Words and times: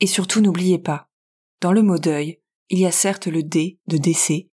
Et 0.00 0.06
surtout 0.06 0.40
n'oubliez 0.40 0.78
pas, 0.78 1.08
dans 1.60 1.72
le 1.72 1.82
mot 1.82 1.98
deuil, 1.98 2.40
il 2.70 2.78
y 2.78 2.86
a 2.86 2.90
certes 2.90 3.26
le 3.26 3.42
D 3.42 3.78
de 3.86 3.96
décès, 3.96 4.48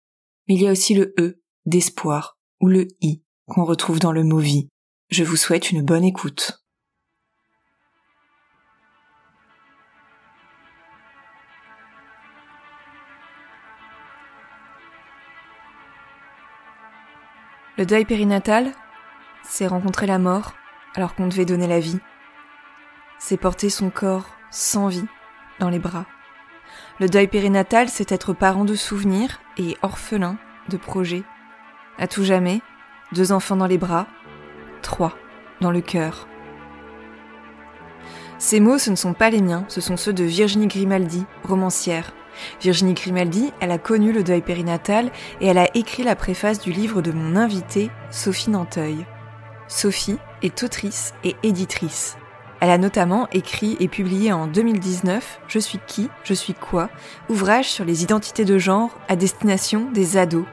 mais 0.48 0.54
il 0.54 0.62
y 0.62 0.68
a 0.68 0.72
aussi 0.72 0.94
le 0.94 1.14
E 1.18 1.40
d'espoir 1.66 2.38
ou 2.60 2.68
le 2.68 2.88
I 3.00 3.22
qu'on 3.46 3.64
retrouve 3.64 4.00
dans 4.00 4.12
le 4.12 4.24
mot 4.24 4.38
vie. 4.38 4.68
Je 5.08 5.22
vous 5.22 5.36
souhaite 5.36 5.70
une 5.70 5.84
bonne 5.84 6.02
écoute. 6.02 6.64
Le 17.78 17.84
deuil 17.84 18.06
périnatal, 18.06 18.72
c'est 19.44 19.66
rencontrer 19.66 20.06
la 20.06 20.18
mort 20.18 20.54
alors 20.94 21.14
qu'on 21.14 21.28
devait 21.28 21.44
donner 21.44 21.66
la 21.66 21.78
vie. 21.78 22.00
C'est 23.18 23.36
porter 23.36 23.68
son 23.68 23.90
corps 23.90 24.30
sans 24.50 24.88
vie 24.88 25.06
dans 25.60 25.68
les 25.68 25.78
bras. 25.78 26.06
Le 26.98 27.08
deuil 27.08 27.26
périnatal, 27.26 27.88
c'est 27.88 28.12
être 28.12 28.32
parent 28.32 28.64
de 28.64 28.74
souvenirs 28.74 29.40
et 29.58 29.76
orphelin 29.82 30.36
de 30.68 30.76
projets. 30.76 31.24
À 31.98 32.06
tout 32.06 32.24
jamais, 32.24 32.60
deux 33.12 33.32
enfants 33.32 33.56
dans 33.56 33.66
les 33.66 33.78
bras, 33.78 34.06
trois 34.82 35.14
dans 35.60 35.70
le 35.70 35.80
cœur. 35.80 36.26
Ces 38.38 38.60
mots, 38.60 38.78
ce 38.78 38.90
ne 38.90 38.96
sont 38.96 39.14
pas 39.14 39.30
les 39.30 39.40
miens, 39.40 39.64
ce 39.68 39.80
sont 39.80 39.96
ceux 39.96 40.12
de 40.12 40.24
Virginie 40.24 40.66
Grimaldi, 40.66 41.24
romancière. 41.44 42.12
Virginie 42.60 42.92
Grimaldi, 42.92 43.52
elle 43.60 43.70
a 43.70 43.78
connu 43.78 44.12
le 44.12 44.22
deuil 44.22 44.42
périnatal 44.42 45.10
et 45.40 45.46
elle 45.46 45.56
a 45.56 45.74
écrit 45.74 46.02
la 46.02 46.16
préface 46.16 46.60
du 46.60 46.70
livre 46.70 47.00
de 47.00 47.12
mon 47.12 47.36
invitée, 47.36 47.90
Sophie 48.10 48.50
Nanteuil. 48.50 49.06
Sophie 49.68 50.18
est 50.42 50.62
autrice 50.62 51.14
et 51.24 51.34
éditrice. 51.42 52.18
Elle 52.60 52.70
a 52.70 52.78
notamment 52.78 53.28
écrit 53.32 53.76
et 53.80 53.88
publié 53.88 54.32
en 54.32 54.46
2019 54.46 55.40
Je 55.46 55.58
suis 55.58 55.78
qui, 55.86 56.08
je 56.24 56.34
suis 56.34 56.54
quoi, 56.54 56.88
ouvrage 57.28 57.68
sur 57.68 57.84
les 57.84 58.02
identités 58.02 58.44
de 58.44 58.58
genre 58.58 58.90
à 59.08 59.16
destination 59.16 59.90
des 59.92 60.16
ados. 60.16 60.46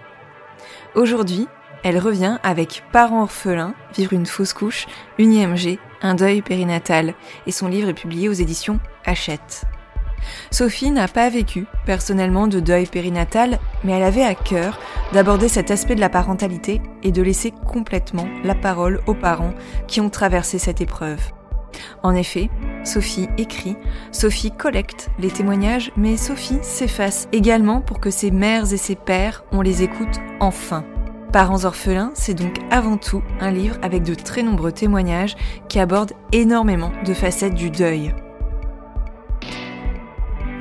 Aujourd'hui, 0.96 1.48
elle 1.84 1.98
revient 1.98 2.40
avec 2.44 2.84
Parents 2.92 3.24
orphelins, 3.24 3.74
vivre 3.96 4.14
une 4.14 4.26
fausse 4.26 4.54
couche, 4.54 4.86
une 5.18 5.34
IMG, 5.34 5.80
un 6.02 6.16
deuil 6.16 6.42
périnatal, 6.42 7.14
et 7.46 7.52
son 7.52 7.68
livre 7.68 7.90
est 7.90 7.94
publié 7.94 8.30
aux 8.30 8.34
éditions 8.34 8.80
Hachette. 9.06 9.66
Sophie 10.52 10.92
n'a 10.92 11.10
pas 11.10 11.30
vécu 11.30 11.66
personnellement 11.86 12.48
de 12.48 12.62
deuil 12.62 12.86
périnatal, 12.86 13.60
mais 13.84 13.94
elle 13.94 14.04
avait 14.04 14.24
à 14.24 14.36
cœur 14.36 14.80
d'aborder 15.12 15.50
cet 15.50 15.72
aspect 15.72 15.96
de 15.96 16.00
la 16.00 16.10
parentalité 16.10 16.82
et 17.04 17.12
de 17.12 17.22
laisser 17.22 17.52
complètement 17.52 18.28
la 18.44 18.56
parole 18.56 19.02
aux 19.06 19.14
parents 19.14 19.54
qui 19.88 20.00
ont 20.00 20.10
traversé 20.10 20.60
cette 20.60 20.80
épreuve. 20.80 21.20
En 22.04 22.16
effet, 22.16 22.50
Sophie 22.84 23.30
écrit, 23.38 23.76
Sophie 24.12 24.52
collecte 24.52 25.10
les 25.20 25.30
témoignages, 25.30 25.92
mais 25.96 26.18
Sophie 26.18 26.60
s'efface 26.62 27.28
également 27.32 27.82
pour 27.82 28.00
que 28.00 28.10
ses 28.10 28.32
mères 28.32 28.72
et 28.74 28.78
ses 28.78 28.96
pères, 28.96 29.44
on 29.52 29.62
les 29.62 29.84
écoute 29.84 30.20
enfin. 30.40 30.84
Parents 31.32 31.66
orphelins, 31.66 32.12
c'est 32.14 32.36
donc 32.36 32.60
avant 32.70 32.98
tout 32.98 33.24
un 33.40 33.50
livre 33.50 33.78
avec 33.82 34.04
de 34.04 34.14
très 34.14 34.44
nombreux 34.44 34.72
témoignages 34.72 35.36
qui 35.68 35.80
abordent 35.80 36.14
énormément 36.32 36.92
de 37.06 37.14
facettes 37.14 37.56
du 37.56 37.72
deuil. 37.72 38.14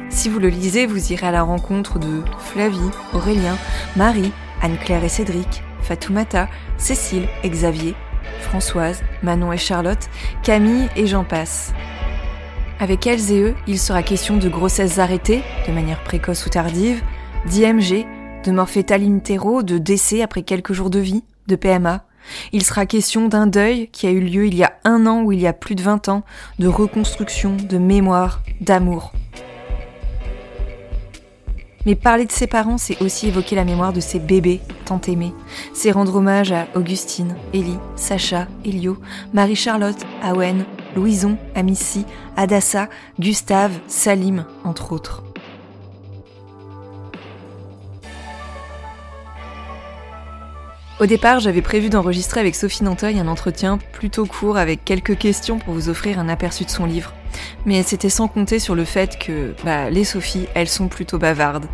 Si 0.08 0.28
vous 0.28 0.38
le 0.38 0.48
lisez, 0.48 0.86
vous 0.86 1.12
irez 1.12 1.26
à 1.26 1.30
la 1.30 1.42
rencontre 1.42 1.98
de 1.98 2.22
Flavie, 2.38 2.90
Aurélien, 3.12 3.56
Marie, 3.96 4.32
Anne-Claire 4.62 5.04
et 5.04 5.08
Cédric, 5.08 5.62
Fatoumata, 5.82 6.48
Cécile 6.78 7.28
et 7.42 7.50
Xavier, 7.50 7.94
Françoise, 8.42 9.02
Manon 9.22 9.52
et 9.52 9.58
Charlotte, 9.58 10.10
Camille 10.42 10.88
et 10.96 11.06
j'en 11.06 11.24
passe. 11.24 11.72
Avec 12.80 13.06
elles 13.06 13.30
et 13.30 13.40
eux, 13.40 13.54
il 13.66 13.78
sera 13.78 14.02
question 14.02 14.36
de 14.36 14.48
grossesses 14.48 14.98
arrêtées, 14.98 15.42
de 15.68 15.72
manière 15.72 16.02
précoce 16.02 16.44
ou 16.46 16.50
tardive, 16.50 17.02
d'IMG, 17.46 18.06
de 18.44 18.50
mort 18.50 18.68
fétale 18.68 19.02
in 19.02 19.18
de 19.62 19.78
décès 19.78 20.22
après 20.22 20.42
quelques 20.42 20.72
jours 20.72 20.90
de 20.90 20.98
vie, 20.98 21.22
de 21.46 21.56
PMA. 21.56 22.04
Il 22.52 22.64
sera 22.64 22.86
question 22.86 23.28
d'un 23.28 23.46
deuil 23.46 23.88
qui 23.88 24.06
a 24.06 24.10
eu 24.10 24.20
lieu 24.20 24.46
il 24.46 24.54
y 24.54 24.64
a 24.64 24.72
un 24.84 25.06
an 25.06 25.22
ou 25.22 25.32
il 25.32 25.40
y 25.40 25.46
a 25.46 25.52
plus 25.52 25.74
de 25.74 25.82
20 25.82 26.08
ans, 26.08 26.22
de 26.58 26.68
reconstruction, 26.68 27.56
de 27.56 27.78
mémoire, 27.78 28.42
d'amour. 28.60 29.12
Mais 31.84 31.96
parler 31.96 32.26
de 32.26 32.32
ses 32.32 32.46
parents, 32.46 32.78
c'est 32.78 33.02
aussi 33.02 33.28
évoquer 33.28 33.56
la 33.56 33.64
mémoire 33.64 33.92
de 33.92 34.00
ses 34.00 34.20
bébés 34.20 34.60
tant 34.84 35.00
aimés. 35.08 35.34
C'est 35.74 35.90
rendre 35.90 36.16
hommage 36.16 36.52
à 36.52 36.68
Augustine, 36.74 37.34
Ellie, 37.52 37.78
Sacha, 37.96 38.46
Elio, 38.64 38.98
Marie-Charlotte, 39.32 40.00
Awen, 40.22 40.64
Louison, 40.94 41.36
Amici, 41.54 42.04
Adassa, 42.36 42.88
Gustave, 43.18 43.72
Salim, 43.88 44.44
entre 44.64 44.92
autres. 44.92 45.24
Au 51.00 51.06
départ, 51.06 51.40
j'avais 51.40 51.62
prévu 51.62 51.88
d'enregistrer 51.88 52.38
avec 52.38 52.54
Sophie 52.54 52.84
Nanteuil 52.84 53.18
un 53.18 53.26
entretien 53.26 53.78
plutôt 53.92 54.24
court 54.24 54.56
avec 54.56 54.84
quelques 54.84 55.18
questions 55.18 55.58
pour 55.58 55.74
vous 55.74 55.88
offrir 55.88 56.20
un 56.20 56.28
aperçu 56.28 56.64
de 56.64 56.70
son 56.70 56.86
livre. 56.86 57.12
Mais 57.64 57.82
c'était 57.82 58.08
sans 58.08 58.28
compter 58.28 58.58
sur 58.58 58.74
le 58.74 58.84
fait 58.84 59.18
que 59.18 59.54
bah, 59.64 59.90
les 59.90 60.04
Sophies, 60.04 60.48
elles 60.54 60.68
sont 60.68 60.88
plutôt 60.88 61.18
bavardes. 61.18 61.66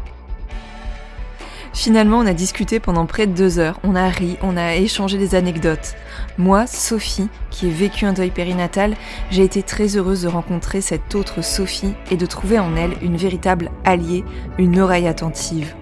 Finalement, 1.72 2.18
on 2.18 2.26
a 2.26 2.34
discuté 2.34 2.80
pendant 2.80 3.06
près 3.06 3.26
de 3.26 3.32
deux 3.32 3.58
heures, 3.58 3.78
on 3.84 3.94
a 3.94 4.08
ri, 4.08 4.36
on 4.42 4.56
a 4.56 4.74
échangé 4.74 5.16
des 5.16 5.34
anecdotes. 5.34 5.94
Moi, 6.36 6.66
Sophie, 6.66 7.28
qui 7.50 7.68
ai 7.68 7.70
vécu 7.70 8.04
un 8.04 8.12
deuil 8.12 8.30
périnatal, 8.30 8.96
j'ai 9.30 9.44
été 9.44 9.62
très 9.62 9.96
heureuse 9.96 10.22
de 10.22 10.28
rencontrer 10.28 10.80
cette 10.80 11.14
autre 11.14 11.42
Sophie 11.42 11.94
et 12.10 12.16
de 12.16 12.26
trouver 12.26 12.58
en 12.58 12.74
elle 12.74 12.94
une 13.00 13.16
véritable 13.16 13.70
alliée, 13.84 14.24
une 14.58 14.80
oreille 14.80 15.06
attentive. 15.06 15.74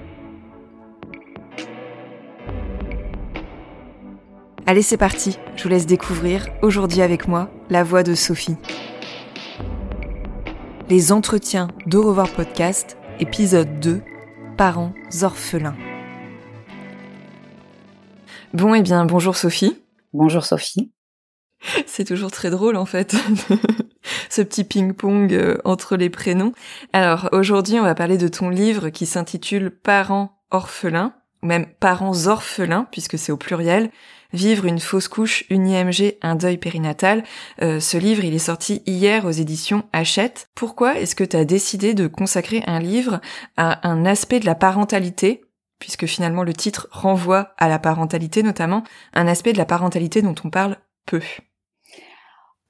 Allez, 4.66 4.82
c'est 4.82 4.96
parti, 4.96 5.38
je 5.54 5.62
vous 5.62 5.68
laisse 5.68 5.86
découvrir 5.86 6.46
aujourd'hui 6.60 7.00
avec 7.00 7.28
moi 7.28 7.48
la 7.70 7.84
voix 7.84 8.02
de 8.02 8.14
Sophie. 8.14 8.56
Les 10.88 11.10
entretiens 11.10 11.66
d'Au 11.86 12.04
revoir 12.04 12.32
podcast, 12.32 12.96
épisode 13.18 13.80
2, 13.80 14.02
parents 14.56 14.94
orphelins. 15.20 15.74
Bon, 18.54 18.72
et 18.72 18.78
eh 18.78 18.82
bien, 18.82 19.04
bonjour 19.04 19.36
Sophie. 19.36 19.82
Bonjour 20.12 20.44
Sophie. 20.44 20.92
C'est 21.86 22.04
toujours 22.04 22.30
très 22.30 22.50
drôle 22.50 22.76
en 22.76 22.84
fait, 22.84 23.16
ce 24.30 24.42
petit 24.42 24.62
ping-pong 24.62 25.34
euh, 25.34 25.58
entre 25.64 25.96
les 25.96 26.08
prénoms. 26.08 26.52
Alors 26.92 27.30
aujourd'hui, 27.32 27.80
on 27.80 27.82
va 27.84 27.96
parler 27.96 28.16
de 28.16 28.28
ton 28.28 28.48
livre 28.48 28.90
qui 28.90 29.06
s'intitule 29.06 29.72
Parents 29.72 30.38
orphelins, 30.52 31.14
ou 31.42 31.46
même 31.46 31.66
Parents 31.80 32.28
orphelins, 32.28 32.86
puisque 32.92 33.18
c'est 33.18 33.32
au 33.32 33.36
pluriel, 33.36 33.90
Vivre 34.32 34.66
une 34.66 34.80
fausse 34.80 35.08
couche, 35.08 35.44
une 35.50 35.68
IMG, 35.68 36.16
un 36.22 36.34
deuil 36.34 36.58
périnatal. 36.58 37.24
Euh, 37.62 37.80
ce 37.80 37.96
livre, 37.96 38.24
il 38.24 38.34
est 38.34 38.38
sorti 38.38 38.82
hier 38.86 39.24
aux 39.24 39.30
éditions 39.30 39.84
Hachette. 39.92 40.48
Pourquoi 40.54 40.98
est-ce 40.98 41.14
que 41.14 41.24
tu 41.24 41.36
as 41.36 41.44
décidé 41.44 41.94
de 41.94 42.06
consacrer 42.06 42.62
un 42.66 42.80
livre 42.80 43.20
à 43.56 43.88
un 43.88 44.04
aspect 44.04 44.40
de 44.40 44.46
la 44.46 44.54
parentalité 44.54 45.42
puisque 45.78 46.06
finalement 46.06 46.42
le 46.42 46.54
titre 46.54 46.88
renvoie 46.90 47.54
à 47.58 47.68
la 47.68 47.78
parentalité 47.78 48.42
notamment, 48.42 48.82
un 49.12 49.26
aspect 49.26 49.52
de 49.52 49.58
la 49.58 49.66
parentalité 49.66 50.22
dont 50.22 50.34
on 50.44 50.50
parle 50.50 50.78
peu? 51.04 51.20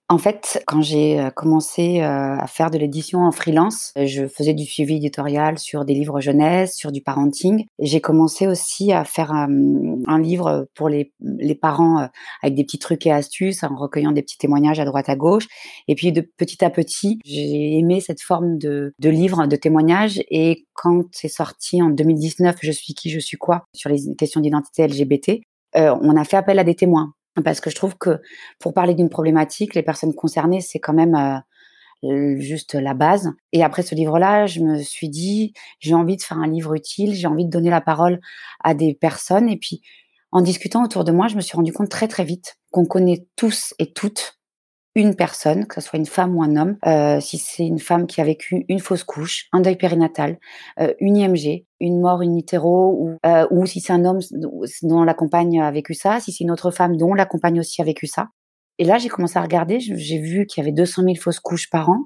En 0.08 0.18
fait, 0.18 0.62
quand 0.68 0.82
j'ai 0.82 1.18
euh, 1.18 1.30
commencé 1.30 2.00
euh, 2.00 2.36
à 2.36 2.46
faire 2.46 2.70
de 2.70 2.78
l'édition 2.78 3.24
en 3.24 3.32
freelance, 3.32 3.92
euh, 3.98 4.06
je 4.06 4.28
faisais 4.28 4.54
du 4.54 4.64
suivi 4.64 4.96
éditorial 4.96 5.58
sur 5.58 5.84
des 5.84 5.94
livres 5.94 6.20
jeunesse, 6.20 6.76
sur 6.76 6.92
du 6.92 7.02
parenting. 7.02 7.66
J'ai 7.80 8.00
commencé 8.00 8.46
aussi 8.46 8.92
à 8.92 9.04
faire 9.04 9.32
un, 9.32 9.48
livre 10.20 10.68
pour 10.74 10.88
les, 10.88 11.12
parents 11.60 12.08
avec 12.42 12.54
des 12.54 12.62
petits 12.62 12.78
trucs 12.78 13.04
et 13.06 13.12
astuces, 13.12 13.64
en 13.64 13.74
recueillant 13.74 14.12
des 14.12 14.22
petits 14.22 14.38
témoignages 14.38 14.78
à 14.78 14.84
droite 14.84 15.08
à 15.08 15.16
gauche. 15.16 15.48
Et 15.88 15.96
puis 15.96 16.12
de 16.12 16.20
petit 16.20 16.64
à 16.64 16.70
petit, 16.70 17.18
j'ai 17.24 17.76
aimé 17.78 18.00
cette 18.00 18.22
forme 18.22 18.58
de 18.58 18.92
livre, 19.00 19.46
de 19.46 19.56
témoignage. 19.56 20.22
Et 20.30 20.66
quand 20.74 21.04
c'est 21.12 21.28
sorti 21.28 21.82
en 21.82 21.90
2019, 21.90 22.56
Je 22.62 22.72
suis 22.72 22.94
qui, 22.94 23.10
je 23.10 23.18
suis 23.18 23.36
quoi, 23.36 23.64
sur 23.74 23.90
les 23.90 24.14
questions 24.16 24.40
d'identité 24.40 24.86
LGBT, 24.86 25.40
on 25.74 26.16
a 26.16 26.24
fait 26.24 26.36
appel 26.36 26.58
à 26.58 26.64
des 26.64 26.74
témoins 26.74 27.12
parce 27.44 27.60
que 27.60 27.70
je 27.70 27.74
trouve 27.74 27.96
que 27.96 28.20
pour 28.58 28.74
parler 28.74 28.94
d'une 28.94 29.10
problématique, 29.10 29.74
les 29.74 29.82
personnes 29.82 30.14
concernées, 30.14 30.60
c'est 30.60 30.78
quand 30.78 30.94
même 30.94 31.42
euh, 32.04 32.38
juste 32.38 32.74
la 32.74 32.94
base. 32.94 33.30
Et 33.52 33.62
après 33.62 33.82
ce 33.82 33.94
livre-là, 33.94 34.46
je 34.46 34.60
me 34.60 34.78
suis 34.78 35.08
dit, 35.08 35.52
j'ai 35.80 35.94
envie 35.94 36.16
de 36.16 36.22
faire 36.22 36.38
un 36.38 36.48
livre 36.48 36.74
utile, 36.74 37.14
j'ai 37.14 37.26
envie 37.26 37.44
de 37.44 37.50
donner 37.50 37.70
la 37.70 37.80
parole 37.80 38.20
à 38.62 38.74
des 38.74 38.94
personnes. 38.94 39.48
Et 39.48 39.56
puis, 39.56 39.80
en 40.32 40.40
discutant 40.40 40.84
autour 40.84 41.04
de 41.04 41.12
moi, 41.12 41.28
je 41.28 41.36
me 41.36 41.40
suis 41.40 41.56
rendu 41.56 41.72
compte 41.72 41.88
très 41.88 42.08
très 42.08 42.24
vite 42.24 42.56
qu'on 42.70 42.84
connaît 42.84 43.26
tous 43.36 43.74
et 43.78 43.92
toutes 43.92 44.38
une 44.96 45.14
personne, 45.14 45.66
que 45.66 45.74
ce 45.74 45.82
soit 45.82 45.98
une 45.98 46.06
femme 46.06 46.34
ou 46.34 46.42
un 46.42 46.56
homme, 46.56 46.78
euh, 46.86 47.20
si 47.20 47.36
c'est 47.36 47.66
une 47.66 47.78
femme 47.78 48.06
qui 48.06 48.22
a 48.22 48.24
vécu 48.24 48.64
une 48.70 48.80
fausse 48.80 49.04
couche, 49.04 49.46
un 49.52 49.60
deuil 49.60 49.76
périnatal, 49.76 50.38
euh, 50.80 50.94
une 51.00 51.18
IMG, 51.18 51.66
une 51.80 52.00
mort 52.00 52.22
in 52.22 52.34
utero, 52.34 52.96
ou, 52.98 53.18
euh, 53.26 53.46
ou 53.50 53.66
si 53.66 53.80
c'est 53.80 53.92
un 53.92 54.06
homme 54.06 54.20
dont 54.82 55.04
la 55.04 55.12
compagne 55.12 55.60
a 55.60 55.70
vécu 55.70 55.92
ça, 55.92 56.18
si 56.18 56.32
c'est 56.32 56.44
une 56.44 56.50
autre 56.50 56.70
femme 56.70 56.96
dont 56.96 57.12
la 57.12 57.26
compagne 57.26 57.60
aussi 57.60 57.82
a 57.82 57.84
vécu 57.84 58.06
ça. 58.06 58.28
Et 58.78 58.84
là, 58.84 58.96
j'ai 58.96 59.10
commencé 59.10 59.38
à 59.38 59.42
regarder, 59.42 59.80
j'ai 59.80 60.18
vu 60.18 60.46
qu'il 60.46 60.62
y 60.62 60.66
avait 60.66 60.72
200 60.72 61.02
000 61.02 61.14
fausses 61.16 61.40
couches 61.40 61.68
par 61.68 61.90
an, 61.90 62.04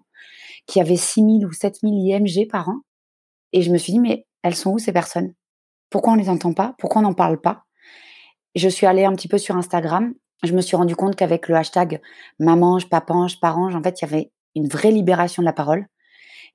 qu'il 0.66 0.80
y 0.80 0.84
avait 0.84 0.96
6 0.96 1.20
000 1.20 1.30
ou 1.44 1.52
7 1.52 1.76
000 1.82 1.94
IMG 1.94 2.48
par 2.50 2.70
an. 2.70 2.80
Et 3.52 3.62
je 3.62 3.70
me 3.70 3.78
suis 3.78 3.92
dit, 3.92 4.00
mais 4.00 4.26
elles 4.42 4.56
sont 4.56 4.72
où 4.72 4.78
ces 4.80 4.92
personnes? 4.92 5.32
Pourquoi 5.90 6.14
on 6.14 6.16
les 6.16 6.28
entend 6.28 6.54
pas? 6.54 6.74
Pourquoi 6.78 7.02
on 7.02 7.04
n'en 7.04 7.14
parle 7.14 7.40
pas? 7.40 7.62
Je 8.56 8.68
suis 8.68 8.86
allée 8.86 9.04
un 9.04 9.14
petit 9.14 9.28
peu 9.28 9.38
sur 9.38 9.56
Instagram 9.56 10.12
je 10.42 10.54
me 10.54 10.60
suis 10.60 10.76
rendu 10.76 10.96
compte 10.96 11.16
qu'avec 11.16 11.48
le 11.48 11.54
hashtag 11.54 12.00
mamange, 12.38 12.88
papange, 12.88 13.40
parange, 13.40 13.74
en 13.74 13.82
fait, 13.82 14.00
il 14.00 14.04
y 14.04 14.08
avait 14.08 14.32
une 14.54 14.68
vraie 14.68 14.90
libération 14.90 15.42
de 15.42 15.46
la 15.46 15.52
parole. 15.52 15.86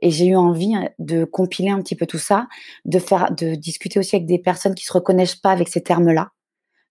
Et 0.01 0.09
j'ai 0.09 0.27
eu 0.27 0.35
envie 0.35 0.75
hein, 0.75 0.89
de 0.99 1.23
compiler 1.23 1.69
un 1.69 1.81
petit 1.81 1.95
peu 1.95 2.05
tout 2.05 2.17
ça, 2.17 2.47
de 2.83 2.99
faire, 2.99 3.33
de 3.33 3.55
discuter 3.55 3.99
aussi 3.99 4.15
avec 4.15 4.27
des 4.27 4.39
personnes 4.39 4.75
qui 4.75 4.83
se 4.85 4.91
reconnaissent 4.91 5.37
pas 5.37 5.51
avec 5.51 5.69
ces 5.69 5.81
termes-là, 5.81 6.31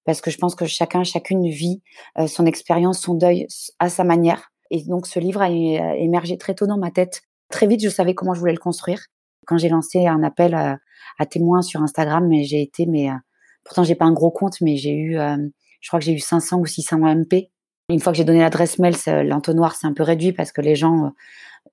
parce 0.04 0.20
que 0.20 0.30
je 0.30 0.38
pense 0.38 0.54
que 0.54 0.66
chacun, 0.66 1.04
chacune 1.04 1.46
vit 1.48 1.82
euh, 2.18 2.26
son 2.26 2.46
expérience, 2.46 3.00
son 3.00 3.14
deuil 3.14 3.46
à 3.78 3.88
sa 3.88 4.04
manière. 4.04 4.50
Et 4.70 4.82
donc, 4.84 5.06
ce 5.06 5.18
livre 5.18 5.42
a 5.42 5.50
émergé 5.50 6.38
très 6.38 6.54
tôt 6.54 6.66
dans 6.66 6.78
ma 6.78 6.90
tête. 6.90 7.22
Très 7.50 7.66
vite, 7.66 7.82
je 7.82 7.90
savais 7.90 8.14
comment 8.14 8.34
je 8.34 8.40
voulais 8.40 8.52
le 8.52 8.58
construire. 8.58 9.06
Quand 9.46 9.58
j'ai 9.58 9.68
lancé 9.68 10.06
un 10.06 10.22
appel 10.22 10.54
à, 10.54 10.78
à 11.18 11.26
témoins 11.26 11.62
sur 11.62 11.82
Instagram, 11.82 12.26
mais 12.26 12.44
j'ai 12.44 12.62
été, 12.62 12.86
mais 12.86 13.10
euh, 13.10 13.14
pourtant 13.64 13.84
j'ai 13.84 13.94
pas 13.94 14.06
un 14.06 14.12
gros 14.12 14.30
compte, 14.30 14.60
mais 14.60 14.76
j'ai 14.76 14.94
eu 14.94 15.18
euh, 15.18 15.36
je 15.84 15.90
crois 15.90 16.00
que 16.00 16.06
j'ai 16.06 16.14
eu 16.14 16.18
500 16.18 16.60
ou 16.60 16.66
600 16.66 16.96
MP. 17.14 17.50
Une 17.90 18.00
fois 18.00 18.12
que 18.12 18.16
j'ai 18.16 18.24
donné 18.24 18.40
l'adresse 18.40 18.78
mail, 18.78 18.94
l'entonnoir 19.26 19.76
s'est 19.76 19.86
un 19.86 19.92
peu 19.92 20.02
réduit 20.02 20.32
parce 20.32 20.50
que 20.50 20.62
les 20.62 20.74
gens 20.74 21.12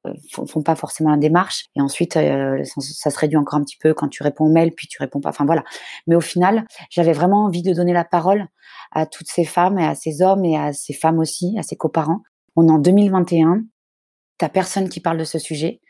euh, 0.05 0.09
euh, 0.09 0.45
font 0.45 0.61
pas 0.61 0.75
forcément 0.75 1.11
la 1.11 1.17
démarche. 1.17 1.67
Et 1.77 1.81
ensuite, 1.81 2.17
euh, 2.17 2.61
ça 2.65 3.09
se 3.09 3.17
réduit 3.17 3.37
encore 3.37 3.57
un 3.57 3.63
petit 3.63 3.77
peu 3.77 3.93
quand 3.93 4.09
tu 4.09 4.21
réponds 4.21 4.47
au 4.47 4.51
mail, 4.51 4.73
puis 4.75 4.87
tu 4.87 4.97
réponds 4.99 5.21
pas. 5.21 5.29
Enfin 5.29 5.45
voilà. 5.45 5.63
Mais 6.07 6.15
au 6.15 6.21
final, 6.21 6.65
j'avais 6.89 7.13
vraiment 7.13 7.45
envie 7.45 7.61
de 7.61 7.73
donner 7.73 7.93
la 7.93 8.03
parole 8.03 8.47
à 8.91 9.05
toutes 9.05 9.29
ces 9.29 9.45
femmes 9.45 9.79
et 9.79 9.85
à 9.85 9.95
ces 9.95 10.21
hommes 10.21 10.43
et 10.43 10.57
à 10.57 10.73
ces 10.73 10.93
femmes 10.93 11.19
aussi, 11.19 11.55
à 11.57 11.63
ces 11.63 11.77
coparents. 11.77 12.21
On 12.57 12.67
est 12.67 12.71
en 12.71 12.79
2021 12.79 13.63
t'as 14.41 14.49
personne 14.49 14.89
qui 14.89 14.99
parle 14.99 15.19
de 15.19 15.23
ce 15.23 15.37
sujet. 15.37 15.81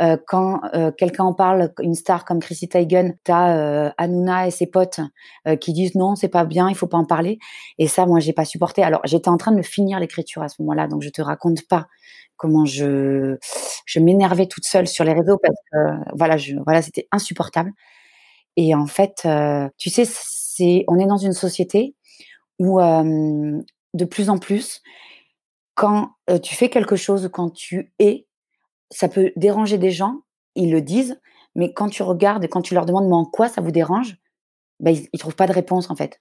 Euh, 0.00 0.16
quand 0.26 0.60
euh, 0.74 0.90
quelqu'un 0.92 1.24
en 1.24 1.34
parle, 1.34 1.72
une 1.80 1.94
star 1.94 2.24
comme 2.24 2.40
Chrissy 2.40 2.68
Teigen, 2.68 3.16
t'as 3.24 3.56
euh, 3.56 3.90
Hanouna 3.96 4.46
et 4.46 4.50
ses 4.50 4.66
potes 4.66 5.00
euh, 5.48 5.56
qui 5.56 5.72
disent 5.72 5.94
non, 5.94 6.16
c'est 6.16 6.28
pas 6.28 6.44
bien, 6.44 6.68
il 6.68 6.74
faut 6.74 6.86
pas 6.86 6.98
en 6.98 7.06
parler. 7.06 7.38
Et 7.78 7.88
ça, 7.88 8.06
moi, 8.06 8.20
j'ai 8.20 8.32
pas 8.32 8.44
supporté. 8.44 8.82
Alors, 8.82 9.00
j'étais 9.04 9.28
en 9.28 9.36
train 9.36 9.52
de 9.52 9.62
finir 9.62 9.98
l'écriture 10.00 10.42
à 10.42 10.48
ce 10.48 10.60
moment-là, 10.62 10.88
donc 10.88 11.02
je 11.02 11.08
te 11.10 11.22
raconte 11.22 11.66
pas 11.68 11.86
comment 12.36 12.66
je 12.66 13.36
je 13.86 14.00
m'énervais 14.00 14.46
toute 14.46 14.64
seule 14.66 14.86
sur 14.86 15.04
les 15.04 15.14
réseaux 15.14 15.38
parce 15.38 15.56
que 15.72 15.78
voilà, 16.16 16.36
voilà, 16.64 16.82
c'était 16.82 17.08
insupportable. 17.12 17.72
Et 18.56 18.74
en 18.74 18.86
fait, 18.86 19.26
tu 19.78 19.90
sais, 19.90 20.04
c'est 20.06 20.84
on 20.88 20.98
est 20.98 21.06
dans 21.06 21.16
une 21.16 21.32
société 21.32 21.94
où 22.58 22.78
de 22.80 24.04
plus 24.04 24.30
en 24.30 24.38
plus 24.38 24.82
quand 25.74 26.10
tu 26.42 26.54
fais 26.54 26.68
quelque 26.70 26.96
chose, 26.96 27.28
quand 27.32 27.50
tu 27.50 27.92
es, 27.98 28.25
ça 28.90 29.08
peut 29.08 29.32
déranger 29.36 29.78
des 29.78 29.90
gens, 29.90 30.22
ils 30.54 30.70
le 30.70 30.80
disent, 30.80 31.20
mais 31.54 31.72
quand 31.72 31.88
tu 31.88 32.02
regardes 32.02 32.44
et 32.44 32.48
quand 32.48 32.62
tu 32.62 32.74
leur 32.74 32.86
demandes 32.86 33.08
mais 33.08 33.14
en 33.14 33.24
quoi 33.24 33.48
ça 33.48 33.60
vous 33.60 33.70
dérange, 33.70 34.16
ben, 34.80 34.94
ils, 34.94 35.08
ne 35.12 35.18
trouvent 35.18 35.36
pas 35.36 35.46
de 35.46 35.52
réponse 35.52 35.90
en 35.90 35.96
fait. 35.96 36.20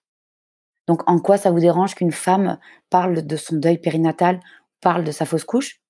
Donc 0.87 1.07
en 1.09 1.19
quoi 1.19 1.37
ça 1.37 1.51
vous 1.51 1.59
dérange 1.59 1.95
qu'une 1.95 2.11
femme 2.11 2.59
parle 2.89 3.25
de 3.25 3.35
son 3.35 3.57
deuil 3.57 3.79
périnatal, 3.79 4.39
parle 4.81 5.03
de 5.03 5.11
sa 5.11 5.25
fausse 5.25 5.43
couche? 5.43 5.81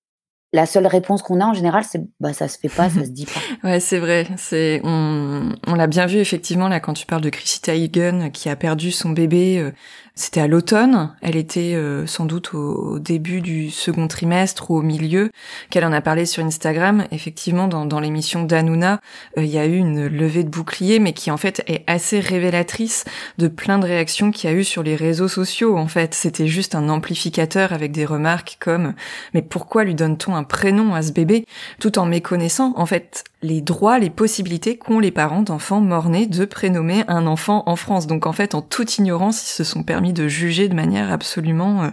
La 0.56 0.66
seule 0.66 0.88
réponse 0.88 1.22
qu'on 1.22 1.42
a 1.42 1.46
en 1.46 1.54
général, 1.54 1.84
c'est 1.84 2.02
bah 2.20 2.32
ça 2.32 2.48
se 2.48 2.58
fait 2.58 2.70
pas, 2.70 2.90
ça 2.90 3.04
se 3.04 3.10
dit 3.10 3.26
pas. 3.26 3.42
ouais, 3.68 3.80
c'est 3.82 4.00
vrai. 4.00 4.26
C'est 4.38 4.80
on, 4.84 5.54
on 5.68 5.76
l'a 5.76 5.88
bien 5.88 6.06
vu 6.06 6.18
effectivement 6.18 6.70
là 6.70 6.80
quand 6.80 6.94
tu 6.94 7.06
parles 7.06 7.22
de 7.22 7.30
Chrissy 7.30 7.62
Teigen 7.62 8.32
qui 8.32 8.50
a 8.50 8.56
perdu 8.56 8.92
son 8.92 9.10
bébé. 9.10 9.60
Euh, 9.60 9.72
c'était 10.18 10.40
à 10.40 10.48
l'automne. 10.48 11.14
Elle 11.22 11.36
était 11.36 11.74
euh, 11.76 12.08
sans 12.08 12.26
doute 12.26 12.54
au, 12.54 13.00
début 13.00 13.42
du 13.42 13.70
second 13.70 14.08
trimestre 14.08 14.72
ou 14.72 14.78
au 14.78 14.82
milieu. 14.82 15.30
Qu'elle 15.70 15.84
en 15.84 15.92
a 15.92 16.00
parlé 16.00 16.26
sur 16.26 16.44
Instagram. 16.44 17.04
Effectivement, 17.12 17.68
dans, 17.68 17.86
dans 17.86 18.00
l'émission 18.00 18.44
d'Anouna, 18.44 19.02
euh, 19.38 19.44
il 19.44 19.50
y 19.50 19.58
a 19.58 19.66
eu 19.66 19.76
une 19.76 20.08
levée 20.08 20.46
de 20.46 20.50
bouclier, 20.50 21.00
mais 21.00 21.12
qui 21.12 21.32
en 21.32 21.38
fait 21.38 21.64
est 21.68 21.84
assez 21.86 22.22
révélatrice 22.22 23.04
de 23.40 23.50
plein 23.50 23.78
de 23.78 23.86
réactions 23.86 24.32
qu'il 24.32 24.50
y 24.50 24.54
a 24.54 24.56
eu 24.56 24.64
sur 24.64 24.84
les 24.84 24.96
réseaux 24.96 25.28
sociaux. 25.28 25.78
En 25.78 25.88
fait, 25.88 26.14
c'était 26.14 26.48
juste 26.48 26.76
un 26.76 26.88
amplificateur 26.88 27.74
avec 27.74 27.92
des 27.92 28.06
remarques 28.06 28.56
comme 28.62 28.94
mais 29.34 29.42
pourquoi 29.42 29.84
lui 29.84 29.96
donne-t-on 29.96 30.34
un 30.34 30.45
prénom 30.46 30.94
à 30.94 31.02
ce 31.02 31.12
bébé, 31.12 31.46
tout 31.80 32.00
en 32.00 32.06
méconnaissant 32.06 32.74
en 32.76 32.86
fait 32.86 33.24
les 33.46 33.62
droits, 33.62 34.00
les 34.00 34.10
possibilités 34.10 34.78
qu'ont 34.78 35.00
les 35.00 35.12
parents 35.12 35.42
d'enfants 35.42 35.80
morts-nés 35.80 36.26
de 36.26 36.46
prénommer 36.46 37.04
un 37.08 37.28
enfant 37.28 37.64
en 37.68 37.76
France. 37.76 38.08
Donc 38.08 38.26
en 38.26 38.34
fait, 38.34 38.56
en 38.56 38.62
toute 38.62 38.98
ignorance, 38.98 39.44
ils 39.44 39.54
se 39.54 39.64
sont 39.64 39.84
permis 39.84 40.14
de 40.14 40.28
juger 40.28 40.68
de 40.68 40.74
manière 40.74 41.12
absolument 41.12 41.84
euh, 41.84 41.90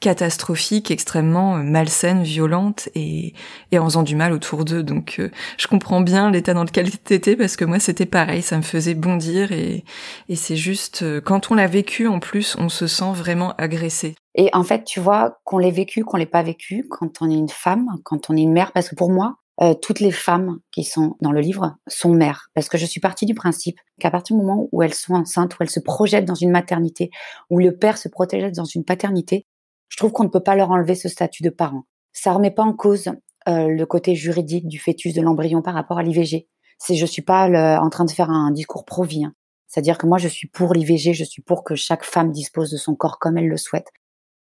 catastrophique, 0.00 0.90
extrêmement 0.90 1.56
euh, 1.56 1.62
malsaine, 1.62 2.22
violente 2.22 2.88
et, 2.94 3.34
en 3.74 3.84
faisant 3.84 4.02
du 4.02 4.16
mal 4.16 4.32
autour 4.32 4.64
d'eux. 4.64 4.82
Donc 4.82 5.16
euh, 5.18 5.30
je 5.58 5.66
comprends 5.66 6.00
bien 6.00 6.30
l'état 6.30 6.54
dans 6.54 6.64
lequel 6.64 6.90
t'étais 6.90 7.36
parce 7.36 7.56
que 7.56 7.64
moi 7.64 7.78
c'était 7.78 8.06
pareil, 8.06 8.42
ça 8.42 8.56
me 8.56 8.62
faisait 8.62 8.94
bondir 8.94 9.52
et, 9.52 9.84
et 10.28 10.36
c'est 10.36 10.56
juste 10.56 11.04
quand 11.20 11.50
on 11.50 11.54
l'a 11.54 11.66
vécu 11.66 12.08
en 12.08 12.20
plus, 12.20 12.56
on 12.58 12.68
se 12.68 12.86
sent 12.86 13.12
vraiment 13.12 13.54
agressé. 13.58 14.16
Et 14.36 14.50
en 14.52 14.62
fait, 14.62 14.84
tu 14.84 15.00
vois, 15.00 15.38
qu'on 15.44 15.58
l'ait 15.58 15.70
vécu, 15.70 16.04
qu'on 16.04 16.18
l'ait 16.18 16.26
pas 16.26 16.42
vécu, 16.42 16.86
quand 16.90 17.22
on 17.22 17.30
est 17.30 17.34
une 17.34 17.48
femme, 17.48 17.86
quand 18.04 18.28
on 18.28 18.36
est 18.36 18.42
une 18.42 18.52
mère, 18.52 18.72
parce 18.72 18.90
que 18.90 18.94
pour 18.94 19.10
moi, 19.10 19.38
euh, 19.62 19.72
toutes 19.72 20.00
les 20.00 20.12
femmes 20.12 20.58
qui 20.70 20.84
sont 20.84 21.16
dans 21.22 21.32
le 21.32 21.40
livre 21.40 21.76
sont 21.88 22.10
mères. 22.10 22.50
Parce 22.54 22.68
que 22.68 22.76
je 22.76 22.84
suis 22.84 23.00
partie 23.00 23.24
du 23.24 23.34
principe 23.34 23.78
qu'à 23.98 24.10
partir 24.10 24.36
du 24.36 24.42
moment 24.42 24.68
où 24.72 24.82
elles 24.82 24.92
sont 24.92 25.14
enceintes, 25.14 25.54
où 25.54 25.62
elles 25.62 25.70
se 25.70 25.80
projettent 25.80 26.26
dans 26.26 26.34
une 26.34 26.50
maternité, 26.50 27.10
où 27.48 27.58
le 27.58 27.74
père 27.74 27.96
se 27.96 28.10
protège 28.10 28.52
dans 28.52 28.66
une 28.66 28.84
paternité, 28.84 29.46
je 29.88 29.96
trouve 29.96 30.12
qu'on 30.12 30.24
ne 30.24 30.28
peut 30.28 30.42
pas 30.42 30.54
leur 30.54 30.70
enlever 30.70 30.94
ce 30.94 31.08
statut 31.08 31.42
de 31.42 31.48
parent. 31.48 31.84
Ça 32.12 32.32
remet 32.32 32.50
pas 32.50 32.64
en 32.64 32.74
cause 32.74 33.08
euh, 33.48 33.68
le 33.68 33.86
côté 33.86 34.14
juridique 34.14 34.68
du 34.68 34.78
fœtus, 34.78 35.14
de 35.14 35.22
l'embryon 35.22 35.62
par 35.62 35.72
rapport 35.72 35.98
à 35.98 36.02
l'IVG. 36.02 36.46
C'est, 36.78 36.96
je 36.96 37.06
suis 37.06 37.22
pas 37.22 37.48
en 37.80 37.88
train 37.88 38.04
de 38.04 38.10
faire 38.10 38.28
un 38.28 38.50
discours 38.50 38.84
pro-vie. 38.84 39.24
Hein. 39.24 39.32
C'est-à-dire 39.66 39.96
que 39.96 40.06
moi, 40.06 40.18
je 40.18 40.28
suis 40.28 40.48
pour 40.48 40.74
l'IVG, 40.74 41.14
je 41.14 41.24
suis 41.24 41.40
pour 41.40 41.64
que 41.64 41.74
chaque 41.74 42.04
femme 42.04 42.32
dispose 42.32 42.70
de 42.70 42.76
son 42.76 42.94
corps 42.94 43.18
comme 43.18 43.38
elle 43.38 43.48
le 43.48 43.56
souhaite. 43.56 43.90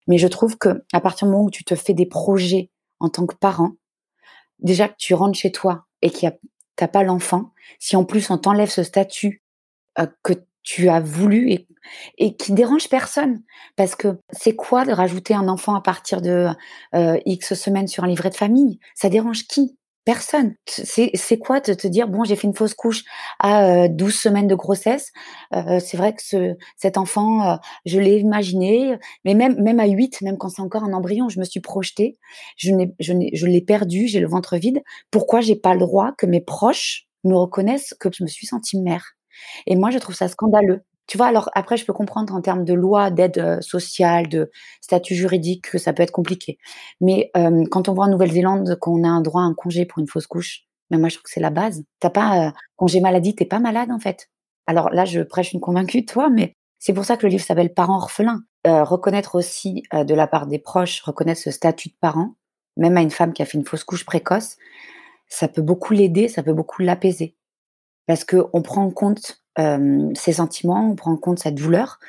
Mais 0.09 0.17
je 0.17 0.27
trouve 0.27 0.57
que 0.57 0.83
à 0.91 0.99
partir 0.99 1.27
du 1.27 1.31
moment 1.31 1.45
où 1.45 1.51
tu 1.51 1.63
te 1.63 1.75
fais 1.75 1.93
des 1.93 2.05
projets 2.05 2.71
en 2.99 3.07
tant 3.07 3.25
que 3.25 3.35
parent, 3.35 3.71
déjà 4.59 4.89
que 4.89 4.97
tu 4.97 5.13
rentres 5.13 5.39
chez 5.39 5.53
toi 5.53 5.85
et 6.01 6.09
qu'il 6.09 6.37
t'as 6.75 6.87
pas 6.89 7.03
l'enfant, 7.03 7.51
si 7.79 7.95
en 7.95 8.03
plus 8.03 8.29
on 8.29 8.37
t'enlève 8.37 8.69
ce 8.69 8.83
statut 8.83 9.43
euh, 9.99 10.07
que 10.23 10.33
tu 10.63 10.89
as 10.89 10.99
voulu 10.99 11.51
et, 11.51 11.67
et 12.17 12.35
qui 12.35 12.53
dérange 12.53 12.89
personne, 12.89 13.41
parce 13.75 13.95
que 13.95 14.19
c'est 14.31 14.55
quoi 14.55 14.85
de 14.85 14.91
rajouter 14.91 15.33
un 15.33 15.47
enfant 15.47 15.75
à 15.75 15.81
partir 15.81 16.21
de 16.21 16.47
euh, 16.95 17.19
X 17.25 17.53
semaines 17.53 17.87
sur 17.87 18.03
un 18.03 18.07
livret 18.07 18.29
de 18.29 18.35
famille? 18.35 18.79
Ça 18.95 19.09
dérange 19.09 19.47
qui? 19.47 19.78
Personne. 20.09 20.55
C'est 20.65 21.37
quoi 21.37 21.59
de 21.59 21.75
te 21.75 21.85
dire, 21.85 22.07
bon, 22.07 22.23
j'ai 22.23 22.35
fait 22.35 22.47
une 22.47 22.55
fausse 22.55 22.73
couche 22.73 23.03
à 23.37 23.87
12 23.87 24.09
euh, 24.09 24.11
semaines 24.11 24.47
de 24.47 24.55
grossesse. 24.55 25.11
Euh, 25.53 25.79
c'est 25.79 25.97
vrai 25.97 26.15
que 26.15 26.23
ce, 26.23 26.55
cet 26.77 26.97
enfant, 26.97 27.47
euh, 27.47 27.55
je 27.85 27.99
l'ai 27.99 28.17
imaginé, 28.17 28.97
mais 29.23 29.35
même, 29.35 29.79
à 29.79 29.85
8, 29.85 30.23
même 30.23 30.39
quand 30.39 30.49
c'est 30.49 30.63
encore 30.63 30.83
un 30.83 30.93
embryon, 30.93 31.29
je 31.29 31.39
me 31.39 31.45
suis 31.45 31.59
projetée. 31.59 32.17
Je 32.57 32.73
l'ai 32.73 33.61
perdu, 33.61 34.07
j'ai 34.07 34.19
le 34.19 34.27
ventre 34.27 34.57
vide. 34.57 34.81
Pourquoi 35.11 35.41
j'ai 35.41 35.55
pas 35.55 35.75
le 35.75 35.81
droit 35.81 36.13
que 36.17 36.25
mes 36.25 36.41
proches 36.41 37.05
me 37.23 37.35
reconnaissent 37.35 37.93
que 37.99 38.09
je 38.11 38.23
me 38.23 38.27
suis 38.27 38.47
sentie 38.47 38.79
mère? 38.81 39.11
Et 39.67 39.75
moi, 39.75 39.91
je 39.91 39.99
trouve 39.99 40.15
ça 40.15 40.27
scandaleux. 40.27 40.81
Tu 41.09 41.17
vois, 41.17 41.25
alors 41.25 41.49
après, 41.55 41.75
je 41.75 41.85
peux 41.85 41.91
comprendre 41.91 42.35
en 42.35 42.41
termes 42.41 42.63
de 42.63 42.75
loi, 42.75 43.09
d'aide 43.09 43.39
euh, 43.39 43.61
sociale, 43.61 44.29
de 44.29 44.51
statut 44.79 45.15
juridique, 45.15 45.71
que 45.71 45.79
ça 45.79 45.91
peut 45.91 46.03
être 46.03 46.11
compliqué. 46.11 46.59
Mais 47.01 47.31
euh, 47.35 47.65
quand 47.71 47.89
on 47.89 47.93
voit 47.93 48.05
en 48.05 48.09
Nouvelle-Zélande 48.09 48.77
qu'on 48.79 49.03
a 49.03 49.07
un 49.07 49.21
droit 49.21 49.41
à 49.41 49.45
un 49.45 49.55
congé 49.55 49.87
pour 49.87 49.97
une 49.97 50.07
fausse 50.07 50.27
couche, 50.27 50.65
mais 50.91 50.99
moi, 50.99 51.09
je 51.09 51.15
trouve 51.15 51.23
que 51.23 51.31
c'est 51.31 51.39
la 51.39 51.49
base. 51.49 51.83
T'as 51.99 52.11
pas 52.11 52.49
euh, 52.49 52.51
congé 52.75 53.01
maladie, 53.01 53.33
t'es 53.33 53.45
pas 53.45 53.57
malade 53.57 53.89
en 53.89 53.97
fait. 53.97 54.29
Alors 54.67 54.91
là, 54.91 55.03
je 55.03 55.21
prêche 55.21 55.51
une 55.51 55.59
convaincue, 55.59 56.05
toi, 56.05 56.29
mais 56.29 56.53
c'est 56.77 56.93
pour 56.93 57.05
ça 57.05 57.17
que 57.17 57.25
le 57.25 57.31
livre 57.31 57.43
s'appelle 57.43 57.73
Parents 57.73 57.97
orphelins. 57.97 58.43
reconnaître 58.65 59.33
aussi 59.33 59.81
de 59.91 60.13
la 60.13 60.27
part 60.27 60.45
des 60.45 60.59
proches, 60.59 61.01
reconnaître 61.01 61.41
ce 61.41 61.49
statut 61.49 61.89
de 61.89 61.95
parent, 61.99 62.35
même 62.77 62.95
à 62.97 63.01
une 63.01 63.09
femme 63.09 63.33
qui 63.33 63.41
a 63.41 63.45
fait 63.45 63.57
une 63.57 63.65
fausse 63.65 63.83
couche 63.83 64.05
précoce, 64.05 64.57
ça 65.27 65.47
peut 65.47 65.63
beaucoup 65.63 65.93
l'aider, 65.93 66.27
ça 66.27 66.43
peut 66.43 66.53
beaucoup 66.53 66.83
l'apaiser. 66.83 67.35
Parce 68.05 68.25
qu'on 68.25 68.61
prend 68.61 68.83
en 68.83 68.91
compte 68.91 69.41
ses 70.15 70.33
sentiments, 70.33 70.89
on 70.91 70.95
prend 70.95 71.11
en 71.11 71.17
compte 71.17 71.39
sa 71.39 71.51
douleur 71.51 71.99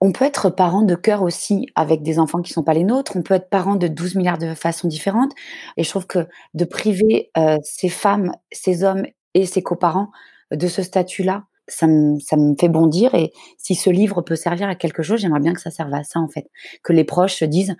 On 0.00 0.12
peut 0.12 0.24
être 0.24 0.50
parent 0.50 0.82
de 0.82 0.94
cœur 0.94 1.22
aussi 1.22 1.66
avec 1.74 2.02
des 2.02 2.18
enfants 2.18 2.42
qui 2.42 2.52
ne 2.52 2.54
sont 2.54 2.64
pas 2.64 2.74
les 2.74 2.84
nôtres. 2.84 3.16
On 3.16 3.22
peut 3.22 3.34
être 3.34 3.50
parent 3.50 3.76
de 3.76 3.88
12 3.88 4.16
milliards 4.16 4.38
de 4.38 4.54
façons 4.54 4.88
différentes. 4.88 5.32
Et 5.76 5.84
je 5.84 5.90
trouve 5.90 6.06
que 6.06 6.26
de 6.54 6.64
priver 6.64 7.30
euh, 7.36 7.58
ces 7.62 7.88
femmes, 7.88 8.32
ces 8.52 8.84
hommes 8.84 9.04
et 9.34 9.46
ces 9.46 9.62
coparents 9.62 10.10
de 10.50 10.66
ce 10.66 10.82
statut-là, 10.82 11.44
ça 11.68 11.86
me, 11.86 12.54
fait 12.58 12.68
bondir. 12.68 13.14
Et 13.14 13.32
si 13.58 13.74
ce 13.74 13.90
livre 13.90 14.22
peut 14.22 14.36
servir 14.36 14.68
à 14.68 14.74
quelque 14.74 15.02
chose, 15.02 15.20
j'aimerais 15.20 15.40
bien 15.40 15.52
que 15.52 15.60
ça 15.60 15.70
serve 15.70 15.92
à 15.94 16.02
ça, 16.02 16.20
en 16.20 16.28
fait. 16.28 16.50
Que 16.82 16.92
les 16.92 17.04
proches 17.04 17.36
se 17.36 17.44
disent, 17.44 17.76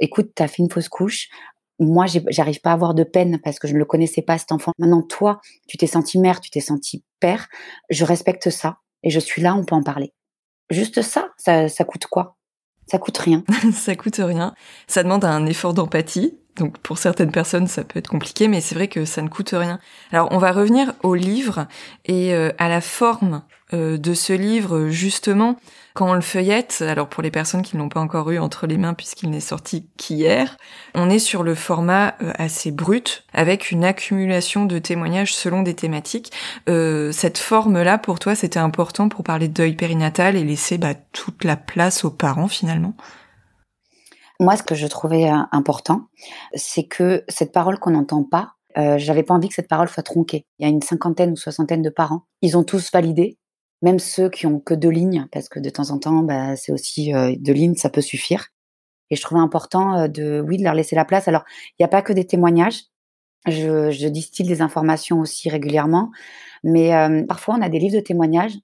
écoute, 0.00 0.32
tu 0.34 0.42
as 0.42 0.48
fait 0.48 0.62
une 0.62 0.70
fausse 0.70 0.88
couche. 0.88 1.28
Moi, 1.80 2.06
j'arrive 2.28 2.60
pas 2.60 2.70
à 2.70 2.74
avoir 2.74 2.94
de 2.94 3.02
peine 3.02 3.40
parce 3.42 3.58
que 3.58 3.66
je 3.66 3.74
ne 3.74 3.78
le 3.78 3.84
connaissais 3.84 4.22
pas, 4.22 4.38
cet 4.38 4.52
enfant. 4.52 4.72
Maintenant, 4.78 5.02
toi, 5.02 5.40
tu 5.66 5.76
t'es 5.76 5.88
senti 5.88 6.18
mère, 6.18 6.40
tu 6.40 6.50
t'es 6.50 6.60
senti 6.60 7.02
Je 7.90 8.04
respecte 8.04 8.50
ça 8.50 8.76
et 9.02 9.10
je 9.10 9.20
suis 9.20 9.42
là, 9.42 9.54
on 9.54 9.64
peut 9.64 9.74
en 9.74 9.82
parler. 9.82 10.12
Juste 10.70 11.02
ça, 11.02 11.28
ça, 11.36 11.84
coûte 11.84 12.06
quoi? 12.06 12.36
Ça 12.86 12.98
coûte 12.98 13.18
rien. 13.18 13.44
ça 13.72 13.94
coûte 13.96 14.16
rien. 14.16 14.54
Ça 14.86 15.02
demande 15.02 15.24
un 15.24 15.46
effort 15.46 15.74
d'empathie. 15.74 16.38
Donc 16.56 16.78
pour 16.78 16.98
certaines 16.98 17.32
personnes, 17.32 17.66
ça 17.66 17.82
peut 17.82 17.98
être 17.98 18.08
compliqué, 18.08 18.46
mais 18.46 18.60
c'est 18.60 18.74
vrai 18.74 18.88
que 18.88 19.04
ça 19.04 19.22
ne 19.22 19.28
coûte 19.28 19.50
rien. 19.52 19.80
Alors 20.12 20.28
on 20.30 20.38
va 20.38 20.52
revenir 20.52 20.92
au 21.02 21.14
livre 21.14 21.66
et 22.04 22.32
euh, 22.34 22.52
à 22.58 22.68
la 22.68 22.80
forme 22.80 23.42
euh, 23.72 23.98
de 23.98 24.14
ce 24.14 24.32
livre, 24.32 24.88
justement, 24.88 25.56
quand 25.94 26.10
on 26.10 26.14
le 26.14 26.20
feuillette, 26.20 26.84
alors 26.86 27.08
pour 27.08 27.24
les 27.24 27.32
personnes 27.32 27.62
qui 27.62 27.76
ne 27.76 27.82
l'ont 27.82 27.88
pas 27.88 28.00
encore 28.00 28.30
eu 28.30 28.38
entre 28.38 28.68
les 28.68 28.78
mains 28.78 28.94
puisqu'il 28.94 29.30
n'est 29.30 29.40
sorti 29.40 29.88
qu'hier, 29.96 30.56
on 30.94 31.10
est 31.10 31.18
sur 31.18 31.42
le 31.42 31.56
format 31.56 32.14
euh, 32.22 32.30
assez 32.38 32.70
brut, 32.70 33.24
avec 33.32 33.72
une 33.72 33.84
accumulation 33.84 34.64
de 34.64 34.78
témoignages 34.78 35.34
selon 35.34 35.62
des 35.62 35.74
thématiques. 35.74 36.32
Cette 36.66 37.38
forme-là, 37.38 37.98
pour 37.98 38.20
toi, 38.20 38.36
c'était 38.36 38.60
important 38.60 39.08
pour 39.08 39.24
parler 39.24 39.48
de 39.48 39.54
deuil 39.54 39.74
périnatal 39.74 40.36
et 40.36 40.44
laisser 40.44 40.78
bah, 40.78 40.94
toute 41.12 41.42
la 41.42 41.56
place 41.56 42.04
aux 42.04 42.10
parents 42.10 42.48
finalement? 42.48 42.94
Moi, 44.40 44.56
ce 44.56 44.62
que 44.62 44.74
je 44.74 44.86
trouvais 44.86 45.28
important, 45.52 46.08
c'est 46.54 46.84
que 46.84 47.24
cette 47.28 47.52
parole 47.52 47.78
qu'on 47.78 47.90
n'entend 47.90 48.24
pas, 48.24 48.54
euh, 48.76 48.98
j'avais 48.98 49.22
pas 49.22 49.34
envie 49.34 49.48
que 49.48 49.54
cette 49.54 49.68
parole 49.68 49.88
soit 49.88 50.02
tronquée. 50.02 50.46
Il 50.58 50.64
y 50.64 50.66
a 50.66 50.72
une 50.72 50.82
cinquantaine 50.82 51.32
ou 51.32 51.36
soixantaine 51.36 51.82
de 51.82 51.90
parents. 51.90 52.22
Ils 52.42 52.56
ont 52.56 52.64
tous 52.64 52.90
validé 52.92 53.38
même 53.84 53.98
ceux 53.98 54.30
qui 54.30 54.46
ont 54.46 54.60
que 54.60 54.72
deux 54.72 54.88
lignes, 54.88 55.26
parce 55.30 55.50
que 55.50 55.60
de 55.60 55.68
temps 55.68 55.90
en 55.90 55.98
temps, 55.98 56.22
bah, 56.22 56.56
c'est 56.56 56.72
aussi 56.72 57.14
euh, 57.14 57.34
deux 57.38 57.52
lignes, 57.52 57.74
ça 57.74 57.90
peut 57.90 58.00
suffire. 58.00 58.46
Et 59.10 59.16
je 59.16 59.20
trouvais 59.20 59.42
important 59.42 59.98
euh, 59.98 60.08
de, 60.08 60.42
oui, 60.44 60.56
de 60.56 60.64
leur 60.64 60.74
laisser 60.74 60.96
la 60.96 61.04
place. 61.04 61.28
Alors, 61.28 61.44
il 61.72 61.82
n'y 61.82 61.84
a 61.84 61.88
pas 61.88 62.00
que 62.00 62.14
des 62.14 62.26
témoignages. 62.26 62.84
Je, 63.46 63.90
je, 63.90 64.08
distille 64.08 64.46
des 64.46 64.62
informations 64.62 65.20
aussi 65.20 65.50
régulièrement, 65.50 66.10
mais 66.62 66.94
euh, 66.94 67.26
parfois 67.26 67.56
on 67.58 67.60
a 67.60 67.68
des 67.68 67.78
livres 67.78 67.96
de 67.96 68.00
témoignages 68.00 68.54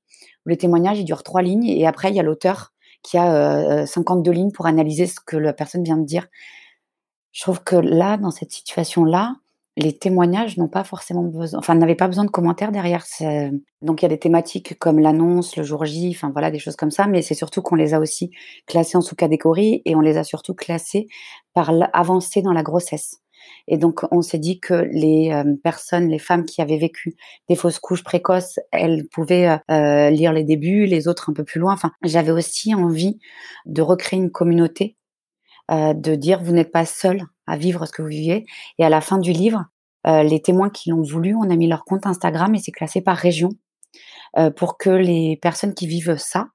où 0.47 0.49
les 0.49 0.57
témoignages 0.57 0.99
ils 0.99 1.05
durent 1.05 1.23
trois 1.23 1.43
lignes 1.43 1.67
et 1.67 1.87
après 1.87 2.09
il 2.09 2.17
y 2.17 2.21
a 2.21 2.23
l'auteur 2.23 2.73
qui 3.03 3.19
a 3.19 3.87
52 3.87 4.31
lignes 4.31 4.53
pour 4.53 4.67
analyser 4.67 5.07
ce 5.07 5.21
que 5.25 5.37
la 5.37 5.53
personne 5.53 5.83
vient 5.83 5.97
de 5.97 6.05
dire. 6.05 6.27
Je 7.33 7.43
trouve 7.43 7.63
que 7.63 7.77
là, 7.77 8.17
dans 8.17 8.31
cette 8.31 8.51
situation-là, 8.53 9.37
les 9.77 9.97
témoignages 9.97 10.57
n'ont 10.57 10.69
pas 10.69 10.85
forcément 10.85 11.23
besoin, 11.23 11.59
enfin, 11.59 11.75
n'avaient 11.75 11.95
pas 11.95 12.09
besoin 12.09 12.25
de 12.25 12.31
commentaires 12.31 12.73
derrière. 12.73 13.05
Donc, 13.83 14.03
il 14.03 14.05
y 14.05 14.07
a 14.07 14.09
des 14.09 14.19
thématiques 14.19 14.79
comme 14.79 14.99
l'annonce, 14.99 15.57
le 15.57 15.63
jour 15.63 15.85
J, 15.85 16.13
enfin, 16.15 16.31
voilà, 16.31 16.51
des 16.51 16.59
choses 16.59 16.77
comme 16.77 16.91
ça, 16.91 17.07
mais 17.07 17.23
c'est 17.23 17.35
surtout 17.35 17.63
qu'on 17.63 17.77
les 17.77 17.95
a 17.95 18.01
aussi 18.01 18.31
classés 18.67 18.99
en 18.99 19.01
sous-catégories 19.01 19.81
et 19.85 19.95
on 19.95 20.01
les 20.01 20.17
a 20.17 20.25
surtout 20.25 20.55
classés 20.55 21.07
par 21.55 21.73
l'avancée 21.73 22.43
dans 22.43 22.53
la 22.53 22.63
grossesse. 22.63 23.23
Et 23.69 23.79
donc, 23.79 24.01
on 24.11 24.23
s'est 24.23 24.39
dit 24.39 24.61
que 24.61 24.75
les 24.93 25.31
euh, 25.33 25.55
personnes, 25.63 26.09
les 26.09 26.19
femmes 26.19 26.45
qui 26.45 26.61
avaient 26.61 26.79
vécu 26.79 27.15
des 27.49 27.57
fausses 27.57 27.79
couches 27.79 28.05
précoces, 28.05 28.59
elles 28.73 29.07
pouvaient 29.09 29.49
euh, 29.49 29.59
euh, 29.71 30.11
lire 30.11 30.33
les 30.33 30.45
débuts, 30.45 30.87
les 30.87 31.09
autres 31.09 31.31
un 31.31 31.33
peu 31.33 31.45
plus 31.45 31.61
loin. 31.61 31.73
Enfin, 31.73 31.93
j'avais 32.03 32.33
aussi 32.33 32.75
envie 32.75 33.19
de 33.67 33.83
recréer 33.83 34.19
une 34.19 34.31
communauté, 34.31 34.97
de 35.71 36.17
dire 36.17 36.43
vous 36.43 36.51
n'êtes 36.51 36.73
pas 36.73 36.85
seul 36.85 37.23
à 37.47 37.57
vivre 37.57 37.87
ce 37.87 37.93
que 37.93 38.03
vous 38.03 38.09
vivez. 38.09 38.45
Et 38.79 38.85
à 38.85 38.89
la 38.89 39.01
fin 39.01 39.19
du 39.19 39.31
livre, 39.31 39.67
les 40.05 40.43
témoins 40.43 40.69
qui 40.69 40.91
l'ont 40.91 41.03
voulu, 41.03 41.37
on 41.37 41.49
a 41.49 41.55
mis 41.55 41.69
leur 41.69 41.85
compte 41.85 42.07
Instagram 42.07 42.57
et 42.57 42.59
c'est 42.59 42.73
classé 42.73 43.01
par 43.01 43.17
région 43.17 43.51
euh, 44.39 44.51
pour 44.51 44.79
que 44.79 44.91
les 44.91 45.39
personnes 45.41 45.75
qui 45.75 45.87
vivent 45.87 46.17
ça 46.17 46.47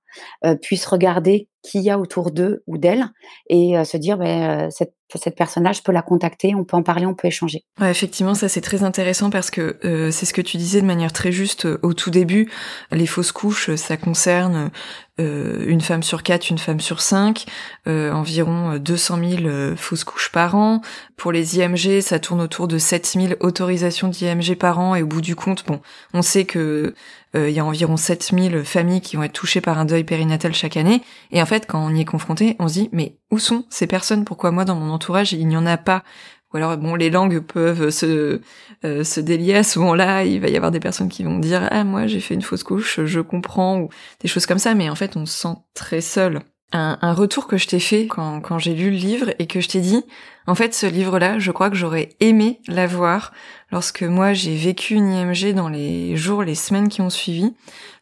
euh, 0.46 0.56
puissent 0.56 0.86
regarder 0.86 1.50
qui 1.62 1.82
y 1.82 1.90
a 1.90 2.00
autour 2.00 2.32
d'eux 2.32 2.64
ou 2.68 2.78
d'elles 2.78 3.06
et 3.50 3.74
se 3.86 3.98
dire 3.98 4.20
ben, 4.20 4.70
cette, 4.70 4.94
cette 5.16 5.36
personne-là, 5.36 5.72
je 5.72 5.82
peux 5.82 5.92
la 5.92 6.04
contacter, 6.04 6.54
on 6.54 6.64
peut 6.64 6.78
en 6.78 6.84
parler, 6.84 7.08
on 7.08 7.16
peut 7.16 7.28
échanger. 7.28 7.64
Effectivement, 7.82 8.36
ça 8.36 8.48
c'est 8.48 8.62
très 8.62 8.84
intéressant 8.84 9.32
parce 9.32 9.50
que 9.50 9.80
c'est 10.12 10.28
ce 10.28 10.34
que 10.36 10.44
tu 10.44 10.58
disais 10.58 10.80
de 10.80 10.86
manière 10.86 11.12
très 11.12 11.32
juste 11.32 11.68
au 11.82 11.96
tout 11.96 12.12
début. 12.12 12.52
Les 12.92 13.08
fausses 13.08 13.32
couches, 13.32 13.74
ça 13.74 13.98
concerne 13.98 14.70
euh, 15.18 15.64
une 15.66 15.80
femme 15.80 16.04
sur 16.04 16.24
quatre, 16.24 16.50
une 16.50 16.58
femme 16.58 16.82
sur 16.82 17.00
cinq, 17.00 17.46
euh, 17.88 18.12
environ 18.12 18.78
200 18.78 19.20
000 19.44 19.76
fausses 19.78 20.04
couches 20.04 20.30
par 20.30 20.56
an. 20.56 20.82
Pour 21.16 21.32
les 21.32 21.58
IMG, 21.58 22.02
ça 22.02 22.20
tourne 22.20 22.42
autour 22.42 22.68
de 22.68 22.78
7 22.78 23.06
000 23.06 23.34
autorisations 23.40 24.10
d'IMG 24.10 24.56
par 24.56 24.80
an. 24.80 24.94
Et 24.94 25.04
au 25.04 25.08
bout 25.08 25.22
du 25.22 25.36
compte, 25.36 25.66
bon, 25.66 25.80
on 26.14 26.22
sait 26.22 26.44
que 26.44 26.94
euh, 27.36 27.50
y 27.50 27.60
a 27.60 27.65
environ 27.68 27.98
7 27.98 28.32
000 28.34 28.64
familles 28.64 29.02
qui 29.02 29.16
vont 29.16 29.24
être 29.24 29.34
touchées 29.34 29.62
par 29.62 29.78
un 29.78 29.86
deuil 29.86 30.04
périnatal 30.04 30.54
chaque 30.54 30.78
année. 30.78 31.02
Et 31.32 31.42
en 31.42 31.46
fait, 31.46 31.66
quand 31.68 31.86
on 31.86 31.94
y 31.94 32.02
est 32.02 32.06
confronté, 32.06 32.56
on 32.60 32.68
se 32.68 32.74
dit, 32.74 32.90
mais 32.92 33.18
où 33.32 33.40
sont 33.40 33.66
ces 33.70 33.88
personnes? 33.88 34.26
Pourquoi 34.26 34.52
moi, 34.52 34.66
dans 34.66 34.76
mon 34.76 34.92
entourage, 34.92 35.34
il 35.34 35.48
n'y 35.48 35.58
en 35.58 35.66
a 35.66 35.78
pas? 35.78 36.04
Ou 36.54 36.58
alors, 36.58 36.78
bon, 36.78 36.96
les 36.96 37.10
langues 37.10 37.40
peuvent 37.40 37.90
se, 37.90 38.42
euh, 38.86 39.04
se 39.04 39.20
délier 39.20 39.56
à 39.56 39.64
ce 39.64 39.80
moment-là. 39.80 40.24
Il 40.24 40.40
va 40.40 40.48
y 40.48 40.56
avoir 40.56 40.72
des 40.72 40.80
personnes 40.80 41.10
qui 41.10 41.24
vont 41.24 41.40
dire, 41.40 41.68
ah, 41.72 41.84
moi, 41.84 42.08
j'ai 42.08 42.20
fait 42.20 42.34
une 42.34 42.42
fausse 42.42 42.64
couche, 42.64 43.02
je 43.04 43.20
comprends, 43.20 43.80
ou 43.80 43.90
des 44.22 44.28
choses 44.28 44.46
comme 44.46 44.60
ça. 44.60 44.74
Mais 44.76 44.90
en 44.90 44.96
fait, 44.96 45.18
on 45.18 45.26
se 45.26 45.38
sent 45.38 45.56
très 45.74 46.02
seul. 46.02 46.42
Un, 46.72 46.98
un 47.02 47.14
retour 47.14 47.48
que 47.48 47.58
je 47.58 47.68
t'ai 47.68 47.80
fait 47.80 48.08
quand, 48.08 48.42
quand 48.42 48.60
j'ai 48.60 48.74
lu 48.74 48.90
le 48.90 48.98
livre 48.98 49.34
et 49.40 49.48
que 49.48 49.62
je 49.62 49.68
t'ai 49.68 49.82
dit, 49.82 50.04
en 50.48 50.56
fait, 50.56 50.74
ce 50.74 50.86
livre-là, 50.86 51.40
je 51.40 51.52
crois 51.52 51.70
que 51.70 51.76
j'aurais 51.76 52.10
aimé 52.20 52.60
l'avoir 52.68 53.32
lorsque 53.76 54.04
moi 54.04 54.32
j'ai 54.32 54.56
vécu 54.56 54.94
une 54.94 55.12
IMG 55.12 55.54
dans 55.54 55.68
les 55.68 56.16
jours, 56.16 56.44
les 56.44 56.56
semaines 56.56 56.88
qui 56.88 57.02
ont 57.02 57.10
suivi, 57.10 57.54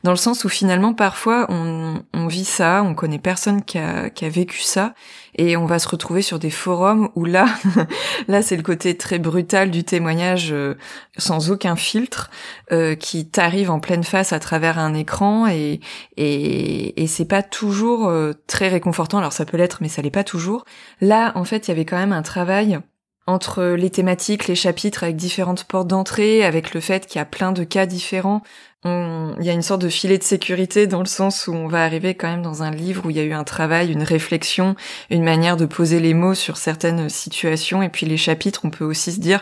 dans 0.03 0.11
le 0.11 0.17
sens 0.17 0.45
où 0.45 0.49
finalement 0.49 0.93
parfois 0.93 1.47
on, 1.49 2.03
on 2.13 2.27
vit 2.27 2.45
ça, 2.45 2.83
on 2.85 2.93
connaît 2.93 3.17
personne 3.17 3.63
qui 3.63 3.79
a, 3.79 4.11
qui 4.11 4.23
a 4.25 4.29
vécu 4.29 4.61
ça, 4.61 4.93
et 5.33 5.57
on 5.57 5.65
va 5.65 5.79
se 5.79 5.89
retrouver 5.89 6.21
sur 6.21 6.37
des 6.37 6.51
forums 6.51 7.09
où 7.15 7.25
là, 7.25 7.47
là 8.27 8.43
c'est 8.43 8.55
le 8.55 8.61
côté 8.61 8.95
très 8.95 9.17
brutal 9.17 9.71
du 9.71 9.83
témoignage 9.83 10.51
euh, 10.51 10.75
sans 11.17 11.49
aucun 11.49 11.75
filtre 11.75 12.29
euh, 12.71 12.93
qui 12.93 13.27
t'arrive 13.27 13.71
en 13.71 13.79
pleine 13.79 14.03
face 14.03 14.31
à 14.31 14.39
travers 14.39 14.77
un 14.77 14.93
écran 14.93 15.47
et 15.47 15.79
et, 16.17 17.01
et 17.01 17.07
c'est 17.07 17.25
pas 17.25 17.41
toujours 17.41 18.09
euh, 18.09 18.33
très 18.45 18.67
réconfortant. 18.67 19.17
Alors 19.17 19.33
ça 19.33 19.45
peut 19.45 19.57
l'être, 19.57 19.79
mais 19.81 19.89
ça 19.89 20.03
l'est 20.03 20.11
pas 20.11 20.23
toujours. 20.23 20.65
Là, 21.01 21.31
en 21.33 21.45
fait, 21.45 21.67
il 21.67 21.71
y 21.71 21.73
avait 21.73 21.85
quand 21.85 21.97
même 21.97 22.13
un 22.13 22.21
travail 22.21 22.79
entre 23.25 23.63
les 23.63 23.89
thématiques, 23.89 24.47
les 24.47 24.55
chapitres 24.55 25.03
avec 25.03 25.15
différentes 25.15 25.63
portes 25.63 25.87
d'entrée, 25.87 26.43
avec 26.43 26.73
le 26.73 26.81
fait 26.81 27.05
qu'il 27.07 27.19
y 27.19 27.21
a 27.21 27.25
plein 27.25 27.51
de 27.51 27.63
cas 27.63 27.85
différents, 27.85 28.41
il 28.85 29.45
y 29.45 29.49
a 29.49 29.53
une 29.53 29.61
sorte 29.61 29.81
de 29.81 29.87
filet 29.87 30.17
de 30.17 30.23
sécurité 30.23 30.87
dans 30.87 30.99
le 30.99 31.05
sens 31.05 31.47
où 31.47 31.53
on 31.53 31.67
va 31.67 31.85
arriver 31.85 32.15
quand 32.15 32.27
même 32.27 32.41
dans 32.41 32.63
un 32.63 32.71
livre 32.71 33.05
où 33.05 33.09
il 33.09 33.15
y 33.15 33.19
a 33.21 33.23
eu 33.23 33.31
un 33.31 33.45
travail, 33.45 33.93
une 33.93 34.03
réflexion, 34.03 34.75
une 35.09 35.23
manière 35.23 35.55
de 35.55 35.65
poser 35.65 36.01
les 36.01 36.13
mots 36.13 36.33
sur 36.33 36.57
certaines 36.57 37.07
situations. 37.07 37.81
Et 37.81 37.87
puis 37.87 38.05
les 38.05 38.17
chapitres, 38.17 38.61
on 38.65 38.69
peut 38.69 38.83
aussi 38.83 39.13
se 39.13 39.21
dire, 39.21 39.41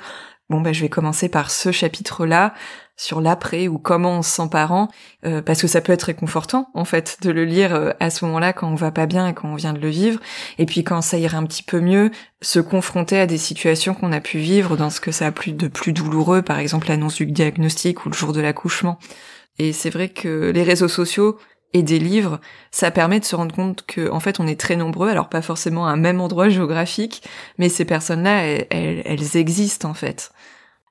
bon 0.52 0.62
ben 0.62 0.74
je 0.74 0.82
vais 0.82 0.90
commencer 0.90 1.28
par 1.28 1.50
ce 1.50 1.72
chapitre-là, 1.72 2.54
sur 3.02 3.20
l'après 3.20 3.68
ou 3.68 3.80
comment 3.80 4.20
on 4.20 4.22
se 4.22 4.30
sent 4.30 4.48
parent, 4.52 4.88
euh, 5.26 5.42
parce 5.42 5.60
que 5.60 5.68
ça 5.68 5.82
peut 5.82 5.92
être 5.92 6.04
réconfortant 6.04 6.70
en 6.76 6.86
fait 6.86 7.18
de 7.24 7.32
le 7.32 7.46
lire 7.46 7.74
euh, 7.74 7.92
à 8.00 8.12
ce 8.12 8.24
moment-là 8.26 8.54
quand 8.54 8.70
on 8.70 8.76
va 8.76 8.92
pas 8.92 9.08
bien 9.08 9.28
et 9.28 9.34
quand 9.34 9.50
on 9.50 9.56
vient 9.56 9.74
de 9.74 9.80
le 9.80 9.90
vivre, 9.90 10.20
et 10.60 10.68
puis 10.68 10.84
quand 10.84 11.02
ça 11.02 11.18
ira 11.18 11.40
un 11.40 11.46
petit 11.46 11.64
peu 11.64 11.80
mieux, 11.80 12.12
se 12.44 12.60
confronter 12.60 13.20
à 13.20 13.26
des 13.26 13.40
situations 13.40 13.96
qu'on 13.96 14.12
a 14.12 14.22
pu 14.22 14.38
vivre 14.38 14.78
dans 14.78 14.92
ce 14.92 15.02
que 15.02 15.12
ça 15.12 15.26
a 15.26 15.32
plus 15.32 15.54
de 15.54 15.68
plus 15.68 15.94
douloureux, 15.94 16.44
par 16.44 16.60
exemple 16.60 16.90
l'annonce 16.90 17.16
du 17.16 17.26
diagnostic 17.26 18.06
ou 18.06 18.10
le 18.10 18.14
jour 18.14 18.34
de 18.34 18.42
l'accouchement. 18.42 19.00
Et 19.58 19.74
c'est 19.74 19.90
vrai 19.90 20.10
que 20.10 20.52
les 20.52 20.64
réseaux 20.64 20.88
sociaux 20.88 21.40
et 21.74 21.82
des 21.82 22.00
livres, 22.00 22.40
ça 22.70 22.92
permet 22.92 23.20
de 23.20 23.26
se 23.26 23.36
rendre 23.36 23.56
compte 23.56 23.84
que 23.88 24.12
en 24.12 24.20
fait 24.20 24.40
on 24.40 24.46
est 24.46 24.60
très 24.60 24.76
nombreux, 24.76 25.10
alors 25.10 25.30
pas 25.30 25.42
forcément 25.42 25.88
à 25.88 25.90
un 25.92 25.98
même 25.98 26.22
endroit 26.22 26.50
géographique, 26.50 27.24
mais 27.58 27.70
ces 27.70 27.86
personnes-là, 27.86 28.44
elles, 28.44 29.02
elles 29.06 29.38
existent 29.38 29.90
en 29.90 29.96
fait 29.96 30.32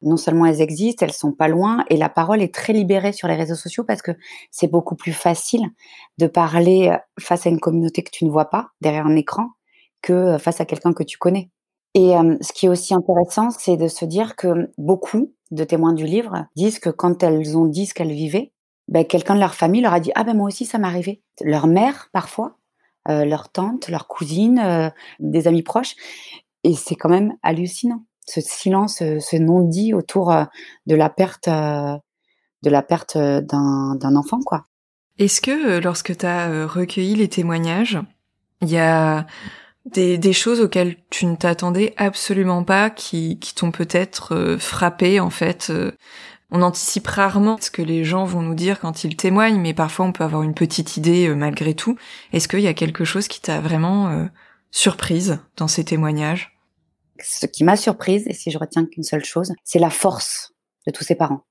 non 0.02 0.16
seulement 0.16 0.46
elles 0.46 0.60
existent, 0.60 1.04
elles 1.04 1.12
sont 1.12 1.32
pas 1.32 1.48
loin 1.48 1.84
et 1.90 1.96
la 1.96 2.08
parole 2.08 2.42
est 2.42 2.54
très 2.54 2.72
libérée 2.72 3.12
sur 3.12 3.28
les 3.28 3.34
réseaux 3.34 3.54
sociaux 3.54 3.84
parce 3.84 4.02
que 4.02 4.12
c'est 4.50 4.68
beaucoup 4.68 4.96
plus 4.96 5.12
facile 5.12 5.66
de 6.18 6.26
parler 6.26 6.88
euh, 6.88 6.96
face 7.18 7.46
à 7.46 7.50
une 7.50 7.60
communauté 7.60 8.02
que 8.02 8.10
tu 8.10 8.24
ne 8.24 8.30
vois 8.30 8.50
pas 8.50 8.68
derrière 8.80 9.06
un 9.06 9.16
écran 9.16 9.48
que 10.02 10.12
euh, 10.12 10.38
face 10.38 10.60
à 10.60 10.64
quelqu'un 10.64 10.92
que 10.92 11.02
tu 11.02 11.18
connais. 11.18 11.50
Et 11.94 12.16
euh, 12.16 12.36
ce 12.40 12.52
qui 12.52 12.66
est 12.66 12.68
aussi 12.68 12.94
intéressant, 12.94 13.50
c'est 13.50 13.76
de 13.76 13.88
se 13.88 14.04
dire 14.04 14.36
que 14.36 14.70
beaucoup 14.78 15.34
de 15.50 15.64
témoins 15.64 15.92
du 15.92 16.06
livre 16.06 16.46
disent 16.56 16.78
que 16.78 16.90
quand 16.90 17.22
elles 17.22 17.56
ont 17.58 17.66
dit 17.66 17.86
ce 17.86 17.94
qu'elles 17.94 18.12
vivaient, 18.12 18.52
ben, 18.88 19.04
quelqu'un 19.04 19.34
de 19.34 19.40
leur 19.40 19.54
famille 19.54 19.82
leur 19.82 19.92
a 19.92 20.00
dit 20.00 20.12
ah 20.14 20.24
ben 20.24 20.36
moi 20.36 20.46
aussi 20.46 20.64
ça 20.64 20.78
m'est 20.78 20.86
arrivé. 20.86 21.22
Leur 21.42 21.66
mère 21.66 22.08
parfois, 22.12 22.56
leur 23.08 23.50
tante, 23.50 23.88
leur 23.88 24.06
cousine, 24.06 24.92
des 25.18 25.48
amis 25.48 25.62
proches, 25.62 25.94
et 26.64 26.74
c'est 26.74 26.94
quand 26.96 27.08
même 27.08 27.34
hallucinant 27.42 28.04
ce 28.26 28.40
silence, 28.40 28.98
ce 28.98 29.36
non-dit 29.36 29.94
autour 29.94 30.32
de 30.86 30.94
la 30.94 31.10
perte, 31.10 31.48
de 31.48 32.00
la 32.70 32.82
perte 32.82 33.16
d'un 33.18 34.16
enfant, 34.16 34.40
quoi. 34.44 34.66
Est-ce 35.18 35.40
que 35.40 35.80
lorsque 35.80 36.16
tu 36.16 36.26
as 36.26 36.66
recueilli 36.66 37.14
les 37.16 37.28
témoignages, 37.28 37.98
il 38.62 38.70
y 38.70 38.78
a 38.78 39.26
des, 39.86 40.32
choses 40.32 40.60
auxquelles 40.60 40.96
tu 41.10 41.26
ne 41.26 41.36
t'attendais 41.36 41.94
absolument 41.96 42.64
pas, 42.64 42.90
qui, 42.90 43.38
qui 43.38 43.54
t'ont 43.54 43.70
peut-être 43.70 44.34
euh, 44.34 44.58
frappé 44.58 45.20
en 45.20 45.30
fait. 45.30 45.68
Euh, 45.70 45.92
on 46.50 46.62
anticipe 46.62 47.06
rarement 47.06 47.58
ce 47.60 47.70
que 47.70 47.82
les 47.82 48.02
gens 48.04 48.24
vont 48.24 48.42
nous 48.42 48.54
dire 48.54 48.80
quand 48.80 49.04
ils 49.04 49.16
témoignent, 49.16 49.60
mais 49.60 49.72
parfois 49.72 50.06
on 50.06 50.12
peut 50.12 50.24
avoir 50.24 50.42
une 50.42 50.54
petite 50.54 50.96
idée 50.96 51.28
euh, 51.28 51.34
malgré 51.34 51.74
tout. 51.74 51.96
Est-ce 52.32 52.48
qu'il 52.48 52.60
y 52.60 52.68
a 52.68 52.74
quelque 52.74 53.04
chose 53.04 53.28
qui 53.28 53.40
t'a 53.40 53.60
vraiment 53.60 54.28
surprise 54.70 55.38
dans 55.56 55.68
ces 55.68 55.84
témoignages? 55.84 56.59
Ce 57.22 57.46
qui 57.46 57.64
m'a 57.64 57.76
surprise, 57.76 58.26
et 58.26 58.34
si 58.34 58.50
je 58.50 58.58
retiens 58.58 58.86
qu'une 58.86 59.02
seule 59.02 59.24
chose, 59.24 59.52
c'est 59.64 59.78
la 59.78 59.90
force 59.90 60.52
de 60.86 60.92
tous 60.92 61.04
ces 61.04 61.14
parents. 61.14 61.44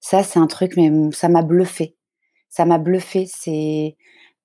Ça, 0.00 0.22
c'est 0.22 0.38
un 0.38 0.46
truc, 0.46 0.76
mais 0.76 0.90
ça 1.12 1.28
m'a 1.28 1.42
bluffé. 1.42 1.96
Ça 2.48 2.64
m'a 2.64 2.78
bluffé. 2.78 3.26
C'est 3.26 3.96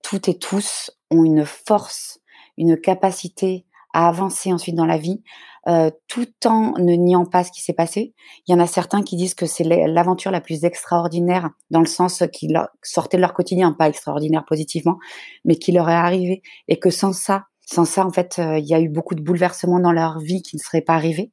toutes 0.03 0.27
et 0.27 0.37
tous 0.37 0.91
ont 1.11 1.23
une 1.23 1.45
force 1.45 2.19
une 2.57 2.79
capacité 2.79 3.65
à 3.93 4.07
avancer 4.07 4.51
ensuite 4.51 4.75
dans 4.75 4.87
la 4.87 4.97
vie, 4.97 5.21
euh, 5.67 5.91
tout 6.07 6.27
en 6.45 6.73
ne 6.79 6.93
niant 6.93 7.25
pas 7.25 7.43
ce 7.43 7.51
qui 7.51 7.61
s'est 7.61 7.73
passé. 7.73 8.13
Il 8.47 8.51
y 8.51 8.55
en 8.55 8.59
a 8.59 8.65
certains 8.65 9.03
qui 9.03 9.15
disent 9.15 9.35
que 9.35 9.45
c'est 9.45 9.63
l'aventure 9.63 10.31
la 10.31 10.41
plus 10.41 10.65
extraordinaire 10.65 11.51
dans 11.69 11.79
le 11.79 11.85
sens 11.85 12.23
qu'ils 12.33 12.59
sortaient 12.81 13.17
de 13.17 13.21
leur 13.21 13.33
quotidien, 13.33 13.71
pas 13.71 13.87
extraordinaire 13.87 14.45
positivement, 14.45 14.97
mais 15.45 15.55
qui 15.55 15.71
leur 15.71 15.89
est 15.89 15.95
arrivé 15.95 16.41
et 16.67 16.79
que 16.79 16.89
sans 16.89 17.13
ça, 17.13 17.45
sans 17.65 17.85
ça, 17.85 18.05
en 18.05 18.11
fait, 18.11 18.39
euh, 18.39 18.59
il 18.59 18.65
y 18.65 18.73
a 18.73 18.79
eu 18.79 18.89
beaucoup 18.89 19.15
de 19.15 19.21
bouleversements 19.21 19.79
dans 19.79 19.91
leur 19.91 20.19
vie 20.19 20.41
qui 20.41 20.57
ne 20.57 20.61
seraient 20.61 20.81
pas 20.81 20.93
arrivés. 20.93 21.31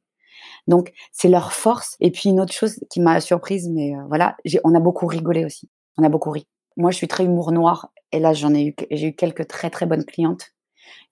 Donc, 0.67 0.91
c'est 1.11 1.29
leur 1.29 1.53
force. 1.53 1.95
Et 1.99 2.11
puis, 2.11 2.29
une 2.29 2.39
autre 2.39 2.53
chose 2.53 2.79
qui 2.89 2.99
m'a 2.99 3.19
surprise, 3.19 3.69
mais 3.69 3.95
euh, 3.95 4.01
voilà, 4.07 4.37
on 4.63 4.75
a 4.75 4.79
beaucoup 4.79 5.07
rigolé 5.07 5.45
aussi. 5.45 5.69
On 5.97 6.03
a 6.03 6.09
beaucoup 6.09 6.31
ri. 6.31 6.47
Moi, 6.77 6.91
je 6.91 6.97
suis 6.97 7.07
très 7.07 7.25
humour 7.25 7.51
noir. 7.51 7.91
Et 8.11 8.19
là, 8.19 8.33
j'en 8.33 8.53
ai 8.53 8.65
eu, 8.65 8.75
j'ai 8.91 9.07
eu 9.07 9.15
quelques 9.15 9.47
très, 9.47 9.69
très 9.69 9.85
bonnes 9.85 10.05
clientes 10.05 10.51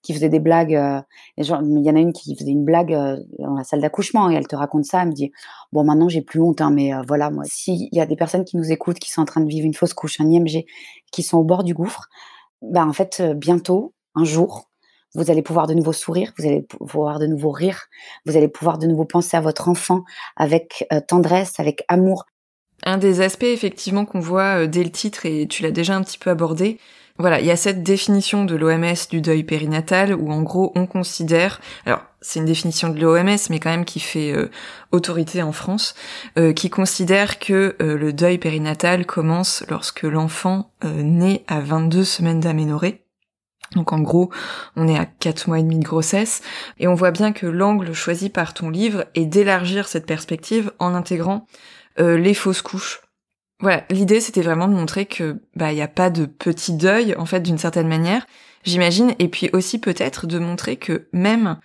qui 0.02 0.14
faisait 0.14 0.28
des 0.30 0.40
blagues. 0.40 0.74
Euh, 0.74 1.00
il 1.36 1.44
y 1.44 1.90
en 1.90 1.96
a 1.96 2.00
une 2.00 2.12
qui 2.12 2.34
faisait 2.34 2.50
une 2.50 2.64
blague 2.64 2.92
dans 3.38 3.54
la 3.54 3.64
salle 3.64 3.80
d'accouchement 3.80 4.30
et 4.30 4.34
elle 4.34 4.46
te 4.46 4.56
raconte 4.56 4.84
ça. 4.84 5.02
Elle 5.02 5.08
me 5.08 5.12
dit 5.12 5.32
Bon, 5.72 5.84
maintenant 5.84 6.08
j'ai 6.08 6.22
plus 6.22 6.40
honte, 6.40 6.60
hein, 6.60 6.70
mais 6.70 6.92
voilà, 7.06 7.30
moi, 7.30 7.44
s'il 7.46 7.88
y 7.92 8.00
a 8.00 8.06
des 8.06 8.16
personnes 8.16 8.44
qui 8.44 8.56
nous 8.56 8.72
écoutent, 8.72 8.98
qui 8.98 9.10
sont 9.10 9.22
en 9.22 9.26
train 9.26 9.40
de 9.40 9.48
vivre 9.48 9.66
une 9.66 9.74
fausse 9.74 9.94
couche, 9.94 10.20
un 10.20 10.28
IMG, 10.30 10.64
qui 11.12 11.22
sont 11.22 11.38
au 11.38 11.44
bord 11.44 11.64
du 11.64 11.74
gouffre, 11.74 12.08
ben, 12.62 12.86
en 12.86 12.92
fait, 12.92 13.22
bientôt, 13.36 13.94
un 14.14 14.24
jour, 14.24 14.69
vous 15.14 15.30
allez 15.30 15.42
pouvoir 15.42 15.66
de 15.66 15.74
nouveau 15.74 15.92
sourire, 15.92 16.32
vous 16.38 16.46
allez 16.46 16.62
pouvoir 16.62 17.18
de 17.18 17.26
nouveau 17.26 17.50
rire, 17.50 17.86
vous 18.26 18.36
allez 18.36 18.48
pouvoir 18.48 18.78
de 18.78 18.86
nouveau 18.86 19.04
penser 19.04 19.36
à 19.36 19.40
votre 19.40 19.68
enfant 19.68 20.04
avec 20.36 20.86
tendresse, 21.08 21.58
avec 21.58 21.84
amour. 21.88 22.26
Un 22.84 22.96
des 22.96 23.20
aspects 23.20 23.42
effectivement 23.42 24.04
qu'on 24.04 24.20
voit 24.20 24.66
dès 24.66 24.84
le 24.84 24.90
titre, 24.90 25.26
et 25.26 25.46
tu 25.46 25.62
l'as 25.62 25.70
déjà 25.70 25.94
un 25.94 26.02
petit 26.02 26.18
peu 26.18 26.30
abordé, 26.30 26.78
voilà, 27.20 27.38
il 27.38 27.44
y 27.44 27.50
a 27.50 27.56
cette 27.56 27.82
définition 27.82 28.46
de 28.46 28.56
l'OMS 28.56 28.94
du 29.10 29.20
deuil 29.20 29.44
périnatal 29.44 30.14
où 30.14 30.32
en 30.32 30.40
gros 30.40 30.72
on 30.74 30.86
considère, 30.86 31.60
alors 31.84 32.00
c'est 32.22 32.40
une 32.40 32.46
définition 32.46 32.88
de 32.88 32.98
l'OMS 32.98 33.36
mais 33.50 33.60
quand 33.60 33.68
même 33.68 33.84
qui 33.84 34.00
fait 34.00 34.32
euh, 34.32 34.50
autorité 34.90 35.42
en 35.42 35.52
France, 35.52 35.94
euh, 36.38 36.54
qui 36.54 36.70
considère 36.70 37.38
que 37.38 37.76
euh, 37.82 37.98
le 37.98 38.14
deuil 38.14 38.38
périnatal 38.38 39.04
commence 39.04 39.64
lorsque 39.68 40.04
l'enfant 40.04 40.70
naît 40.82 41.44
à 41.46 41.60
22 41.60 42.04
semaines 42.04 42.40
d'aménorrhée. 42.40 43.04
Donc 43.74 43.92
en 43.92 44.00
gros, 44.00 44.30
on 44.76 44.88
est 44.88 44.98
à 44.98 45.06
4 45.06 45.46
mois 45.46 45.58
et 45.60 45.62
demi 45.62 45.78
de 45.78 45.84
grossesse, 45.84 46.42
et 46.78 46.88
on 46.88 46.94
voit 46.94 47.12
bien 47.12 47.32
que 47.32 47.46
l'angle 47.46 47.92
choisi 47.92 48.28
par 48.28 48.52
ton 48.54 48.70
livre 48.70 49.04
est 49.14 49.26
d'élargir 49.26 49.86
cette 49.86 50.06
perspective 50.06 50.72
en 50.78 50.94
intégrant 50.94 51.46
les 51.98 52.34
fausses 52.34 52.62
couches. 52.62 53.00
Voilà, 53.60 53.84
l'idée 53.90 54.20
c'était 54.20 54.40
vraiment 54.40 54.68
de 54.68 54.74
montrer 54.74 55.04
que 55.04 55.42
bah 55.54 55.70
il 55.70 55.78
y 55.78 55.82
a 55.82 55.88
pas 55.88 56.08
de 56.08 56.24
petit 56.24 56.72
deuil 56.72 57.14
en 57.16 57.26
fait 57.26 57.40
d'une 57.40 57.58
certaine 57.58 57.88
manière, 57.88 58.26
j'imagine, 58.64 59.14
et 59.18 59.28
puis 59.28 59.50
aussi 59.52 59.78
peut-être 59.78 60.26
de 60.26 60.38
montrer 60.38 60.76
que 60.76 61.08
même 61.12 61.58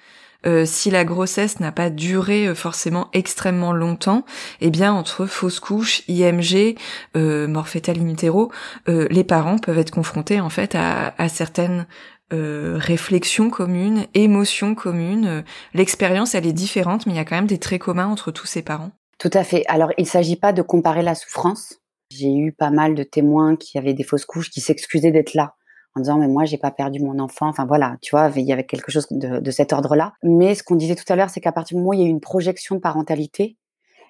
euh, 0.46 0.66
si 0.66 0.90
la 0.92 1.06
grossesse 1.06 1.60
n'a 1.60 1.72
pas 1.72 1.90
duré 1.90 2.48
euh, 2.48 2.56
forcément 2.56 3.10
extrêmement 3.14 3.74
longtemps, 3.74 4.26
eh 4.62 4.70
bien 4.70 4.94
entre 4.94 5.26
fausse 5.26 5.60
couche, 5.60 6.04
IMG, 6.08 6.78
euh, 7.16 7.48
mort 7.48 7.68
fétale 7.68 8.00
in 8.00 8.10
utero, 8.10 8.52
euh, 8.88 9.08
les 9.10 9.24
parents 9.24 9.58
peuvent 9.58 9.78
être 9.78 9.92
confrontés 9.92 10.40
en 10.40 10.50
fait 10.50 10.76
à, 10.76 11.14
à 11.18 11.30
certaines 11.30 11.88
réflexions 12.32 13.50
communes, 13.50 14.08
émotions 14.14 14.76
communes. 14.76 15.46
L'expérience 15.74 16.36
elle 16.36 16.48
est 16.48 16.54
différente, 16.54 17.06
mais 17.06 17.14
il 17.14 17.16
y 17.16 17.20
a 17.20 17.24
quand 17.24 17.36
même 17.36 17.48
des 17.48 17.60
traits 17.60 17.80
communs 17.80 18.08
entre 18.08 18.32
tous 18.32 18.48
ces 18.48 18.62
parents. 18.62 18.92
Tout 19.20 19.30
à 19.32 19.46
fait. 19.46 19.64
Alors 19.68 19.92
il 19.98 20.08
s'agit 20.08 20.36
pas 20.36 20.52
de 20.52 20.62
comparer 20.62 21.04
la 21.04 21.16
souffrance 21.16 21.80
j'ai 22.10 22.34
eu 22.34 22.52
pas 22.52 22.70
mal 22.70 22.96
de 22.96 23.04
témoins 23.04 23.56
qui 23.56 23.78
avaient 23.78 23.94
des 23.94 24.04
fausses 24.04 24.26
couches, 24.26 24.50
qui 24.50 24.62
s'excusaient 24.62 25.12
d'être 25.12 25.34
là 25.34 25.56
en 25.96 26.02
disant 26.02 26.18
mais 26.18 26.28
moi 26.28 26.46
j'ai 26.46 26.58
pas 26.58 26.72
perdu 26.72 27.00
mon 27.00 27.20
enfant. 27.20 27.48
Enfin 27.48 27.66
voilà, 27.66 27.98
tu 28.02 28.12
vois, 28.12 28.32
il 28.36 28.44
y 28.44 28.54
avait 28.54 28.66
quelque 28.66 28.92
chose 28.92 29.08
de, 29.12 29.52
cet 29.52 29.74
ordre-là. 29.74 30.14
Mais 30.24 30.56
ce 30.56 30.64
qu'on 30.64 30.76
disait 30.76 30.96
tout 30.96 31.12
à 31.12 31.16
l'heure, 31.16 31.30
c'est 31.30 31.40
qu'à 31.40 31.52
partir 31.52 31.76
du 31.76 31.82
moment 31.82 31.92
où 31.92 31.94
il 31.94 32.02
y 32.02 32.06
a 32.06 32.08
une 32.08 32.22
projection 32.22 32.76
de 32.76 32.82
parentalité, 32.82 33.58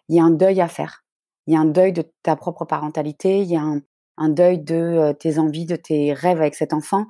il 0.10 0.16
y 0.16 0.20
a 0.20 0.24
un 0.24 0.32
deuil 0.32 0.62
à 0.62 0.68
faire. 0.68 1.04
Il 1.48 1.54
y 1.54 1.58
a 1.58 1.60
un 1.60 1.66
deuil 1.66 1.94
de 1.94 2.04
ta 2.24 2.36
propre 2.36 2.66
parentalité, 2.66 3.42
il 3.42 3.52
y 3.52 3.56
a 3.56 3.62
un, 3.62 4.30
deuil 4.30 4.60
de 4.60 4.76
euh, 4.76 5.14
tes 5.14 5.38
envies, 5.38 5.66
de 5.66 5.76
tes 5.76 6.14
rêves 6.14 6.40
avec 6.40 6.56
cet 6.56 6.74
enfant. 6.74 7.06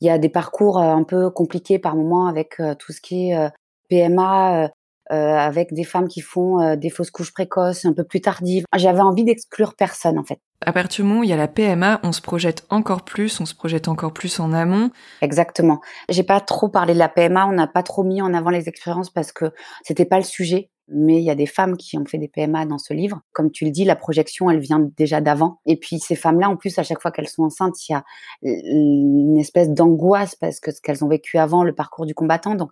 Il 0.00 0.06
y 0.06 0.10
a 0.10 0.18
des 0.18 0.28
parcours 0.28 0.78
euh, 0.78 0.94
un 0.94 1.02
peu 1.02 1.30
compliqués 1.30 1.80
par 1.80 1.96
moments 1.96 2.26
avec 2.26 2.60
euh, 2.60 2.74
tout 2.76 2.92
ce 2.92 3.00
qui 3.00 3.30
est 3.30 3.50
PMA, 3.88 4.70
avec 5.08 5.74
des 5.74 5.82
femmes 5.82 6.06
qui 6.06 6.20
font 6.20 6.76
des 6.76 6.88
fausses 6.88 7.10
couches 7.10 7.32
précoces 7.32 7.84
un 7.84 7.92
peu 7.92 8.04
plus 8.04 8.20
tardives. 8.20 8.64
J'avais 8.76 9.00
envie 9.00 9.24
d'exclure 9.24 9.74
personne 9.74 10.20
en 10.20 10.22
fait. 10.22 10.38
À 10.66 10.74
partir 10.74 11.04
du 11.04 11.08
moment 11.08 11.20
où 11.20 11.24
il 11.24 11.30
y 11.30 11.32
a 11.32 11.36
la 11.36 11.48
PMA, 11.48 12.00
on 12.02 12.12
se 12.12 12.20
projette 12.20 12.66
encore 12.68 13.02
plus, 13.02 13.40
on 13.40 13.46
se 13.46 13.54
projette 13.54 13.88
encore 13.88 14.12
plus 14.12 14.40
en 14.40 14.52
amont. 14.52 14.90
Exactement. 15.22 15.80
J'ai 16.10 16.22
pas 16.22 16.40
trop 16.40 16.68
parlé 16.68 16.92
de 16.92 16.98
la 16.98 17.08
PMA, 17.08 17.46
on 17.46 17.52
n'a 17.52 17.66
pas 17.66 17.82
trop 17.82 18.04
mis 18.04 18.20
en 18.20 18.34
avant 18.34 18.50
les 18.50 18.68
expériences 18.68 19.08
parce 19.08 19.32
que 19.32 19.52
c'était 19.84 20.04
pas 20.04 20.18
le 20.18 20.24
sujet. 20.24 20.70
Mais 20.92 21.18
il 21.18 21.24
y 21.24 21.30
a 21.30 21.36
des 21.36 21.46
femmes 21.46 21.76
qui 21.76 21.96
ont 21.96 22.04
fait 22.04 22.18
des 22.18 22.28
PMA 22.28 22.66
dans 22.66 22.76
ce 22.76 22.92
livre. 22.92 23.20
Comme 23.32 23.50
tu 23.52 23.64
le 23.64 23.70
dis, 23.70 23.84
la 23.84 23.96
projection, 23.96 24.50
elle 24.50 24.58
vient 24.58 24.80
déjà 24.98 25.20
d'avant. 25.20 25.60
Et 25.64 25.76
puis 25.76 25.98
ces 25.98 26.16
femmes-là, 26.16 26.50
en 26.50 26.56
plus, 26.56 26.78
à 26.78 26.82
chaque 26.82 27.00
fois 27.00 27.12
qu'elles 27.12 27.28
sont 27.28 27.44
enceintes, 27.44 27.88
il 27.88 27.92
y 27.92 27.94
a 27.94 28.04
une 28.42 29.38
espèce 29.38 29.70
d'angoisse 29.70 30.34
parce 30.34 30.60
que 30.60 30.72
ce 30.72 30.80
qu'elles 30.82 31.04
ont 31.04 31.08
vécu 31.08 31.38
avant, 31.38 31.62
le 31.62 31.74
parcours 31.74 32.06
du 32.06 32.14
combattant. 32.14 32.54
Donc 32.54 32.70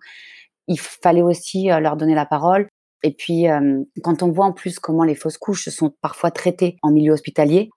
il 0.67 0.79
fallait 0.79 1.23
aussi 1.23 1.71
euh, 1.71 1.79
leur 1.79 1.97
donner 1.97 2.13
la 2.13 2.25
parole. 2.25 2.67
Et 3.03 3.13
puis, 3.13 3.47
euh, 3.47 3.81
quand 4.03 4.21
on 4.21 4.31
voit 4.31 4.45
en 4.45 4.53
plus 4.53 4.77
comment 4.79 5.03
les 5.03 5.15
fausses 5.15 5.37
couches 5.37 5.69
sont 5.69 5.93
parfois 6.01 6.31
traitées 6.31 6.77
en 6.83 6.91
milieu 6.91 7.13
hospitalier, 7.13 7.69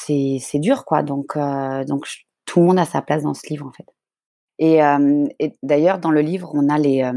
c'est 0.00 0.58
dur, 0.58 0.84
quoi. 0.84 1.02
Donc, 1.02 1.36
euh, 1.36 1.84
donc, 1.84 2.06
tout 2.44 2.60
le 2.60 2.66
monde 2.66 2.78
a 2.78 2.84
sa 2.84 3.02
place 3.02 3.22
dans 3.22 3.34
ce 3.34 3.48
livre, 3.48 3.66
en 3.66 3.72
fait. 3.72 3.86
Et, 4.60 4.80
et 5.38 5.54
d'ailleurs, 5.62 6.00
dans 6.00 6.10
le 6.10 6.20
livre, 6.20 6.50
on 6.52 6.68
a 6.68 6.78
les, 6.78 7.08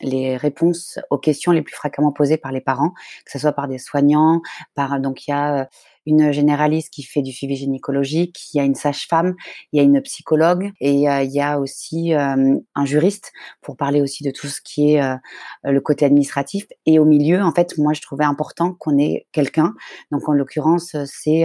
les 0.00 0.36
réponses 0.36 1.00
aux 1.10 1.18
questions 1.18 1.50
les 1.50 1.62
plus 1.62 1.74
fréquemment 1.74 2.12
posées 2.12 2.36
par 2.36 2.52
les 2.52 2.60
parents, 2.60 2.90
que 3.24 3.32
ce 3.32 3.40
soit 3.40 3.50
par 3.50 3.66
des 3.66 3.78
soignants, 3.78 4.40
par 4.76 5.00
donc 5.00 5.26
il 5.26 5.32
y 5.32 5.34
a 5.34 5.68
une 6.06 6.32
généraliste 6.32 6.90
qui 6.92 7.02
fait 7.02 7.22
du 7.22 7.32
suivi 7.32 7.56
gynécologique, 7.56 8.38
il 8.52 8.58
y 8.58 8.60
a 8.60 8.64
une 8.64 8.74
sage-femme, 8.74 9.34
il 9.72 9.78
y 9.78 9.80
a 9.80 9.82
une 9.82 10.00
psychologue 10.02 10.70
et 10.80 11.08
euh, 11.08 11.22
il 11.22 11.32
y 11.32 11.40
a 11.40 11.58
aussi 11.60 12.14
euh, 12.14 12.56
un 12.74 12.84
juriste 12.84 13.32
pour 13.60 13.76
parler 13.76 14.00
aussi 14.00 14.24
de 14.24 14.30
tout 14.30 14.46
ce 14.46 14.60
qui 14.62 14.94
est 14.94 15.02
euh, 15.02 15.16
le 15.64 15.80
côté 15.80 16.04
administratif. 16.04 16.66
Et 16.86 16.98
au 16.98 17.04
milieu, 17.04 17.42
en 17.42 17.52
fait, 17.52 17.76
moi, 17.78 17.92
je 17.92 18.00
trouvais 18.00 18.24
important 18.24 18.74
qu'on 18.74 18.98
ait 18.98 19.26
quelqu'un. 19.32 19.74
Donc, 20.10 20.28
en 20.28 20.32
l'occurrence, 20.32 20.96
c'est 21.04 21.44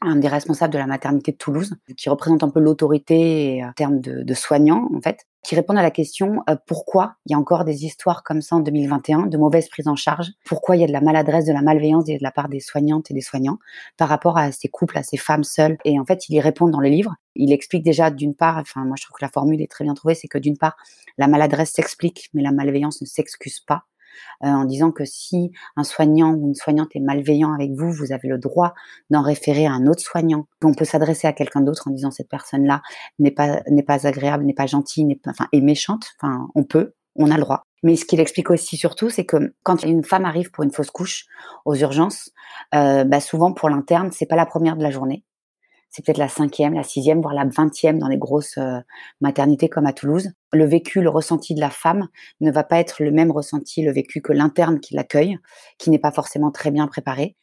un 0.00 0.16
des 0.16 0.28
responsables 0.28 0.72
de 0.72 0.78
la 0.78 0.86
maternité 0.86 1.32
de 1.32 1.36
Toulouse, 1.36 1.74
qui 1.96 2.08
représente 2.08 2.42
un 2.42 2.50
peu 2.50 2.60
l'autorité 2.60 3.64
en 3.64 3.72
termes 3.72 4.00
de, 4.00 4.34
soignants, 4.34 4.88
en 4.94 5.00
fait, 5.00 5.26
qui 5.44 5.54
répond 5.54 5.76
à 5.76 5.82
la 5.82 5.90
question 5.90 6.42
euh, 6.48 6.56
pourquoi 6.66 7.16
il 7.26 7.32
y 7.32 7.34
a 7.34 7.38
encore 7.38 7.64
des 7.64 7.84
histoires 7.84 8.22
comme 8.22 8.40
ça 8.40 8.56
en 8.56 8.60
2021, 8.60 9.26
de 9.26 9.36
mauvaise 9.36 9.68
prise 9.68 9.88
en 9.88 9.96
charge, 9.96 10.32
pourquoi 10.44 10.76
il 10.76 10.80
y 10.80 10.84
a 10.84 10.86
de 10.86 10.92
la 10.92 11.00
maladresse, 11.00 11.44
de 11.44 11.52
la 11.52 11.62
malveillance 11.62 12.04
de 12.04 12.16
la 12.20 12.32
part 12.32 12.48
des 12.48 12.60
soignantes 12.60 13.10
et 13.10 13.14
des 13.14 13.20
soignants 13.20 13.58
par 13.96 14.08
rapport 14.08 14.38
à 14.38 14.52
ces 14.52 14.68
couples, 14.68 14.96
à 14.96 15.02
ces 15.02 15.16
femmes 15.16 15.44
seules? 15.44 15.76
Et 15.84 15.98
en 16.00 16.04
fait, 16.04 16.28
il 16.28 16.34
y 16.34 16.40
répond 16.40 16.68
dans 16.68 16.80
le 16.80 16.88
livre. 16.88 17.14
Il 17.34 17.52
explique 17.52 17.84
déjà 17.84 18.10
d'une 18.10 18.34
part, 18.34 18.58
enfin 18.58 18.84
moi 18.84 18.96
je 18.98 19.04
trouve 19.04 19.16
que 19.16 19.24
la 19.24 19.30
formule 19.30 19.60
est 19.60 19.70
très 19.70 19.84
bien 19.84 19.94
trouvée, 19.94 20.14
c'est 20.14 20.28
que 20.28 20.38
d'une 20.38 20.56
part, 20.56 20.76
la 21.18 21.28
maladresse 21.28 21.72
s'explique, 21.72 22.30
mais 22.32 22.42
la 22.42 22.52
malveillance 22.52 23.00
ne 23.02 23.06
s'excuse 23.06 23.60
pas. 23.60 23.84
Euh, 24.42 24.48
en 24.48 24.64
disant 24.64 24.90
que 24.90 25.04
si 25.04 25.52
un 25.76 25.84
soignant 25.84 26.32
ou 26.34 26.48
une 26.48 26.54
soignante 26.54 26.90
est 26.94 27.00
malveillant 27.00 27.52
avec 27.52 27.72
vous, 27.72 27.90
vous 27.92 28.12
avez 28.12 28.28
le 28.28 28.38
droit 28.38 28.74
d'en 29.10 29.22
référer 29.22 29.66
à 29.66 29.72
un 29.72 29.86
autre 29.86 30.02
soignant. 30.02 30.46
On 30.62 30.74
peut 30.74 30.84
s'adresser 30.84 31.26
à 31.26 31.32
quelqu'un 31.32 31.60
d'autre 31.60 31.88
en 31.88 31.90
disant 31.90 32.10
cette 32.10 32.28
personne-là 32.28 32.82
n'est 33.18 33.30
pas 33.30 33.62
n'est 33.68 33.82
pas 33.82 34.06
agréable, 34.06 34.44
n'est 34.44 34.54
pas 34.54 34.66
gentille, 34.66 35.04
n'est 35.04 35.16
pas, 35.16 35.30
enfin 35.30 35.46
est 35.52 35.60
méchante. 35.60 36.06
Enfin, 36.20 36.48
on 36.54 36.64
peut, 36.64 36.94
on 37.16 37.30
a 37.30 37.36
le 37.36 37.42
droit. 37.42 37.62
Mais 37.82 37.96
ce 37.96 38.04
qu'il 38.04 38.20
explique 38.20 38.50
aussi 38.50 38.76
surtout, 38.76 39.10
c'est 39.10 39.26
que 39.26 39.54
quand 39.62 39.82
une 39.82 40.04
femme 40.04 40.24
arrive 40.24 40.50
pour 40.50 40.64
une 40.64 40.72
fausse 40.72 40.90
couche 40.90 41.26
aux 41.64 41.74
urgences, 41.74 42.30
euh, 42.74 43.04
bah 43.04 43.20
souvent 43.20 43.52
pour 43.52 43.68
l'interne, 43.68 44.10
c'est 44.12 44.26
pas 44.26 44.36
la 44.36 44.46
première 44.46 44.76
de 44.76 44.82
la 44.82 44.90
journée 44.90 45.24
c'est 45.94 46.04
peut-être 46.04 46.18
la 46.18 46.28
cinquième, 46.28 46.74
la 46.74 46.82
sixième, 46.82 47.20
voire 47.20 47.34
la 47.34 47.44
vingtième 47.44 48.00
dans 48.00 48.08
les 48.08 48.18
grosses 48.18 48.58
euh, 48.58 48.80
maternités 49.20 49.68
comme 49.68 49.86
à 49.86 49.92
Toulouse. 49.92 50.32
Le 50.54 50.64
vécu, 50.64 51.00
le 51.00 51.10
ressenti 51.10 51.54
de 51.54 51.60
la 51.60 51.70
femme 51.70 52.08
ne 52.40 52.50
va 52.50 52.62
pas 52.62 52.78
être 52.78 53.02
le 53.02 53.10
même 53.10 53.32
ressenti, 53.32 53.82
le 53.82 53.92
vécu 53.92 54.22
que 54.22 54.32
l'interne 54.32 54.78
qui 54.78 54.94
l'accueille, 54.94 55.38
qui 55.78 55.90
n'est 55.90 55.98
pas 55.98 56.12
forcément 56.12 56.52
très 56.52 56.70
bien 56.70 56.86
préparé. 56.86 57.36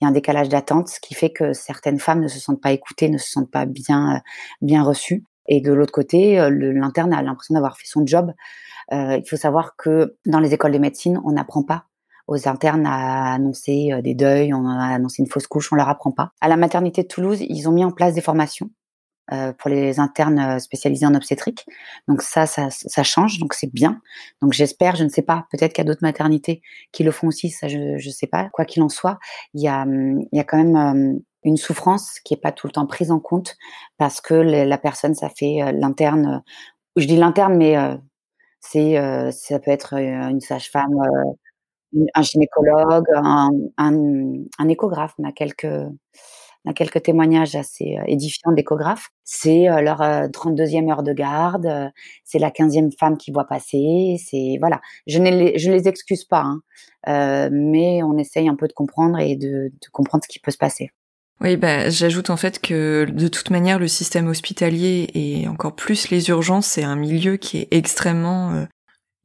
il 0.00 0.04
y 0.04 0.06
a 0.06 0.08
un 0.08 0.12
décalage 0.12 0.48
d'attente, 0.48 0.88
ce 0.88 1.00
qui 1.00 1.14
fait 1.14 1.30
que 1.30 1.54
certaines 1.54 1.98
femmes 1.98 2.20
ne 2.20 2.28
se 2.28 2.38
sentent 2.38 2.60
pas 2.60 2.72
écoutées, 2.72 3.08
ne 3.08 3.18
se 3.18 3.30
sentent 3.30 3.50
pas 3.50 3.64
bien, 3.64 4.20
bien 4.60 4.82
reçues. 4.82 5.24
Et 5.46 5.62
de 5.62 5.72
l'autre 5.72 5.92
côté, 5.92 6.36
l'interne 6.50 7.14
a 7.14 7.22
l'impression 7.22 7.54
d'avoir 7.54 7.78
fait 7.78 7.86
son 7.86 8.06
job. 8.06 8.32
il 8.92 9.24
faut 9.26 9.36
savoir 9.36 9.76
que 9.76 10.16
dans 10.26 10.40
les 10.40 10.52
écoles 10.52 10.72
de 10.72 10.78
médecine, 10.78 11.18
on 11.24 11.32
n'apprend 11.32 11.62
pas 11.62 11.86
aux 12.26 12.46
internes 12.46 12.86
à 12.86 13.32
annoncer 13.32 13.90
des 14.04 14.14
deuils, 14.14 14.52
on 14.52 14.66
a 14.68 14.94
annoncé 14.94 15.22
une 15.22 15.28
fausse 15.28 15.46
couche, 15.46 15.72
on 15.72 15.76
leur 15.76 15.88
apprend 15.88 16.12
pas. 16.12 16.32
À 16.42 16.48
la 16.48 16.58
maternité 16.58 17.02
de 17.02 17.08
Toulouse, 17.08 17.38
ils 17.40 17.66
ont 17.66 17.72
mis 17.72 17.84
en 17.84 17.90
place 17.90 18.12
des 18.12 18.20
formations 18.20 18.68
euh, 19.32 19.52
pour 19.52 19.68
les 19.68 20.00
internes 20.00 20.38
euh, 20.38 20.58
spécialisés 20.58 21.04
en 21.04 21.14
obstétrique. 21.14 21.66
Donc 22.08 22.22
ça, 22.22 22.46
ça, 22.46 22.68
ça 22.70 23.02
change, 23.02 23.38
donc 23.38 23.52
c'est 23.52 23.70
bien. 23.70 24.00
Donc 24.40 24.54
j'espère, 24.54 24.96
je 24.96 25.04
ne 25.04 25.10
sais 25.10 25.22
pas, 25.22 25.46
peut-être 25.50 25.74
qu'il 25.74 25.84
y 25.84 25.86
a 25.86 25.90
d'autres 25.90 26.02
maternités 26.02 26.62
qui 26.92 27.04
le 27.04 27.10
font 27.10 27.28
aussi, 27.28 27.50
ça 27.50 27.68
je 27.68 27.78
ne 27.94 28.12
sais 28.12 28.26
pas. 28.26 28.48
Quoi 28.52 28.64
qu'il 28.64 28.82
en 28.82 28.88
soit, 28.88 29.18
il 29.52 29.62
y 29.62 29.68
a, 29.68 29.82
hum, 29.82 30.20
il 30.32 30.36
y 30.36 30.40
a 30.40 30.44
quand 30.44 30.56
même 30.56 30.76
hum, 30.76 31.20
une 31.44 31.58
souffrance 31.58 32.20
qui 32.20 32.34
est 32.34 32.38
pas 32.38 32.52
tout 32.52 32.66
le 32.68 32.72
temps 32.72 32.86
prise 32.86 33.10
en 33.10 33.20
compte 33.20 33.56
parce 33.98 34.20
que 34.22 34.34
la 34.34 34.78
personne, 34.78 35.14
ça 35.14 35.28
fait 35.28 35.62
euh, 35.62 35.72
l'interne. 35.72 36.42
Je 36.96 37.06
dis 37.06 37.16
l'interne, 37.16 37.56
mais 37.56 37.76
c'est 38.60 38.96
ça 39.30 39.58
peut 39.60 39.70
être 39.70 39.94
une 39.94 40.40
sage-femme, 40.40 40.96
un 42.14 42.22
gynécologue, 42.22 43.06
un, 43.14 43.50
un, 43.76 44.32
un, 44.58 44.68
échographe. 44.68 45.14
On 45.18 45.24
a 45.28 45.32
quelques 45.32 45.66
a 46.68 46.72
quelques 46.72 47.02
témoignages 47.02 47.56
assez 47.56 47.96
euh, 47.98 48.04
édifiants 48.06 48.52
d'échographes. 48.52 49.08
C'est 49.24 49.68
euh, 49.68 49.80
leur 49.80 50.00
32e 50.00 50.86
euh, 50.86 50.90
heure 50.90 51.02
de 51.02 51.12
garde, 51.12 51.90
c'est 52.24 52.38
la 52.38 52.50
15e 52.50 52.90
femme 52.98 53.16
qui 53.16 53.32
voit 53.32 53.46
passer, 53.46 54.16
c'est 54.24 54.56
voilà. 54.60 54.80
Je 55.06 55.18
ne 55.18 55.30
les, 55.30 55.88
excuse 55.88 56.24
pas, 56.24 56.44
hein, 57.06 57.48
mais 57.50 58.02
on 58.02 58.16
essaye 58.18 58.48
un 58.48 58.56
peu 58.56 58.68
de 58.68 58.72
comprendre 58.72 59.18
et 59.18 59.36
de, 59.36 59.70
de 59.70 59.88
comprendre 59.92 60.24
ce 60.24 60.28
qui 60.28 60.38
peut 60.38 60.50
se 60.50 60.58
passer. 60.58 60.90
Oui, 61.40 61.56
bah, 61.56 61.88
j'ajoute 61.88 62.30
en 62.30 62.36
fait 62.36 62.60
que 62.60 63.06
de 63.08 63.28
toute 63.28 63.50
manière, 63.50 63.78
le 63.78 63.86
système 63.86 64.26
hospitalier 64.26 65.08
et 65.14 65.46
encore 65.46 65.76
plus 65.76 66.10
les 66.10 66.30
urgences, 66.30 66.66
c'est 66.66 66.82
un 66.82 66.96
milieu 66.96 67.36
qui 67.36 67.58
est 67.58 67.68
extrêmement 67.70 68.66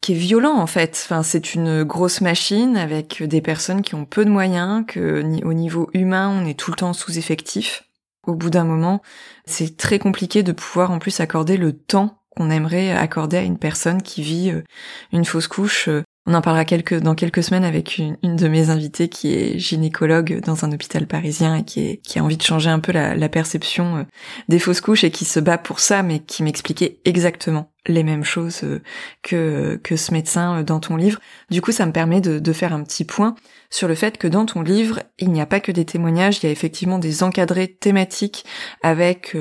qui 0.03 0.11
est 0.11 0.15
violent 0.15 0.57
en 0.57 0.67
fait. 0.67 1.01
Enfin, 1.05 1.23
c'est 1.23 1.55
une 1.55 1.83
grosse 1.83 2.21
machine 2.21 2.75
avec 2.75 3.23
des 3.23 3.41
personnes 3.41 3.81
qui 3.81 3.95
ont 3.95 4.05
peu 4.05 4.25
de 4.25 4.29
moyens, 4.29 4.83
que 4.85 5.23
au 5.43 5.53
niveau 5.53 5.89
humain, 5.93 6.29
on 6.29 6.45
est 6.45 6.59
tout 6.59 6.71
le 6.71 6.75
temps 6.75 6.93
sous 6.93 7.17
effectif. 7.17 7.85
Au 8.27 8.35
bout 8.35 8.49
d'un 8.49 8.65
moment, 8.65 9.01
c'est 9.45 9.77
très 9.77 9.99
compliqué 9.99 10.43
de 10.43 10.51
pouvoir 10.51 10.91
en 10.91 10.99
plus 10.99 11.21
accorder 11.21 11.57
le 11.57 11.73
temps 11.73 12.19
qu'on 12.29 12.49
aimerait 12.49 12.91
accorder 12.91 13.37
à 13.37 13.43
une 13.43 13.57
personne 13.57 14.01
qui 14.01 14.23
vit 14.23 14.51
euh, 14.51 14.63
une 15.11 15.25
fausse 15.25 15.47
couche 15.47 15.87
euh, 15.87 16.03
on 16.25 16.33
en 16.33 16.41
parlera 16.41 16.63
dans 17.01 17.15
quelques 17.15 17.43
semaines 17.43 17.65
avec 17.65 17.97
une, 17.97 18.17
de 18.23 18.47
mes 18.47 18.69
invitées 18.69 19.09
qui 19.09 19.33
est 19.33 19.59
gynécologue 19.59 20.39
dans 20.39 20.63
un 20.63 20.71
hôpital 20.71 21.05
parisien 21.05 21.57
et 21.57 21.63
qui 21.63 21.99
a 22.17 22.23
envie 22.23 22.38
de 22.38 22.41
changer 22.41 22.69
un 22.69 22.79
peu 22.79 22.93
la, 22.93 23.29
perception 23.29 23.97
euh, 23.97 24.03
des 24.47 24.59
fausses 24.59 24.79
couches 24.79 25.03
et 25.03 25.12
qui 25.12 25.25
se 25.25 25.41
bat 25.41 25.57
pour 25.57 25.79
ça, 25.79 26.01
mais 26.01 26.19
qui 26.19 26.43
m'expliquait 26.43 26.99
exactement 27.03 27.71
les 27.88 28.03
mêmes 28.03 28.23
choses 28.23 28.62
euh, 28.63 28.81
que, 29.21 29.77
que 29.83 29.97
ce 29.97 30.13
médecin 30.13 30.59
euh, 30.59 30.63
dans 30.63 30.79
ton 30.79 30.95
livre. 30.95 31.19
Du 31.51 31.62
coup, 31.62 31.73
ça 31.73 31.86
me 31.86 31.91
permet 31.91 32.21
de, 32.21 32.39
de 32.39 32.53
faire 32.53 32.71
un 32.71 32.83
petit 32.83 33.03
point 33.03 33.36
sur 33.69 33.89
le 33.89 33.95
fait 33.95 34.17
que 34.17 34.27
dans 34.27 34.45
ton 34.45 34.62
livre, 34.62 35.01
il 35.19 35.29
n'y 35.29 35.41
a 35.41 35.45
pas 35.45 35.59
que 35.59 35.73
des 35.73 35.83
témoignages, 35.83 36.38
il 36.38 36.45
y 36.45 36.49
a 36.49 36.51
effectivement 36.51 36.99
des 36.99 37.23
encadrés 37.23 37.67
thématiques 37.67 38.45
avec 38.81 39.36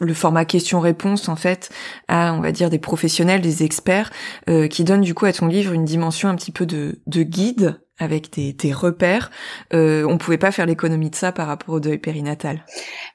le 0.00 0.14
format 0.14 0.44
question-réponse 0.44 1.28
en 1.28 1.36
fait 1.36 1.70
à 2.08 2.34
on 2.34 2.40
va 2.40 2.52
dire 2.52 2.70
des 2.70 2.78
professionnels, 2.78 3.40
des 3.40 3.62
experts 3.62 4.10
euh, 4.48 4.68
qui 4.68 4.84
donnent 4.84 5.02
du 5.02 5.14
coup 5.14 5.26
à 5.26 5.32
ton 5.32 5.46
livre 5.46 5.72
une 5.72 5.84
dimension 5.84 6.28
un 6.28 6.34
petit 6.34 6.52
peu 6.52 6.66
de, 6.66 7.00
de 7.06 7.22
guide 7.22 7.80
avec 7.98 8.32
des, 8.32 8.52
des 8.52 8.72
repères. 8.72 9.30
Euh, 9.72 10.04
on 10.08 10.18
pouvait 10.18 10.38
pas 10.38 10.50
faire 10.50 10.66
l'économie 10.66 11.10
de 11.10 11.14
ça 11.14 11.32
par 11.32 11.46
rapport 11.46 11.74
au 11.74 11.80
deuil 11.80 11.98
périnatal. 11.98 12.64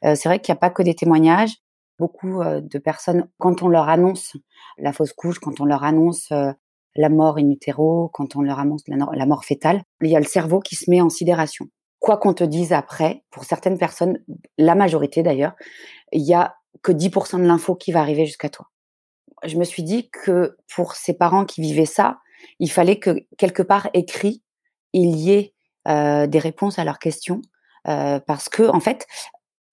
Euh, 0.06 0.16
c'est 0.16 0.30
vrai 0.30 0.40
qu'il 0.40 0.54
n'y 0.54 0.58
a 0.58 0.60
pas 0.60 0.70
que 0.70 0.84
des 0.84 0.96
témoignages. 0.96 1.56
Beaucoup 1.98 2.42
euh, 2.42 2.62
de 2.62 2.80
personnes, 2.80 3.28
quand 3.38 3.62
on 3.62 3.68
leur 3.68 3.90
annonce 3.90 4.38
la 4.78 4.94
fausse 4.94 5.12
couche, 5.12 5.40
quand 5.40 5.60
on 5.60 5.66
leur 5.66 5.84
annonce 5.84 6.30
la 6.96 7.10
mort 7.10 7.38
in 7.38 7.50
utero, 7.50 8.10
quand 8.14 8.38
on 8.38 8.42
leur 8.42 8.60
annonce 8.60 8.84
la, 8.88 8.96
la 9.12 9.26
mort 9.26 9.44
fétale, 9.44 9.82
il 10.02 10.10
y 10.10 10.16
a 10.16 10.20
le 10.20 10.26
cerveau 10.26 10.62
qui 10.62 10.76
se 10.76 10.90
met 10.90 11.02
en 11.02 11.10
sidération 11.10 11.68
quoi 12.00 12.18
qu'on 12.18 12.34
te 12.34 12.44
dise 12.44 12.74
après, 12.74 13.24
pour 13.30 13.44
certaines 13.44 13.78
personnes, 13.78 14.20
la 14.58 14.76
majorité 14.76 15.22
d'ailleurs, 15.22 15.54
il 16.12 16.22
y 16.22 16.34
a 16.34 16.56
que 16.84 16.92
10% 16.92 17.38
de 17.38 17.46
l'info 17.46 17.76
qui 17.76 17.92
va 17.92 18.02
arriver 18.02 18.26
jusqu'à 18.26 18.50
toi. 18.50 18.68
Je 19.44 19.58
me 19.58 19.64
suis 19.64 19.84
dit 19.84 20.10
que 20.10 20.58
pour 20.74 20.94
ces 20.94 21.14
parents 21.14 21.46
qui 21.46 21.62
vivaient 21.62 21.86
ça, 21.86 22.20
il 22.60 22.72
fallait 22.72 23.00
que 23.00 23.26
quelque 23.38 23.64
part 23.64 23.90
écrit, 23.94 24.44
il 24.94 25.16
y 25.16 25.32
ait 25.32 25.54
euh, 25.88 26.28
des 26.28 26.40
réponses 26.40 26.80
à 26.80 26.84
leurs 26.84 27.00
questions, 27.00 27.42
euh, 27.88 28.20
parce 28.20 28.50
que 28.50 28.64
en 28.64 28.80
fait, 28.80 29.08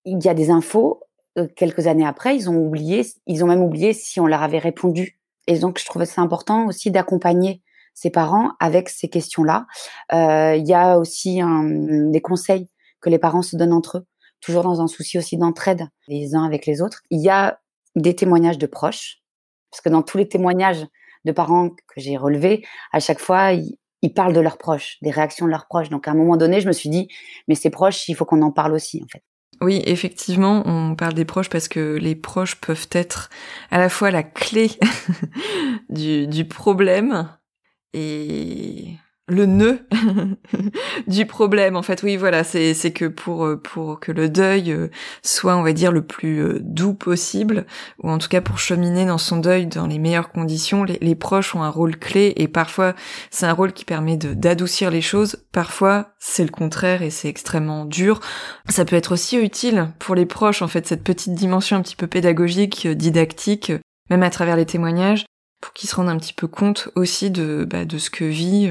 il 0.04 0.22
y 0.22 0.28
a 0.28 0.34
des 0.34 0.50
infos. 0.50 1.02
Euh, 1.38 1.48
quelques 1.56 1.86
années 1.86 2.06
après, 2.06 2.36
ils 2.36 2.48
ont 2.48 2.56
oublié, 2.56 3.04
ils 3.26 3.44
ont 3.44 3.46
même 3.46 3.62
oublié 3.62 3.92
si 3.92 4.20
on 4.20 4.26
leur 4.26 4.42
avait 4.42 4.58
répondu. 4.58 5.18
Et 5.46 5.58
donc, 5.58 5.78
je 5.78 5.84
trouvais 5.84 6.06
ça 6.06 6.22
important 6.22 6.66
aussi 6.66 6.90
d'accompagner 6.90 7.62
ces 7.94 8.10
parents 8.10 8.52
avec 8.60 8.88
ces 8.88 9.08
questions-là. 9.08 9.66
Il 10.12 10.66
y 10.66 10.74
a 10.74 10.98
aussi 10.98 11.40
des 12.10 12.20
conseils 12.20 12.68
que 13.00 13.08
les 13.08 13.18
parents 13.18 13.42
se 13.42 13.56
donnent 13.56 13.72
entre 13.72 13.98
eux 13.98 14.06
toujours 14.40 14.62
dans 14.62 14.80
un 14.80 14.86
souci 14.86 15.18
aussi 15.18 15.36
d'entraide 15.36 15.88
les 16.08 16.34
uns 16.34 16.44
avec 16.44 16.66
les 16.66 16.82
autres. 16.82 17.02
Il 17.10 17.20
y 17.20 17.28
a 17.28 17.60
des 17.94 18.14
témoignages 18.14 18.58
de 18.58 18.66
proches, 18.66 19.22
parce 19.70 19.80
que 19.80 19.88
dans 19.88 20.02
tous 20.02 20.18
les 20.18 20.28
témoignages 20.28 20.86
de 21.24 21.32
parents 21.32 21.70
que 21.70 22.00
j'ai 22.00 22.16
relevés, 22.16 22.64
à 22.92 23.00
chaque 23.00 23.18
fois, 23.18 23.52
ils, 23.52 23.76
parlent 24.14 24.32
de 24.32 24.40
leurs 24.40 24.58
proches, 24.58 24.98
des 25.02 25.10
réactions 25.10 25.46
de 25.46 25.50
leurs 25.50 25.66
proches. 25.66 25.88
Donc 25.88 26.06
à 26.06 26.12
un 26.12 26.14
moment 26.14 26.36
donné, 26.36 26.60
je 26.60 26.68
me 26.68 26.72
suis 26.72 26.88
dit, 26.88 27.08
mais 27.48 27.56
ces 27.56 27.70
proches, 27.70 28.08
il 28.08 28.14
faut 28.14 28.24
qu'on 28.24 28.42
en 28.42 28.52
parle 28.52 28.72
aussi, 28.72 29.02
en 29.02 29.08
fait. 29.08 29.22
Oui, 29.60 29.82
effectivement, 29.86 30.62
on 30.66 30.94
parle 30.94 31.14
des 31.14 31.24
proches 31.24 31.48
parce 31.48 31.66
que 31.66 31.96
les 31.96 32.14
proches 32.14 32.56
peuvent 32.56 32.88
être 32.92 33.30
à 33.70 33.78
la 33.78 33.88
fois 33.88 34.10
la 34.10 34.22
clé 34.22 34.70
du, 35.88 36.44
problème 36.44 37.28
et 37.94 38.96
le 39.28 39.46
nœud. 39.46 39.86
Du 41.06 41.26
problème 41.26 41.76
en 41.76 41.82
fait. 41.82 42.02
Oui 42.02 42.16
voilà 42.16 42.44
c'est 42.44 42.74
c'est 42.74 42.92
que 42.92 43.04
pour 43.04 43.44
euh, 43.44 43.56
pour 43.56 44.00
que 44.00 44.12
le 44.12 44.28
deuil 44.28 44.72
euh, 44.72 44.88
soit 45.22 45.56
on 45.56 45.62
va 45.62 45.72
dire 45.72 45.92
le 45.92 46.02
plus 46.02 46.40
euh, 46.40 46.58
doux 46.60 46.94
possible 46.94 47.66
ou 48.02 48.10
en 48.10 48.18
tout 48.18 48.28
cas 48.28 48.40
pour 48.40 48.58
cheminer 48.58 49.04
dans 49.04 49.18
son 49.18 49.36
deuil 49.36 49.66
dans 49.66 49.86
les 49.86 49.98
meilleures 49.98 50.30
conditions 50.30 50.84
les, 50.84 51.14
proches 51.14 51.54
ont 51.54 51.62
un 51.62 51.70
rôle 51.70 51.96
clé 51.96 52.32
et 52.36 52.48
parfois 52.48 52.94
c'est 53.30 53.46
un 53.46 53.52
rôle 53.52 53.72
qui 53.72 53.84
permet 53.84 54.16
de 54.16 54.34
d'adoucir 54.34 54.90
les 54.90 55.00
choses. 55.00 55.44
Parfois 55.52 56.14
c'est 56.18 56.44
le 56.44 56.50
contraire 56.50 57.02
et 57.02 57.10
c'est 57.10 57.28
extrêmement 57.28 57.84
dur. 57.84 58.20
Ça 58.68 58.84
peut 58.84 58.96
être 58.96 59.12
aussi 59.12 59.36
utile 59.36 59.88
pour 59.98 60.14
les 60.14 60.26
proches 60.26 60.62
en 60.62 60.68
fait 60.68 60.86
cette 60.86 61.04
petite 61.04 61.34
dimension 61.34 61.76
un 61.76 61.82
petit 61.82 61.96
peu 61.96 62.06
pédagogique 62.06 62.86
didactique 62.88 63.72
même 64.10 64.22
à 64.22 64.30
travers 64.30 64.56
les 64.56 64.66
témoignages 64.66 65.24
pour 65.60 65.72
qu'ils 65.72 65.88
se 65.88 65.96
rendent 65.96 66.08
un 66.08 66.18
petit 66.18 66.34
peu 66.34 66.46
compte 66.46 66.90
aussi 66.94 67.30
de 67.30 67.66
bah, 67.68 67.84
de 67.84 67.98
ce 67.98 68.10
que 68.10 68.24
vit 68.24 68.70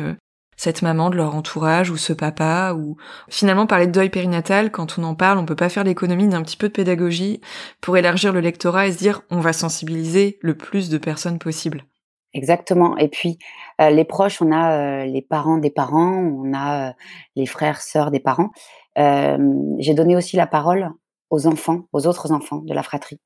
cette 0.57 0.81
maman 0.81 1.09
de 1.09 1.17
leur 1.17 1.35
entourage 1.35 1.89
ou 1.89 1.97
ce 1.97 2.13
papa 2.13 2.73
ou 2.77 2.97
finalement 3.29 3.67
parler 3.67 3.87
de 3.87 3.91
deuil 3.91 4.09
périnatal 4.09 4.71
quand 4.71 4.97
on 4.97 5.03
en 5.03 5.15
parle 5.15 5.37
on 5.37 5.45
peut 5.45 5.55
pas 5.55 5.69
faire 5.69 5.83
l'économie 5.83 6.27
d'un 6.27 6.41
petit 6.43 6.57
peu 6.57 6.67
de 6.67 6.73
pédagogie 6.73 7.41
pour 7.81 7.97
élargir 7.97 8.33
le 8.33 8.39
lectorat 8.39 8.87
et 8.87 8.91
se 8.91 8.97
dire 8.97 9.21
on 9.29 9.39
va 9.39 9.53
sensibiliser 9.53 10.39
le 10.41 10.55
plus 10.55 10.89
de 10.89 10.97
personnes 10.97 11.39
possible. 11.39 11.85
Exactement. 12.35 12.97
Et 12.97 13.07
puis 13.07 13.37
euh, 13.79 13.89
les 13.89 14.03
proches, 14.03 14.41
on 14.41 14.51
a 14.51 15.03
euh, 15.03 15.05
les 15.05 15.21
parents 15.21 15.57
des 15.57 15.69
parents, 15.69 16.13
on 16.17 16.53
a 16.53 16.89
euh, 16.89 16.93
les 17.35 17.45
frères 17.45 17.81
sœurs 17.81 18.11
des 18.11 18.19
parents. 18.19 18.49
J'ai 18.97 19.93
donné 19.93 20.15
aussi 20.15 20.35
la 20.35 20.47
parole 20.47 20.91
aux 21.29 21.47
enfants, 21.47 21.83
aux 21.93 22.07
autres 22.07 22.31
enfants 22.31 22.59
de 22.59 22.73
la 22.73 22.81
fratrie, 22.81 23.19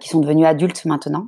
qui 0.00 0.08
sont 0.08 0.20
devenus 0.20 0.46
adultes 0.46 0.86
maintenant, 0.86 1.26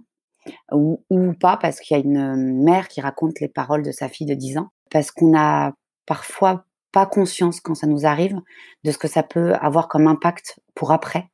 ou, 0.72 1.04
ou 1.10 1.34
pas 1.34 1.58
parce 1.58 1.80
qu'il 1.80 1.98
y 1.98 2.00
a 2.00 2.02
une 2.02 2.62
mère 2.64 2.88
qui 2.88 3.02
raconte 3.02 3.40
les 3.40 3.48
paroles 3.48 3.82
de 3.82 3.90
sa 3.90 4.08
fille 4.08 4.26
de 4.26 4.32
10 4.32 4.56
ans 4.56 4.70
parce 4.90 5.10
qu'on 5.10 5.36
a 5.36 5.72
parfois 6.06 6.64
pas 6.92 7.06
conscience 7.06 7.60
quand 7.60 7.74
ça 7.74 7.86
nous 7.86 8.06
arrive 8.06 8.40
de 8.84 8.90
ce 8.90 8.98
que 8.98 9.08
ça 9.08 9.22
peut 9.22 9.54
avoir 9.54 9.88
comme 9.88 10.06
impact 10.06 10.60
pour 10.74 10.92
après, 10.92 11.30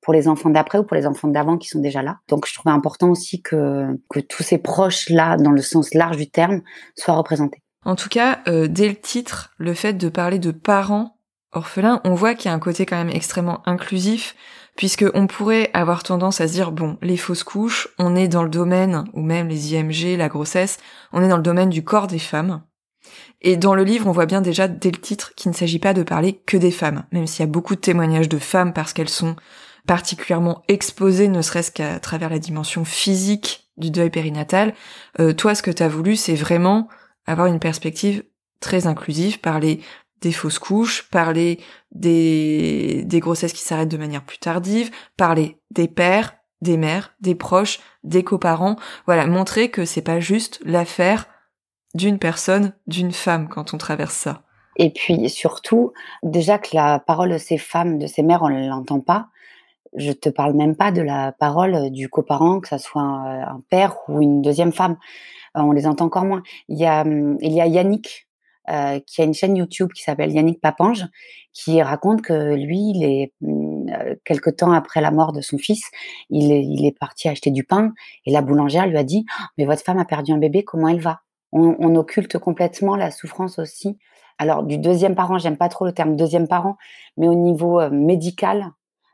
pour 0.00 0.12
les 0.12 0.28
enfants 0.28 0.50
d'après 0.50 0.78
ou 0.78 0.84
pour 0.84 0.96
les 0.96 1.06
enfants 1.06 1.28
d'avant 1.28 1.58
qui 1.58 1.68
sont 1.68 1.80
déjà 1.80 2.02
là. 2.02 2.18
Donc 2.28 2.46
je 2.46 2.54
trouvais 2.54 2.74
important 2.74 3.10
aussi 3.10 3.42
que, 3.42 3.98
que 4.08 4.20
tous 4.20 4.42
ces 4.42 4.58
proches-là, 4.58 5.36
dans 5.36 5.50
le 5.50 5.62
sens 5.62 5.94
large 5.94 6.16
du 6.16 6.30
terme, 6.30 6.62
soient 6.96 7.14
représentés. 7.14 7.62
En 7.84 7.96
tout 7.96 8.08
cas, 8.08 8.40
euh, 8.48 8.68
dès 8.68 8.88
le 8.88 8.94
titre, 8.94 9.52
le 9.58 9.74
fait 9.74 9.94
de 9.94 10.08
parler 10.08 10.38
de 10.38 10.50
parents 10.50 11.16
orphelins, 11.52 12.00
on 12.04 12.14
voit 12.14 12.34
qu'il 12.34 12.48
y 12.48 12.52
a 12.52 12.54
un 12.54 12.60
côté 12.60 12.86
quand 12.86 12.96
même 12.96 13.10
extrêmement 13.10 13.60
inclusif, 13.66 14.34
puisque 14.76 15.04
on 15.14 15.26
pourrait 15.26 15.70
avoir 15.74 16.02
tendance 16.02 16.40
à 16.40 16.48
se 16.48 16.54
dire 16.54 16.72
bon, 16.72 16.96
les 17.02 17.16
fausses 17.16 17.44
couches, 17.44 17.88
on 17.98 18.16
est 18.16 18.28
dans 18.28 18.42
le 18.42 18.48
domaine, 18.48 19.04
ou 19.12 19.20
même 19.20 19.48
les 19.48 19.74
IMG, 19.74 20.16
la 20.16 20.28
grossesse, 20.28 20.78
on 21.12 21.22
est 21.22 21.28
dans 21.28 21.36
le 21.36 21.42
domaine 21.42 21.70
du 21.70 21.84
corps 21.84 22.06
des 22.06 22.18
femmes. 22.18 22.62
Et 23.42 23.56
dans 23.56 23.74
le 23.74 23.84
livre, 23.84 24.06
on 24.06 24.12
voit 24.12 24.26
bien 24.26 24.40
déjà 24.40 24.68
dès 24.68 24.90
le 24.90 25.00
titre 25.00 25.34
qu'il 25.34 25.50
ne 25.50 25.56
s'agit 25.56 25.80
pas 25.80 25.94
de 25.94 26.04
parler 26.04 26.40
que 26.46 26.56
des 26.56 26.70
femmes, 26.70 27.04
même 27.12 27.26
s'il 27.26 27.40
y 27.40 27.48
a 27.48 27.50
beaucoup 27.50 27.74
de 27.74 27.80
témoignages 27.80 28.28
de 28.28 28.38
femmes 28.38 28.72
parce 28.72 28.92
qu'elles 28.92 29.08
sont 29.08 29.36
particulièrement 29.86 30.62
exposées, 30.68 31.26
ne 31.26 31.42
serait-ce 31.42 31.72
qu'à 31.72 31.98
travers 31.98 32.30
la 32.30 32.38
dimension 32.38 32.84
physique 32.84 33.68
du 33.76 33.90
deuil 33.90 34.10
périnatal. 34.10 34.74
Euh, 35.18 35.32
toi, 35.32 35.56
ce 35.56 35.62
que 35.62 35.72
tu 35.72 35.82
as 35.82 35.88
voulu, 35.88 36.14
c'est 36.14 36.36
vraiment 36.36 36.88
avoir 37.26 37.48
une 37.48 37.58
perspective 37.58 38.22
très 38.60 38.86
inclusive, 38.86 39.40
parler 39.40 39.80
des 40.20 40.30
fausses 40.32 40.60
couches, 40.60 41.08
parler 41.10 41.58
des, 41.90 43.02
des 43.04 43.20
grossesses 43.20 43.52
qui 43.52 43.64
s'arrêtent 43.64 43.88
de 43.88 43.96
manière 43.96 44.22
plus 44.22 44.38
tardive, 44.38 44.92
parler 45.16 45.58
des 45.72 45.88
pères, 45.88 46.36
des 46.60 46.76
mères, 46.76 47.12
des 47.20 47.34
proches, 47.34 47.80
des 48.04 48.22
coparents. 48.22 48.76
Voilà, 49.06 49.26
montrer 49.26 49.68
que 49.68 49.84
c'est 49.84 50.00
pas 50.00 50.20
juste 50.20 50.60
l'affaire 50.64 51.26
d'une 51.94 52.18
personne, 52.18 52.72
d'une 52.86 53.12
femme 53.12 53.48
quand 53.48 53.74
on 53.74 53.78
traverse 53.78 54.14
ça. 54.14 54.42
Et 54.76 54.90
puis 54.90 55.28
surtout, 55.28 55.92
déjà 56.22 56.58
que 56.58 56.74
la 56.74 56.98
parole 56.98 57.30
de 57.30 57.38
ces 57.38 57.58
femmes, 57.58 57.98
de 57.98 58.06
ces 58.06 58.22
mères, 58.22 58.42
on 58.42 58.48
ne 58.48 58.68
l'entend 58.68 59.00
pas. 59.00 59.28
Je 59.94 60.12
te 60.12 60.30
parle 60.30 60.54
même 60.54 60.74
pas 60.74 60.90
de 60.90 61.02
la 61.02 61.32
parole 61.32 61.90
du 61.90 62.08
coparent, 62.08 62.60
que 62.60 62.68
ça 62.68 62.78
soit 62.78 63.02
un, 63.02 63.62
père 63.68 63.96
ou 64.08 64.22
une 64.22 64.40
deuxième 64.40 64.72
femme. 64.72 64.96
Euh, 65.56 65.60
on 65.60 65.72
les 65.72 65.86
entend 65.86 66.06
encore 66.06 66.24
moins. 66.24 66.42
Il 66.68 66.78
y 66.78 66.86
a, 66.86 67.02
hum, 67.02 67.36
Yannick, 67.42 68.26
euh, 68.70 69.00
qui 69.06 69.20
a 69.20 69.24
une 69.24 69.34
chaîne 69.34 69.56
YouTube 69.56 69.90
qui 69.92 70.02
s'appelle 70.02 70.32
Yannick 70.32 70.60
Papange, 70.62 71.04
qui 71.52 71.82
raconte 71.82 72.22
que 72.22 72.54
lui, 72.54 72.92
il 72.94 73.04
est 73.04 73.32
hum, 73.42 73.86
euh, 73.90 74.14
quelque 74.24 74.48
temps 74.48 74.72
après 74.72 75.02
la 75.02 75.10
mort 75.10 75.32
de 75.32 75.42
son 75.42 75.58
fils, 75.58 75.90
il 76.30 76.50
est, 76.52 76.64
il 76.64 76.86
est 76.86 76.98
parti 76.98 77.28
acheter 77.28 77.50
du 77.50 77.64
pain 77.64 77.92
et 78.24 78.32
la 78.32 78.40
boulangère 78.40 78.86
lui 78.86 78.96
a 78.96 79.04
dit 79.04 79.26
«Oh, 79.28 79.44
"Mais 79.58 79.66
votre 79.66 79.82
femme 79.82 79.98
a 79.98 80.06
perdu 80.06 80.32
un 80.32 80.38
bébé, 80.38 80.64
comment 80.64 80.88
elle 80.88 81.00
va? 81.00 81.20
On, 81.52 81.94
occulte 81.96 82.38
complètement 82.38 82.96
la 82.96 83.10
souffrance 83.10 83.58
aussi 83.58 83.98
alors 84.38 84.64
du 84.64 84.78
deuxième 84.78 85.14
parent, 85.14 85.38
j'aime 85.38 85.56
pas 85.56 85.68
trop 85.68 85.84
le 85.84 85.92
terme 85.92 86.16
deuxième 86.16 86.48
parent, 86.48 86.76
mais 87.16 87.28
au 87.28 87.34
niveau 87.34 87.80
euh, 87.80 87.90
médical, 87.90 88.70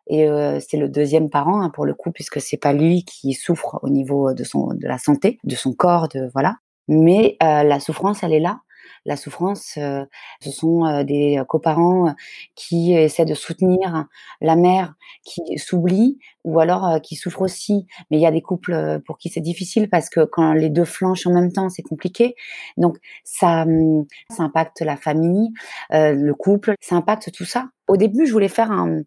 et 0.07 0.27
euh, 0.27 0.59
c'est 0.59 0.79
le 0.79 0.88
deuxième 0.88 1.29
parent 1.29 1.61
hein, 1.61 1.70
pour 1.70 1.85
le 1.85 1.94
coup, 1.94 2.12
puisque 2.12 2.40
c'est 2.40 2.57
pas 2.57 2.72
lui 2.72 3.05
qui 3.05 3.35
souffre 3.35 3.79
au 3.83 3.90
niveau 3.90 4.33
de 4.33 4.42
son 4.42 4.68
de 4.68 4.87
la 4.87 4.96
santé, 4.96 5.38
de 5.44 5.55
son 5.55 5.74
corps, 5.74 6.09
de 6.09 6.31
voilà. 6.33 6.57
Mais 6.88 7.37
euh, 7.42 7.62
la 7.62 7.79
souffrance, 7.81 8.22
elle 8.22 8.33
est 8.33 8.40
là 8.40 8.61
la 9.05 9.17
souffrance, 9.17 9.75
euh, 9.79 10.05
ce 10.41 10.51
sont 10.51 10.85
euh, 10.85 11.05
des 11.05 11.43
coparents 11.49 12.09
euh, 12.09 12.13
qui 12.55 12.93
essaient 12.93 13.25
de 13.25 13.35
soutenir 13.35 14.07
la 14.41 14.57
mère 14.57 14.95
qui 15.25 15.59
s'oublie 15.59 16.19
ou 16.45 16.61
alors 16.61 17.01
qui 17.03 17.17
souffre 17.17 17.43
aussi. 17.43 17.87
Mais 18.11 18.19
il 18.19 18.21
y 18.21 18.27
a 18.27 18.31
des 18.31 18.43
couples 18.43 19.01
pour 19.07 19.19
qui 19.19 19.29
c'est 19.29 19.41
difficile 19.41 19.89
parce 19.89 20.09
que 20.09 20.25
quand 20.25 20.53
les 20.53 20.71
deux 20.71 20.85
flanchent 20.85 21.27
en 21.27 21.33
même 21.33 21.53
temps, 21.53 21.69
c'est 21.69 21.83
compliqué. 21.83 22.35
Donc 22.77 22.99
ça, 23.25 23.63
hum, 23.63 24.07
ça 24.31 24.45
impacte 24.45 24.81
la 24.81 24.97
famille, 24.97 25.51
le 25.91 26.33
couple, 26.33 26.75
ça 26.81 26.97
impacte 26.97 27.33
tout 27.33 27.45
ça. 27.45 27.69
Au 27.87 27.97
début, 27.97 28.27
je 28.27 28.33
voulais 28.33 28.49
faire 28.49 28.71
un, 28.71 29.03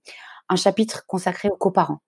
un 0.50 0.56
chapitre 0.56 1.06
consacré 1.08 1.50
aux 1.50 1.58
coparents. 1.58 2.02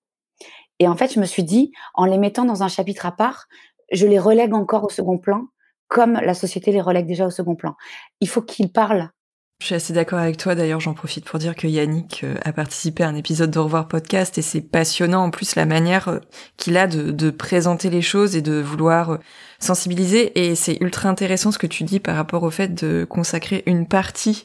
Et 0.79 0.87
en 0.87 0.95
fait, 0.95 1.13
je 1.13 1.19
me 1.19 1.25
suis 1.25 1.43
dit, 1.43 1.71
en 1.93 2.05
les 2.05 2.17
mettant 2.17 2.45
dans 2.45 2.63
un 2.63 2.67
chapitre 2.67 3.05
à 3.05 3.11
part, 3.11 3.47
je 3.91 4.07
les 4.07 4.19
relègue 4.19 4.53
encore 4.53 4.83
au 4.83 4.89
second 4.89 5.17
plan 5.17 5.47
comme 5.93 6.13
la 6.13 6.33
société 6.33 6.71
les 6.71 6.81
relègue 6.81 7.05
déjà 7.05 7.27
au 7.27 7.29
second 7.29 7.55
plan. 7.55 7.75
Il 8.19 8.27
faut 8.27 8.41
qu'ils 8.41 8.71
parlent. 8.71 9.11
Je 9.61 9.67
suis 9.67 9.75
assez 9.75 9.93
d'accord 9.93 10.17
avec 10.17 10.37
toi. 10.37 10.55
D'ailleurs, 10.55 10.79
j'en 10.79 10.95
profite 10.95 11.23
pour 11.23 11.37
dire 11.37 11.55
que 11.55 11.67
Yannick 11.67 12.23
euh, 12.23 12.35
a 12.43 12.51
participé 12.51 13.03
à 13.03 13.07
un 13.07 13.15
épisode 13.15 13.51
de 13.51 13.59
Revoir 13.59 13.87
Podcast 13.87 14.37
et 14.39 14.41
c'est 14.41 14.61
passionnant 14.61 15.23
en 15.23 15.29
plus 15.29 15.55
la 15.55 15.67
manière 15.67 16.07
euh, 16.07 16.19
qu'il 16.57 16.77
a 16.77 16.87
de, 16.87 17.29
présenter 17.29 17.91
les 17.91 18.01
choses 18.01 18.35
et 18.35 18.41
de 18.41 18.59
vouloir 18.59 19.11
euh, 19.11 19.17
sensibiliser. 19.59 20.37
Et 20.43 20.55
c'est 20.55 20.81
ultra 20.81 21.09
intéressant 21.09 21.51
ce 21.51 21.59
que 21.59 21.67
tu 21.67 21.83
dis 21.83 21.99
par 21.99 22.15
rapport 22.15 22.41
au 22.41 22.49
fait 22.49 22.73
de 22.73 23.05
consacrer 23.07 23.63
une 23.67 23.87
partie 23.87 24.43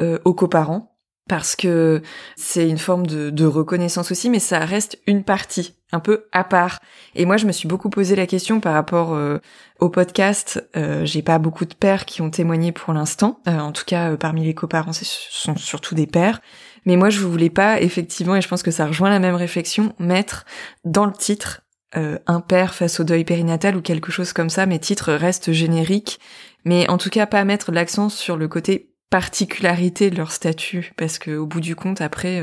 aux 0.00 0.32
coparents 0.32 0.92
parce 1.28 1.56
que 1.56 2.02
c'est 2.36 2.68
une 2.68 2.78
forme 2.78 3.06
de, 3.06 3.46
reconnaissance 3.46 4.10
aussi, 4.10 4.30
mais 4.30 4.38
ça 4.38 4.60
reste 4.60 4.98
une 5.06 5.24
partie, 5.24 5.76
un 5.92 6.00
peu 6.00 6.24
à 6.32 6.42
part. 6.42 6.80
Et 7.14 7.26
moi, 7.26 7.36
je 7.36 7.46
me 7.46 7.52
suis 7.52 7.68
beaucoup 7.68 7.90
posé 7.90 8.16
la 8.16 8.26
question 8.26 8.60
par 8.60 8.72
rapport 8.72 9.14
euh, 9.14 9.38
au 9.78 9.90
podcast. 9.90 10.66
Euh, 10.76 11.04
J'ai 11.04 11.22
pas 11.22 11.38
beaucoup 11.38 11.66
de 11.66 11.74
pères 11.74 12.06
qui 12.06 12.22
ont 12.22 12.30
témoigné 12.30 12.72
pour 12.72 12.94
l'instant. 12.94 13.40
Euh, 13.46 13.58
en 13.58 13.72
tout 13.72 13.84
cas, 13.86 14.16
parmi 14.16 14.44
les 14.44 14.54
coparents, 14.54 14.94
ce 14.94 15.04
sont 15.04 15.56
surtout 15.56 15.94
des 15.94 16.06
pères. 16.06 16.40
Mais 16.86 16.96
moi, 16.96 17.10
je 17.10 17.20
voulais 17.20 17.50
pas, 17.50 17.80
effectivement, 17.80 18.34
et 18.34 18.40
je 18.40 18.48
pense 18.48 18.62
que 18.62 18.72
ça 18.72 18.86
rejoint 18.86 19.10
la 19.10 19.20
même 19.20 19.36
réflexion, 19.36 19.94
mettre 19.98 20.44
dans 20.84 21.06
le 21.06 21.12
titre 21.12 21.60
un 21.94 22.40
père 22.40 22.72
face 22.72 23.00
au 23.00 23.04
deuil 23.04 23.22
périnatal 23.22 23.76
ou 23.76 23.82
quelque 23.82 24.10
chose 24.10 24.32
comme 24.32 24.48
ça. 24.48 24.64
Mes 24.64 24.78
titres 24.78 25.12
restent 25.12 25.52
génériques, 25.52 26.20
mais 26.64 26.88
en 26.88 26.96
tout 26.96 27.10
cas 27.10 27.26
pas 27.26 27.44
mettre 27.44 27.70
l'accent 27.70 28.08
sur 28.08 28.38
le 28.38 28.48
côté 28.48 28.94
particularité 29.10 30.08
de 30.08 30.16
leur 30.16 30.32
statut, 30.32 30.94
parce 30.96 31.18
que 31.18 31.36
au 31.36 31.44
bout 31.44 31.60
du 31.60 31.76
compte, 31.76 32.00
après, 32.00 32.42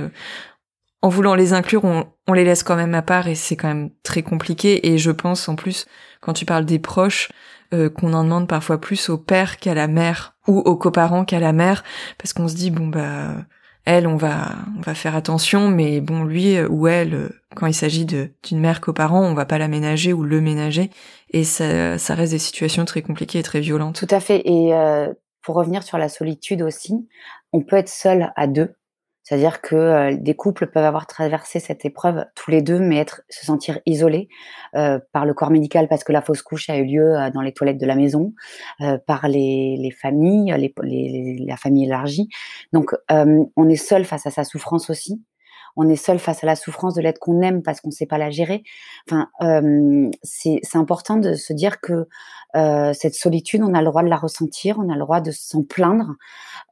en 1.02 1.10
voulant 1.10 1.36
les 1.36 1.54
inclure, 1.54 1.86
on, 1.86 2.34
les 2.34 2.44
laisse 2.44 2.64
quand 2.64 2.76
même 2.76 2.94
à 2.94 3.02
part 3.02 3.28
et 3.28 3.36
c'est 3.36 3.56
quand 3.56 3.68
même 3.68 3.90
très 4.04 4.22
compliqué. 4.22 4.88
Et 4.92 4.98
je 4.98 5.12
pense 5.12 5.48
en 5.48 5.56
plus, 5.56 5.86
quand 6.22 6.34
tu 6.34 6.46
parles 6.46 6.66
des 6.66 6.80
proches, 6.80 7.30
euh, 7.74 7.90
qu'on 7.90 8.14
en 8.14 8.24
demande 8.24 8.48
parfois 8.48 8.82
plus 8.82 9.10
au 9.10 9.18
père 9.18 9.58
qu'à 9.58 9.74
la 9.74 9.88
mère 9.88 10.36
ou 10.48 10.58
aux 10.58 10.76
coparents 10.76 11.24
qu'à 11.24 11.40
la 11.40 11.54
mère, 11.54 11.84
parce 12.18 12.34
qu'on 12.34 12.48
se 12.48 12.56
dit 12.56 12.72
bon 12.72 12.88
bah 12.88 13.36
elle, 13.86 14.08
on 14.08 14.18
va 14.18 14.56
on 14.78 14.82
va 14.82 14.94
faire 14.94 15.16
attention, 15.16 15.70
mais 15.70 16.02
bon 16.02 16.24
lui 16.24 16.60
ou 16.62 16.88
elle, 16.88 17.32
quand 17.56 17.68
il 17.68 17.74
s'agit 17.74 18.06
d'une 18.06 18.60
mère 18.60 18.82
coparent, 18.82 19.22
on 19.22 19.36
va 19.36 19.46
pas 19.46 19.60
la 19.60 19.68
ménager 19.68 20.14
ou 20.14 20.24
le 20.24 20.42
ménager, 20.42 20.90
et 21.32 21.44
ça 21.44 21.98
ça 21.98 22.16
reste 22.16 22.34
des 22.34 22.40
situations 22.40 22.86
très 22.86 23.04
compliquées 23.04 23.40
et 23.40 23.44
très 23.44 23.60
violentes. 23.62 23.96
Tout 23.96 24.14
à 24.14 24.20
fait. 24.20 24.42
Et 24.46 24.74
euh, 24.74 25.14
pour 25.44 25.56
revenir 25.56 25.84
sur 25.84 25.98
la 25.98 26.10
solitude 26.10 26.62
aussi, 26.62 27.08
on 27.54 27.62
peut 27.62 27.78
être 27.78 27.90
seul 27.90 28.34
à 28.36 28.48
deux. 28.48 28.74
C'est-à-dire 29.30 29.62
que 29.62 29.76
euh, 29.76 30.18
des 30.20 30.34
couples 30.34 30.66
peuvent 30.66 30.84
avoir 30.84 31.06
traversé 31.06 31.60
cette 31.60 31.86
épreuve 31.86 32.26
tous 32.34 32.50
les 32.50 32.64
deux, 32.64 32.80
mais 32.80 32.98
être 32.98 33.22
se 33.30 33.46
sentir 33.46 33.80
isolés 33.86 34.28
euh, 34.76 34.98
par 35.12 35.24
le 35.24 35.36
corps 35.36 35.52
médical 35.52 35.88
parce 35.88 36.04
que 36.04 36.12
la 36.12 36.24
fausse 36.24 36.42
couche 36.42 36.68
a 36.68 36.78
eu 36.78 36.86
lieu 36.86 37.16
euh, 37.16 37.30
dans 37.30 37.42
les 37.42 37.54
toilettes 37.54 37.78
de 37.78 37.86
la 37.86 37.94
maison, 37.94 38.34
par 39.06 39.28
les, 39.28 39.78
les 39.78 39.92
familles, 39.92 40.52
les, 40.58 40.74
les, 40.82 41.46
la 41.46 41.58
famille 41.58 41.86
élargie. 41.86 42.28
Donc, 42.74 42.96
on 43.10 43.70
est 43.70 43.76
seul 43.76 44.06
face 44.06 44.26
à 44.26 44.32
sa 44.32 44.44
souffrance 44.44 44.90
aussi 44.90 45.22
on 45.76 45.88
est 45.88 45.96
seul 45.96 46.20
face 46.20 46.44
à 46.44 46.48
la 46.48 46.56
souffrance 46.56 46.96
de 46.96 47.02
l'aide 47.02 47.20
qu'on 47.20 47.42
aime 47.42 47.62
parce 47.64 47.82
qu'on 47.82 47.90
ne 47.90 47.94
sait 47.94 48.06
pas 48.06 48.18
la 48.18 48.30
gérer. 48.30 48.64
Enfin, 49.08 49.30
euh, 49.42 50.10
c'est 50.24 50.62
important 50.76 51.18
de 51.18 51.34
se 51.36 51.54
dire 51.54 51.82
que 51.82 52.08
euh, 52.56 52.94
cette 52.94 53.16
solitude, 53.16 53.62
on 53.64 53.74
a 53.74 53.80
le 53.80 53.86
droit 53.86 54.04
de 54.04 54.10
la 54.10 54.18
ressentir, 54.18 54.78
on 54.80 54.90
a 54.90 54.94
le 54.94 55.00
droit 55.00 55.22
de 55.22 55.32
s'en 55.32 55.64
plaindre, 55.64 56.16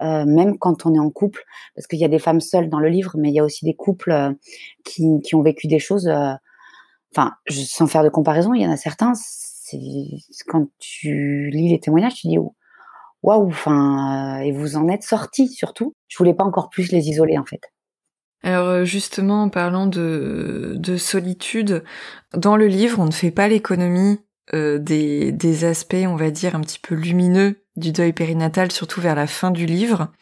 euh, 0.01 0.25
même 0.25 0.57
quand 0.57 0.85
on 0.85 0.93
est 0.93 0.99
en 0.99 1.09
couple, 1.09 1.43
parce 1.75 1.87
qu'il 1.87 1.99
y 1.99 2.05
a 2.05 2.09
des 2.09 2.19
femmes 2.19 2.41
seules 2.41 2.69
dans 2.69 2.79
le 2.79 2.89
livre, 2.89 3.15
mais 3.17 3.29
il 3.29 3.35
y 3.35 3.39
a 3.39 3.43
aussi 3.43 3.65
des 3.65 3.75
couples 3.75 4.35
qui, 4.83 5.21
qui, 5.23 5.35
ont 5.35 5.41
vécu 5.41 5.67
des 5.67 5.79
choses. 5.79 6.11
Enfin, 7.15 7.33
sans 7.49 7.87
faire 7.87 8.03
de 8.03 8.09
comparaison, 8.09 8.53
il 8.53 8.61
y 8.61 8.67
en 8.67 8.71
a 8.71 8.77
certains. 8.77 9.13
Quand 10.47 10.67
tu 10.79 11.49
lis 11.51 11.69
les 11.69 11.79
témoignages, 11.79 12.15
tu 12.15 12.27
dis 12.27 12.37
waouh, 13.23 13.51
et 14.43 14.51
vous 14.51 14.77
en 14.77 14.87
êtes 14.87 15.03
sortis 15.03 15.47
surtout. 15.49 15.95
Je 16.07 16.17
voulais 16.17 16.33
pas 16.33 16.43
encore 16.43 16.69
plus 16.69 16.91
les 16.91 17.09
isoler 17.09 17.37
en 17.37 17.45
fait. 17.45 17.61
Alors 18.47 18.67
euh, 18.69 18.85
justement, 18.85 19.43
en 19.43 19.49
parlant 19.49 19.87
de, 19.87 20.75
de 20.77 20.95
solitude, 20.95 21.83
dans 22.33 22.55
le 22.55 22.67
livre, 22.67 22.97
on 22.97 23.05
ne 23.05 23.11
fait 23.11 23.29
pas 23.29 23.49
l'économie 23.49 24.21
euh, 24.53 24.77
des, 24.77 25.33
des 25.33 25.65
aspects, 25.65 26.05
on 26.07 26.15
va 26.15 26.31
dire, 26.31 26.55
un 26.55 26.61
petit 26.61 26.79
peu 26.79 26.95
lumineux 26.95 27.61
du 27.75 27.91
deuil 27.91 28.13
périnatal, 28.13 28.71
surtout 28.71 29.01
vers 29.01 29.15
la 29.15 29.27
fin 29.27 29.51
du 29.51 29.65
livre, 29.65 30.13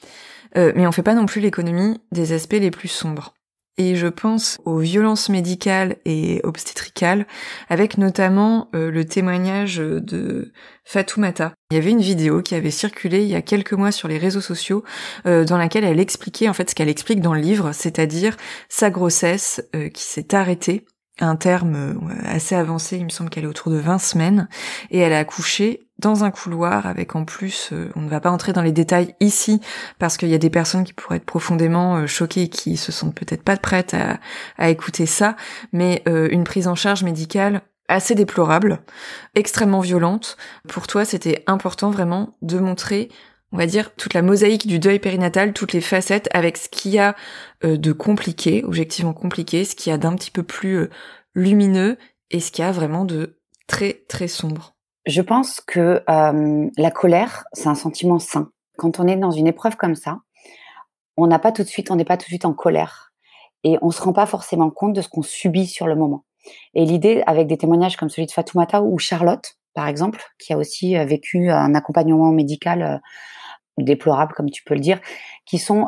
euh, 0.58 0.74
mais 0.76 0.88
on 0.88 0.92
fait 0.92 1.04
pas 1.04 1.14
non 1.14 1.28
plus 1.28 1.40
l'économie 1.40 2.02
des 2.12 2.32
aspects 2.32 2.54
les 2.54 2.72
plus 2.72 2.88
sombres 2.88 3.35
et 3.78 3.96
je 3.96 4.08
pense 4.08 4.58
aux 4.66 4.80
violences 4.80 5.30
médicales 5.30 5.98
et 6.06 6.40
obstétricales, 6.44 7.26
avec 7.70 7.98
notamment 7.98 8.70
euh, 8.74 8.90
le 8.90 9.06
témoignage 9.06 9.78
de 9.78 10.52
Fatoumata. 10.84 11.54
Il 11.72 11.76
y 11.76 11.78
avait 11.78 11.92
une 11.92 12.02
vidéo 12.02 12.42
qui 12.42 12.56
avait 12.56 12.72
circulé 12.72 13.24
il 13.24 13.30
y 13.30 13.36
a 13.36 13.42
quelques 13.42 13.74
mois 13.74 13.92
sur 13.92 14.08
les 14.08 14.18
réseaux 14.18 14.42
sociaux, 14.42 14.84
euh, 15.26 15.46
dans 15.46 15.58
laquelle 15.58 15.84
elle 15.84 16.00
expliquait 16.00 16.48
en 16.48 16.54
fait 16.54 16.70
ce 16.70 16.76
qu'elle 16.76 16.90
explique 16.90 17.22
dans 17.22 17.34
le 17.34 17.42
livre, 17.42 17.72
c'est-à-dire 17.74 18.38
sa 18.70 18.90
grossesse 18.90 19.62
euh, 19.76 19.90
qui 19.90 20.04
s'est 20.04 20.34
arrêtée 20.34 20.86
un 21.20 21.36
terme 21.36 22.00
assez 22.26 22.56
avancé, 22.56 22.98
il 22.98 23.06
me 23.06 23.10
semble 23.10 23.30
qu'elle 23.30 23.46
est 23.46 23.48
autour 23.48 23.72
de 23.72 23.78
20 23.78 24.00
semaines, 24.00 24.48
et 24.92 25.00
elle 25.00 25.14
a 25.14 25.20
accouché 25.20 25.86
dans 26.00 26.24
un 26.24 26.32
couloir 26.32 26.88
avec 26.88 27.16
en 27.16 27.24
plus, 27.24 27.70
euh, 27.72 27.90
on 27.96 28.02
ne 28.02 28.10
va 28.10 28.20
pas 28.20 28.32
entrer 28.32 28.54
dans 28.54 28.62
les 28.62 28.72
détails 28.72 29.16
ici 29.22 29.62
parce 29.98 30.18
qu'il 30.18 30.30
y 30.30 30.34
a 30.34 30.40
des 30.40 30.50
personnes 30.50 30.84
qui 30.84 30.94
pourraient 30.94 31.18
être 31.18 31.26
profondément 31.26 31.98
euh, 31.98 32.08
choquées 32.08 32.44
et 32.44 32.50
qui 32.50 32.76
se 32.76 32.92
sentent 32.92 33.16
peut-être 33.16 33.44
pas 33.44 33.56
prêtes 33.56 33.94
à, 33.94 34.20
à 34.58 34.70
écouter 34.70 35.06
ça, 35.06 35.36
mais 35.72 36.04
euh, 36.08 36.28
une 36.32 36.44
prise 36.44 36.68
en 36.68 36.76
charge 36.76 37.04
médicale 37.04 37.62
assez 37.88 38.16
déplorable, 38.16 38.82
extrêmement 39.36 39.80
violente. 39.80 40.38
Pour 40.68 40.88
toi, 40.88 41.06
c'était 41.06 41.44
important 41.48 41.92
vraiment 41.92 42.36
de 42.42 42.60
montrer 42.60 43.10
on 43.52 43.58
va 43.58 43.66
dire, 43.66 43.96
toute 43.96 44.14
la 44.14 44.22
mosaïque 44.22 44.68
du 44.68 44.80
deuil 44.80 45.00
périnatal, 45.00 45.54
toutes 45.54 45.74
les 45.74 45.82
facettes 45.82 46.28
avec 46.34 46.58
ce 46.58 46.68
qu'il 46.68 46.92
y 46.92 47.00
a 47.00 47.16
de 47.64 47.92
compliqué, 47.92 48.64
objectivement 48.66 49.14
compliqué, 49.14 49.64
ce 49.64 49.76
qu'il 49.76 49.92
y 49.92 49.94
a 49.94 49.98
d'un 49.98 50.16
petit 50.16 50.32
peu 50.32 50.44
plus 50.44 50.90
lumineux 51.36 51.98
et 52.32 52.40
ce 52.40 52.52
qu'il 52.52 52.66
y 52.66 52.68
a 52.68 52.72
vraiment 52.72 53.06
de 53.06 53.40
très 53.68 54.04
très 54.08 54.28
sombre. 54.28 54.76
Je 55.06 55.22
pense 55.22 55.62
que 55.62 56.02
euh, 56.10 56.70
la 56.78 56.92
colère, 56.92 57.46
c'est 57.54 57.68
un 57.68 57.76
sentiment 57.76 58.20
sain. 58.20 58.50
Quand 58.78 59.00
on 59.00 59.08
est 59.08 59.16
dans 59.18 59.32
une 59.32 59.48
épreuve 59.48 59.76
comme 59.76 59.96
ça, 59.96 60.20
on 61.16 61.28
n'a 61.28 61.40
pas 61.40 61.52
tout 61.52 61.62
de 61.62 61.68
suite, 61.68 61.92
on 61.92 61.96
n'est 61.96 62.06
pas 62.06 62.18
tout 62.18 62.24
de 62.24 62.30
suite 62.30 62.46
en 62.46 62.54
colère 62.54 63.14
et 63.64 63.78
on 63.82 63.92
se 63.92 64.02
rend 64.02 64.14
pas 64.14 64.26
forcément 64.26 64.70
compte 64.70 64.94
de 64.94 65.02
ce 65.02 65.10
qu'on 65.10 65.22
subit 65.22 65.68
sur 65.68 65.88
le 65.88 65.96
moment. 65.96 66.26
Et 66.74 66.86
l'idée, 66.86 67.24
avec 67.28 67.48
des 67.48 67.58
témoignages 67.58 67.98
comme 67.98 68.10
celui 68.10 68.28
de 68.28 68.32
Fatoumata 68.32 68.82
ou 68.82 68.98
Charlotte, 69.00 69.58
par 69.74 69.88
exemple, 69.88 70.22
qui 70.40 70.54
a 70.54 70.58
aussi 70.58 70.98
euh, 70.98 71.06
vécu 71.06 71.52
un 71.52 71.76
accompagnement 71.76 72.32
médical 72.32 73.02
déplorables, 73.78 74.34
comme 74.34 74.50
tu 74.50 74.64
peux 74.64 74.74
le 74.74 74.80
dire, 74.80 75.00
qui 75.46 75.58
sont 75.58 75.88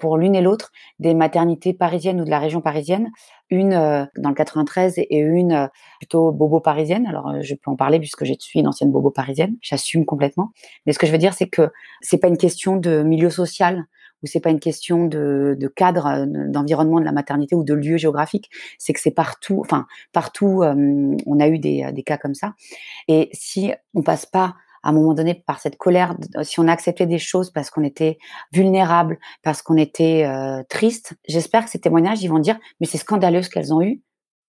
pour 0.00 0.16
l'une 0.16 0.34
et 0.34 0.40
l'autre 0.40 0.72
des 0.98 1.14
maternités 1.14 1.72
parisiennes 1.72 2.20
ou 2.20 2.24
de 2.24 2.30
la 2.30 2.38
région 2.38 2.60
parisienne, 2.60 3.10
une 3.50 3.70
dans 4.16 4.28
le 4.28 4.34
93 4.34 4.98
et 4.98 5.18
une 5.18 5.68
plutôt 6.00 6.32
bobo 6.32 6.60
parisienne. 6.60 7.06
Alors 7.06 7.42
je 7.42 7.54
peux 7.54 7.70
en 7.70 7.76
parler 7.76 7.98
puisque 7.98 8.24
je 8.24 8.34
suis 8.38 8.60
une 8.60 8.68
ancienne 8.68 8.90
bobo 8.90 9.10
parisienne, 9.10 9.56
j'assume 9.60 10.04
complètement. 10.04 10.52
Mais 10.86 10.92
ce 10.92 10.98
que 10.98 11.06
je 11.06 11.12
veux 11.12 11.18
dire, 11.18 11.34
c'est 11.34 11.48
que 11.48 11.70
c'est 12.00 12.18
pas 12.18 12.28
une 12.28 12.38
question 12.38 12.76
de 12.76 13.02
milieu 13.02 13.30
social 13.30 13.84
ou 14.22 14.26
c'est 14.26 14.40
pas 14.40 14.50
une 14.50 14.60
question 14.60 15.04
de, 15.04 15.54
de 15.58 15.68
cadre, 15.68 16.26
d'environnement 16.48 16.98
de 16.98 17.04
la 17.04 17.12
maternité 17.12 17.54
ou 17.54 17.62
de 17.62 17.74
lieu 17.74 17.98
géographique. 17.98 18.50
C'est 18.78 18.94
que 18.94 19.00
c'est 19.00 19.10
partout, 19.10 19.60
enfin 19.60 19.86
partout, 20.12 20.62
on 20.62 21.40
a 21.40 21.48
eu 21.48 21.58
des, 21.58 21.90
des 21.92 22.02
cas 22.02 22.16
comme 22.16 22.34
ça. 22.34 22.54
Et 23.06 23.28
si 23.32 23.72
on 23.92 24.02
passe 24.02 24.24
pas 24.24 24.54
à 24.84 24.90
un 24.90 24.92
moment 24.92 25.14
donné 25.14 25.34
par 25.34 25.60
cette 25.60 25.76
colère, 25.76 26.14
si 26.42 26.60
on 26.60 26.68
a 26.68 26.72
accepté 26.72 27.06
des 27.06 27.18
choses 27.18 27.50
parce 27.50 27.70
qu'on 27.70 27.82
était 27.82 28.18
vulnérable, 28.52 29.18
parce 29.42 29.62
qu'on 29.62 29.78
était 29.78 30.24
euh, 30.26 30.62
triste, 30.68 31.14
j'espère 31.26 31.64
que 31.64 31.70
ces 31.70 31.80
témoignages, 31.80 32.22
ils 32.22 32.28
vont 32.28 32.38
dire, 32.38 32.58
mais 32.80 32.86
c'est 32.86 32.98
scandaleux 32.98 33.42
ce 33.42 33.48
qu'elles 33.48 33.72
ont 33.72 33.80
eu. 33.80 34.02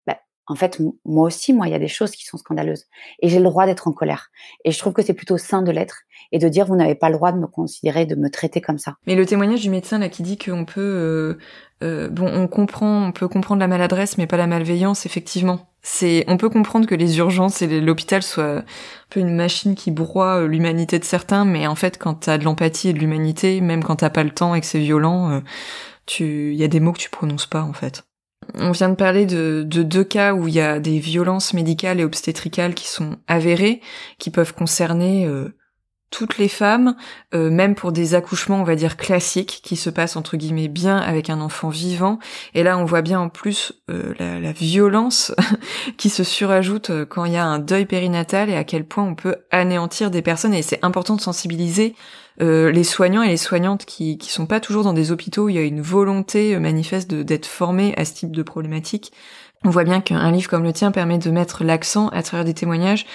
Ben, 0.06 0.18
en 0.48 0.56
fait, 0.56 0.82
moi 1.06 1.28
aussi, 1.28 1.54
moi, 1.54 1.68
il 1.68 1.72
y 1.72 1.76
a 1.76 1.80
des 1.80 1.88
choses 1.88 2.12
qui 2.12 2.26
sont 2.26 2.38
scandaleuses. 2.38 2.84
Et 3.22 3.30
j'ai 3.30 3.38
le 3.40 3.46
droit 3.46 3.66
d'être 3.66 3.88
en 3.88 3.94
colère. 3.94 4.30
Et 4.66 4.72
je 4.72 4.78
trouve 4.78 4.92
que 4.92 5.02
c'est 5.02 5.14
plutôt 5.14 5.38
sain 5.38 5.62
de 5.62 5.72
l'être 5.72 6.02
et 6.34 6.38
de 6.38 6.50
dire, 6.50 6.66
vous 6.66 6.76
n'avez 6.76 6.96
pas 6.96 7.10
le 7.10 7.16
droit 7.16 7.32
de 7.32 7.40
me 7.40 7.48
considérer, 7.48 8.06
de 8.06 8.16
me 8.16 8.30
traiter 8.30 8.60
comme 8.60 8.78
ça. 8.78 8.98
Mais 9.08 9.16
le 9.16 9.26
témoignage 9.26 9.62
du 9.62 9.70
médecin, 9.70 10.00
là, 10.00 10.10
qui 10.10 10.22
dit 10.22 10.38
qu'on 10.38 10.66
peut, 10.66 10.82
euh, 10.82 11.38
euh, 11.82 12.10
bon, 12.10 12.28
on 12.28 12.50
comprend, 12.50 13.08
on 13.08 13.14
peut 13.14 13.30
comprendre 13.30 13.62
la 13.62 13.68
maladresse, 13.68 14.18
mais 14.18 14.28
pas 14.28 14.38
la 14.38 14.48
malveillance, 14.48 15.06
effectivement 15.06 15.70
c'est, 15.88 16.26
on 16.28 16.38
peut 16.38 16.50
comprendre 16.50 16.88
que 16.88 16.96
les 16.96 17.20
urgences 17.20 17.62
et 17.62 17.80
l'hôpital 17.80 18.24
soient 18.24 18.58
un 18.58 18.64
peu 19.12 19.20
une 19.20 19.36
machine 19.36 19.76
qui 19.76 19.92
broie 19.92 20.42
euh, 20.42 20.48
l'humanité 20.48 20.98
de 20.98 21.04
certains, 21.04 21.46
mais 21.46 21.68
en 21.68 21.76
fait, 21.76 22.00
quand 22.00 22.16
t'as 22.16 22.40
de 22.40 22.44
l'empathie 22.44 22.90
et 22.90 22.94
de 22.94 22.98
l'humanité, 22.98 23.62
même 23.62 23.84
quand 23.84 23.98
t'as 23.98 24.10
pas 24.10 24.24
le 24.24 24.32
temps 24.32 24.56
et 24.56 24.62
que 24.62 24.66
c'est 24.66 24.80
violent, 24.80 25.30
euh, 25.30 25.40
tu, 26.08 26.54
il 26.54 26.56
y 26.56 26.64
a 26.64 26.68
des 26.68 26.80
mots 26.80 26.92
que 26.92 26.98
tu 26.98 27.12
prononces 27.12 27.46
pas, 27.46 27.62
en 27.62 27.74
fait. 27.74 28.04
On 28.56 28.72
vient 28.72 28.90
de 28.90 28.96
parler 28.96 29.28
de, 29.28 29.64
de 29.64 29.84
deux 29.84 30.04
cas 30.04 30.34
où 30.34 30.48
il 30.48 30.56
y 30.56 30.60
a 30.60 30.80
des 30.80 30.98
violences 30.98 31.54
médicales 31.54 32.00
et 32.00 32.04
obstétricales 32.04 32.74
qui 32.74 32.88
sont 32.88 33.18
avérées, 33.28 33.80
qui 34.18 34.32
peuvent 34.32 34.56
concerner 34.56 35.28
euh, 35.28 35.56
toutes 36.16 36.38
les 36.38 36.48
femmes, 36.48 36.96
euh, 37.34 37.50
même 37.50 37.76
pour 37.76 37.92
des 37.92 38.16
accouchements, 38.16 38.62
on 38.62 38.64
va 38.64 38.78
dire 38.78 38.96
classiques, 38.96 39.60
qui 39.62 39.76
se 39.76 39.90
passent 39.90 40.16
entre 40.16 40.38
guillemets 40.38 40.70
bien 40.70 40.98
avec 40.98 41.30
un 41.30 41.42
enfant 41.42 41.68
vivant. 41.68 42.20
Et 42.54 42.64
là, 42.64 42.78
on 42.78 42.86
voit 42.86 43.02
bien 43.02 43.20
en 43.20 43.28
plus 43.28 43.74
euh, 43.92 44.14
la, 44.18 44.54
violence 44.54 45.36
qui 45.98 46.10
se 46.10 46.24
surajoute 46.24 46.90
euh, 46.90 47.06
quand 47.06 47.26
il 47.26 47.34
y 47.34 47.38
a 47.38 47.44
un 47.44 47.60
deuil 47.60 47.86
périnatal 47.86 48.50
et 48.50 48.56
à 48.56 48.64
quel 48.64 48.86
point 48.86 49.04
on 49.04 49.14
peut 49.14 49.36
anéantir 49.52 50.10
des 50.10 50.22
personnes. 50.22 50.54
Et 50.54 50.62
c'est 50.62 50.80
important 50.86 51.18
de 51.18 51.22
sensibiliser 51.22 51.96
les 52.38 52.84
soignants 52.84 53.24
et 53.24 53.30
les 53.30 53.38
soignantes 53.38 53.86
qui 53.86 54.18
qui 54.18 54.30
sont 54.30 54.46
pas 54.46 54.60
toujours 54.60 54.84
dans 54.84 54.92
des 54.92 55.14
hôpitaux 55.14 55.46
où 55.46 55.50
il 55.50 55.56
y 55.56 55.58
a 55.58 55.62
une 55.62 55.80
volonté 55.80 56.60
manifeste 56.60 57.14
d'être 57.14 57.46
formés 57.46 57.94
à 57.96 58.04
ce 58.04 58.14
type 58.14 58.36
de 58.36 58.44
problématique 58.44 59.14
on 59.66 59.70
voit 59.72 59.84
bien 59.84 60.00
qu'un 60.00 60.32
livre 60.32 60.50
comme 60.50 60.64
le 60.64 60.72
tien 60.72 60.92
permet 60.92 61.18
de 61.18 61.32
mettre 61.32 61.64
l'accent 61.64 62.10
à 62.10 62.22
travers 62.22 62.46
des 62.46 62.54
témoignages 62.54 63.06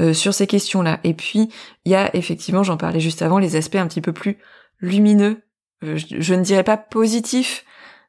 euh, 0.00 0.14
sur 0.14 0.32
ces 0.32 0.46
questions-là. 0.46 1.00
Et 1.04 1.12
puis, 1.12 1.50
il 1.84 1.92
y 1.92 1.94
a 1.94 2.14
effectivement, 2.16 2.62
j'en 2.62 2.78
parlais 2.78 2.98
juste 2.98 3.22
avant, 3.22 3.38
les 3.38 3.56
aspects 3.56 3.76
un 3.76 3.86
petit 3.86 4.00
peu 4.00 4.12
plus 4.12 4.38
lumineux, 4.80 5.42
euh, 5.84 5.96
je, 5.96 6.34
ne 6.34 6.42
dirais 6.42 6.64
pas 6.64 6.78
positifs, 6.78 7.64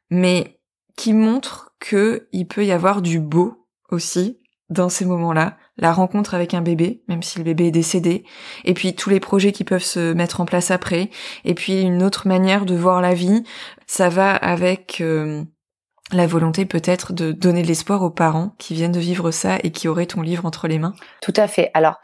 mais 0.08 0.60
qui 0.96 1.12
montrent 1.12 1.74
qu'il 1.78 2.46
peut 2.48 2.64
y 2.64 2.72
avoir 2.72 3.02
du 3.02 3.20
beau 3.20 3.66
aussi 3.90 4.38
dans 4.70 4.88
ces 4.88 5.04
moments-là, 5.04 5.58
la 5.76 5.92
rencontre 5.92 6.34
avec 6.34 6.54
un 6.54 6.62
bébé, 6.62 7.02
même 7.08 7.22
si 7.22 7.38
le 7.38 7.44
bébé 7.44 7.66
est 7.66 7.72
décédé, 7.72 8.24
et 8.64 8.72
puis 8.72 8.94
tous 8.94 9.10
les 9.10 9.18
projets 9.18 9.50
qui 9.50 9.64
peuvent 9.64 9.82
se 9.82 10.12
mettre 10.12 10.40
en 10.40 10.44
place 10.44 10.70
après, 10.70 11.10
et 11.44 11.54
puis 11.54 11.80
une 11.80 12.04
autre 12.04 12.28
manière 12.28 12.64
de 12.64 12.76
voir 12.76 13.00
la 13.00 13.12
vie, 13.12 13.42
ça 13.88 14.08
va 14.08 14.34
avec 14.34 15.00
euh, 15.00 15.42
la 16.12 16.26
volonté 16.26 16.66
peut-être 16.66 17.12
de 17.12 17.32
donner 17.32 17.62
de 17.62 17.68
l'espoir 17.68 18.02
aux 18.02 18.10
parents 18.10 18.54
qui 18.58 18.74
viennent 18.74 18.92
de 18.92 19.00
vivre 19.00 19.30
ça 19.30 19.58
et 19.62 19.70
qui 19.70 19.88
auraient 19.88 20.06
ton 20.06 20.22
livre 20.22 20.46
entre 20.46 20.68
les 20.68 20.78
mains? 20.78 20.94
Tout 21.20 21.34
à 21.36 21.46
fait. 21.46 21.70
Alors, 21.74 22.00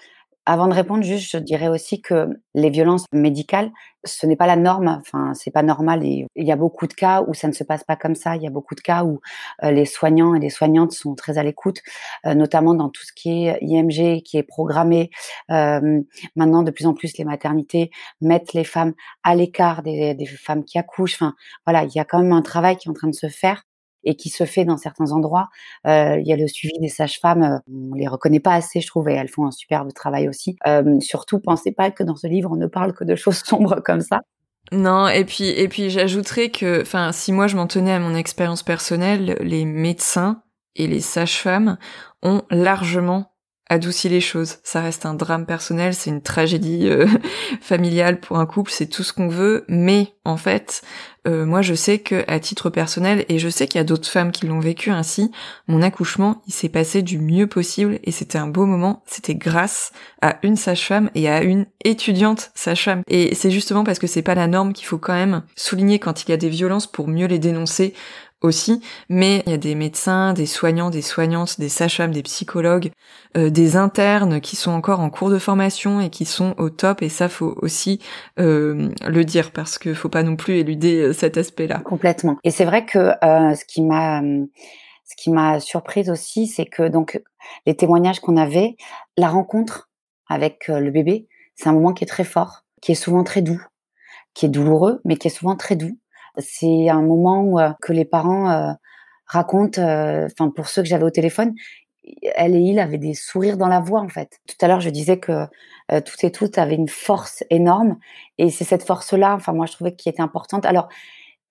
avant 0.49 0.69
de 0.69 0.75
répondre, 0.75 1.03
juste, 1.03 1.33
je 1.33 1.39
dirais 1.39 1.67
aussi 1.67 2.01
que 2.01 2.29
les 2.55 2.71
violences 2.71 3.05
médicales, 3.13 3.73
ce 4.05 4.27
n'est 4.27 4.37
pas 4.37 4.47
la 4.47 4.55
norme. 4.55 4.87
Enfin, 5.01 5.35
c'est 5.35 5.51
pas 5.51 5.65
normal. 5.65 6.05
Il 6.05 6.29
y 6.37 6.53
a 6.53 6.57
beaucoup 6.57 6.87
de 6.87 6.93
cas 6.93 7.25
où 7.27 7.35
ça 7.35 7.49
ne 7.49 7.53
se 7.53 7.65
passe 7.65 7.83
pas 7.83 7.97
comme 7.97 8.15
ça. 8.15 8.37
Il 8.37 8.43
y 8.43 8.47
a 8.47 8.51
beaucoup 8.51 8.77
de 8.77 8.81
cas 8.81 9.03
où 9.03 9.21
euh, 9.65 9.73
les 9.73 9.85
soignants 9.85 10.37
et 10.37 10.39
les 10.39 10.51
soignantes 10.51 10.93
sont 10.93 11.17
très 11.17 11.39
à 11.39 11.43
l'écoute, 11.43 11.81
euh, 12.27 12.35
notamment 12.35 12.75
dans 12.75 12.91
tout 12.91 13.03
ce 13.03 13.13
qui 13.13 13.49
est 13.49 13.59
IMG, 13.61 14.23
qui 14.23 14.37
est 14.37 14.45
programmé. 14.45 15.11
Euh, 15.51 16.01
maintenant, 16.37 16.63
de 16.63 16.71
plus 16.71 16.87
en 16.87 16.95
plus, 16.95 17.19
les 17.19 17.25
maternités 17.25 17.91
mettent 18.21 18.53
les 18.53 18.65
femmes 18.65 18.95
à 19.25 19.35
l'écart 19.35 19.83
des, 19.83 20.15
des 20.15 20.27
femmes 20.27 20.63
qui 20.63 20.79
accouchent. 20.79 21.15
Enfin, 21.15 21.35
voilà, 21.67 21.83
il 21.83 21.91
y 21.93 21.99
a 21.99 22.05
quand 22.05 22.21
même 22.21 22.33
un 22.33 22.43
travail 22.43 22.77
qui 22.77 22.87
est 22.87 22.91
en 22.91 22.95
train 22.95 23.09
de 23.09 23.17
se 23.17 23.29
faire 23.29 23.65
et 24.07 24.15
qui 24.15 24.31
se 24.31 24.45
fait 24.45 24.65
dans 24.65 24.79
certains 24.79 25.13
endroits. 25.13 25.49
Euh, 25.87 26.19
il 26.19 26.27
y 26.27 26.33
a 26.33 26.37
le 26.37 26.47
suivi 26.47 26.79
des 26.81 26.89
sages-femmes, 26.89 27.43
euh, 27.43 27.59
on 27.71 27.95
les 27.95 28.07
reconnaît 28.07 28.41
pas 28.41 28.55
assez, 28.55 28.81
je 28.81 28.87
trouve, 28.87 29.09
et 29.11 29.15
elles 29.15 29.29
font 29.29 29.47
un 29.47 29.51
superbe 29.51 29.93
travail 29.93 30.29
aussi. 30.29 30.57
Euh, 30.67 30.99
surtout, 31.01 31.41
pensez 31.41 31.73
pas 31.73 31.91
que 31.91 32.03
dans 32.03 32.17
ce 32.17 32.27
livre, 32.27 32.51
on 32.53 32.57
ne 32.57 32.67
parle 32.67 32.95
que 32.95 33.05
de 33.05 33.17
choses 33.17 33.39
sombres 33.45 33.83
comme 33.85 34.01
ça. 34.01 34.21
Non, 34.73 35.07
et 35.07 35.25
puis 35.25 35.49
et 35.51 35.69
puis 35.69 35.91
j'ajouterais 35.91 36.49
que, 36.49 36.83
enfin, 36.83 37.13
si 37.13 37.33
moi 37.33 37.47
je 37.47 37.57
m'en 37.57 37.69
tenais 37.69 37.93
à 37.93 38.01
mon 38.01 38.17
expérience 38.17 38.65
personnelle, 38.65 39.37
les 39.41 39.65
médecins 39.65 40.43
et 40.75 40.89
les 40.89 41.01
sages-femmes 41.01 41.79
ont 42.23 42.43
largement 42.51 43.36
adouci 43.69 44.09
les 44.09 44.21
choses. 44.21 44.59
Ça 44.63 44.81
reste 44.81 45.07
un 45.07 45.15
drame 45.15 45.47
personnel, 45.47 45.95
c'est 45.95 46.11
une 46.11 46.23
tragédie 46.23 46.89
euh, 46.89 47.07
familiale 47.61 48.21
pour 48.21 48.39
un 48.39 48.47
couple, 48.47 48.71
c'est 48.71 48.87
tout 48.87 49.03
ce 49.03 49.13
qu'on 49.13 49.29
veut. 49.29 49.65
Mais 49.69 50.15
en 50.25 50.37
fait, 50.37 50.83
euh, 51.27 51.45
moi 51.45 51.63
je 51.63 51.75
sais 51.75 51.99
que 51.99 52.25
à 52.29 52.39
titre 52.39 52.71
personnel, 52.71 53.25
et 53.29 53.39
je 53.39 53.49
sais 53.49 53.67
qu'il 53.67 53.79
y 53.79 53.81
a 53.81 53.85
d'autres 53.85 54.09
femmes 54.09 54.31
qui 54.31 54.47
l'ont 54.47 54.61
vécu 54.61 54.91
ainsi, 54.91 55.33
mon 55.67 55.83
accouchement, 55.83 56.43
il 56.47 56.53
s'est 56.53 56.69
passé 56.69 57.03
du 57.03 57.19
mieux 57.19 57.49
possible 57.49 57.99
et 58.05 58.13
c'était 58.13 58.39
un 58.39 58.47
beau 58.47 58.67
moment. 58.67 59.03
C'était 59.07 59.35
grâce 59.35 59.93
à 60.23 60.39
une 60.43 60.57
sage-femme 60.57 61.11
et 61.15 61.29
à 61.29 61.43
une 61.43 61.67
étudiante 61.85 62.53
sage-femme. 62.55 63.03
Et 63.09 63.35
c'est 63.35 63.51
justement 63.51 63.83
parce 63.83 63.99
que 63.99 64.07
c'est 64.07 64.23
pas 64.23 64.35
la 64.35 64.47
norme 64.47 64.73
qu'il 64.73 64.87
faut 64.87 64.99
quand 64.99 65.15
même 65.15 65.43
souligner 65.57 65.99
quand 65.99 66.23
il 66.23 66.31
y 66.31 66.33
a 66.33 66.37
des 66.37 66.49
violences 66.49 66.87
pour 66.87 67.09
mieux 67.09 67.27
les 67.27 67.39
dénoncer 67.41 67.95
aussi, 68.47 68.81
mais 69.09 69.43
il 69.47 69.51
y 69.51 69.55
a 69.55 69.59
des 69.59 69.75
médecins, 69.75 70.33
des 70.33 70.47
soignants, 70.47 70.91
des 70.91 71.03
soignantes, 71.03 71.61
des 71.61 71.69
sages-femmes, 71.69 72.13
des 72.13 72.23
psychologues, 72.23 72.91
euh, 73.37 73.51
des 73.51 73.77
internes 73.77 74.41
qui 74.41 74.57
sont 74.57 74.71
encore 74.71 75.01
en 75.01 75.11
cours 75.11 75.31
de 75.31 75.39
formation 75.39 76.01
et 76.01 76.09
qui 76.09 76.25
sont 76.25 76.55
au 76.59 76.71
top 76.71 77.03
et 77.03 77.09
ça 77.09 77.29
faut 77.29 77.55
aussi 77.61 78.01
euh, 78.39 78.89
le 79.07 79.25
dire 79.25 79.53
parce 79.53 79.79
que 79.79 79.93
faut 79.93 80.09
pas 80.09 80.23
non 80.23 80.37
plus 80.37 80.55
éluder 80.55 81.01
euh, 81.01 81.13
cet 81.13 81.37
aspect-là. 81.37 81.81
Complètement. 81.81 82.39
Et 82.45 82.51
c'est 82.51 82.65
vrai 82.65 82.87
que 82.87 83.13
ce 83.21 83.65
qui 83.67 83.83
m'a 83.83 84.23
ce 85.61 85.67
surprise 85.67 86.09
aussi, 86.11 86.47
c'est 86.47 86.67
que 86.67 86.89
donc 86.89 87.21
les 87.67 87.77
témoignages 87.77 88.21
qu'on 88.21 88.37
avait, 88.37 88.77
la 89.17 89.29
rencontre 89.29 89.91
avec 90.29 90.69
le 90.69 90.91
bébé, 90.91 91.29
c'est 91.55 91.69
un 91.69 91.73
moment 91.73 91.93
qui 91.93 92.05
est 92.05 92.09
très 92.09 92.25
fort, 92.25 92.65
qui 92.81 92.93
est 92.93 92.97
souvent 92.97 93.23
très 93.25 93.43
doux, 93.43 93.63
qui 94.35 94.47
est 94.47 94.51
douloureux, 94.51 95.01
mais 95.05 95.17
qui 95.17 95.29
est 95.29 95.31
souvent 95.31 95.57
très 95.57 95.77
doux 95.77 95.97
c'est 96.39 96.89
un 96.89 97.03
moment 97.03 97.43
où, 97.43 97.59
euh, 97.59 97.73
que 97.81 97.93
les 97.93 98.05
parents 98.05 98.51
euh, 98.51 98.73
racontent, 99.27 99.81
euh, 99.81 100.27
enfin 100.27 100.51
pour 100.51 100.69
ceux 100.69 100.83
que 100.83 100.89
j'avais 100.89 101.05
au 101.05 101.11
téléphone, 101.11 101.55
elle 102.37 102.55
et 102.55 102.61
il 102.61 102.79
avaient 102.79 102.99
des 102.99 103.15
sourires 103.15 103.57
dans 103.57 103.69
la 103.69 103.81
voix 103.81 104.01
en 104.01 104.09
fait. 104.09 104.39
Tout 104.47 104.57
à 104.61 104.69
l'heure, 104.69 104.81
je 104.81 104.91
disais 104.91 105.19
que 105.19 105.47
toutes 106.05 106.25
et 106.25 106.33
toutes 106.33 106.59
avaient 106.59 106.77
une 106.77 106.89
force 106.89 107.43
énorme, 107.51 107.99
et 108.39 108.51
c'est 108.51 108.65
cette 108.65 108.85
force-là, 108.85 109.35
enfin 109.35 109.53
moi 109.53 109.67
je 109.67 109.73
trouvais 109.73 109.95
qui 109.95 110.09
était 110.09 110.23
importante. 110.23 110.67
Alors 110.67 110.89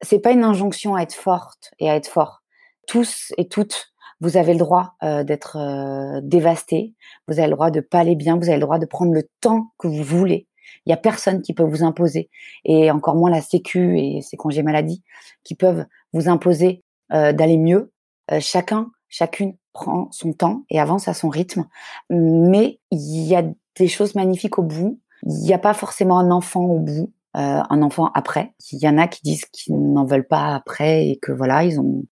c'est 0.02 0.20
pas 0.20 0.32
une 0.32 0.46
injonction 0.46 0.96
à 0.96 1.02
être 1.02 1.14
forte 1.14 1.72
et 1.80 1.90
à 1.90 1.96
être 1.96 2.08
fort. 2.08 2.42
Tous 2.88 3.34
et 3.38 3.50
toutes, 3.50 3.94
vous 4.22 4.38
avez 4.38 4.54
le 4.54 4.60
droit 4.60 4.96
d'être 5.02 6.22
dévastés, 6.22 6.94
vous 7.28 7.40
avez 7.40 7.50
le 7.50 7.56
droit 7.56 7.72
de 7.72 7.82
pas 7.82 8.00
aller 8.00 8.16
bien, 8.16 8.38
vous 8.38 8.48
avez 8.48 8.58
le 8.58 8.62
droit 8.62 8.80
de 8.80 8.86
prendre 8.86 9.14
le 9.14 9.24
temps 9.42 9.72
que 9.78 9.88
vous 9.88 10.04
voulez. 10.04 10.48
Il 10.86 10.90
y 10.90 10.94
a 10.94 10.98
personne 10.98 11.42
qui 11.42 11.54
peut 11.54 11.64
vous 11.64 11.84
imposer, 11.84 12.30
et 12.64 12.92
encore 12.92 13.16
moins 13.16 13.30
la 13.30 13.42
Sécu 13.42 14.00
et 14.00 14.22
ses 14.22 14.38
congés 14.38 14.64
maladie, 14.64 15.04
qui 15.44 15.56
peuvent 15.56 15.86
vous 16.14 16.30
imposer 16.30 16.84
euh, 17.14 17.34
d'aller 17.34 17.58
mieux. 17.58 17.92
Euh, 18.32 18.40
chacun, 18.40 18.92
chacune 19.10 19.56
prend 19.74 20.10
son 20.12 20.34
temps 20.34 20.64
et 20.70 20.80
avance 20.80 21.08
à 21.08 21.14
son 21.14 21.30
rythme, 21.30 21.66
mais 22.10 22.80
il 22.92 23.24
y 23.28 23.36
a 23.36 23.44
des 23.78 23.88
choses 23.88 24.16
magnifiques 24.16 24.58
au 24.58 24.64
bout. 24.64 25.00
Il 25.24 25.38
n'y 25.40 25.54
a 25.54 25.60
pas 25.60 25.74
forcément 25.74 26.18
un 26.18 26.32
enfant 26.32 26.64
au 26.66 26.80
bout, 26.80 27.12
euh, 27.36 27.62
un 27.70 27.82
enfant 27.82 28.10
après. 28.14 28.54
Il 28.72 28.80
y 28.80 28.88
en 28.88 28.98
a 28.98 29.08
qui 29.08 29.22
disent 29.24 29.46
qu'ils 29.46 29.76
n'en 29.76 30.06
veulent 30.06 30.28
pas 30.28 30.56
après 30.56 31.08
et 31.08 31.18
que 31.18 31.32
voilà, 31.32 31.64
ils 31.64 31.80
ont 31.80 32.04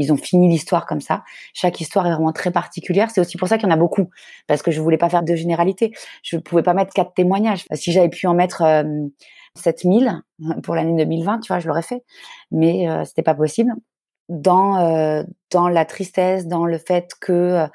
ils 0.00 0.12
ont 0.12 0.16
fini 0.16 0.48
l'histoire 0.48 0.86
comme 0.86 1.00
ça. 1.00 1.22
Chaque 1.54 1.80
histoire 1.80 2.06
est 2.06 2.12
vraiment 2.12 2.32
très 2.32 2.50
particulière. 2.50 3.10
C'est 3.10 3.20
aussi 3.20 3.36
pour 3.36 3.48
ça 3.48 3.58
qu'il 3.58 3.68
y 3.68 3.70
en 3.70 3.74
a 3.74 3.78
beaucoup, 3.78 4.08
parce 4.46 4.62
que 4.62 4.70
je 4.70 4.80
voulais 4.80 4.96
pas 4.96 5.10
faire 5.10 5.22
de 5.22 5.34
généralité. 5.34 5.92
Je 6.22 6.38
pouvais 6.38 6.62
pas 6.62 6.74
mettre 6.74 6.92
quatre 6.94 7.14
témoignages. 7.14 7.66
Si 7.74 7.92
j'avais 7.92 8.08
pu 8.08 8.26
en 8.26 8.34
mettre 8.34 8.62
7000 9.56 10.22
euh, 10.42 10.60
pour 10.62 10.74
l'année 10.74 11.04
2020, 11.04 11.40
tu 11.40 11.48
vois, 11.48 11.60
je 11.60 11.68
l'aurais 11.68 11.82
fait. 11.82 12.02
Mais 12.50 12.88
euh, 12.88 13.04
c'était 13.04 13.22
pas 13.22 13.34
possible. 13.34 13.72
Dans 14.30 14.78
euh, 14.78 15.24
dans 15.50 15.68
la 15.68 15.84
tristesse, 15.84 16.46
dans 16.46 16.64
le 16.64 16.78
fait 16.78 17.10
que 17.20 17.66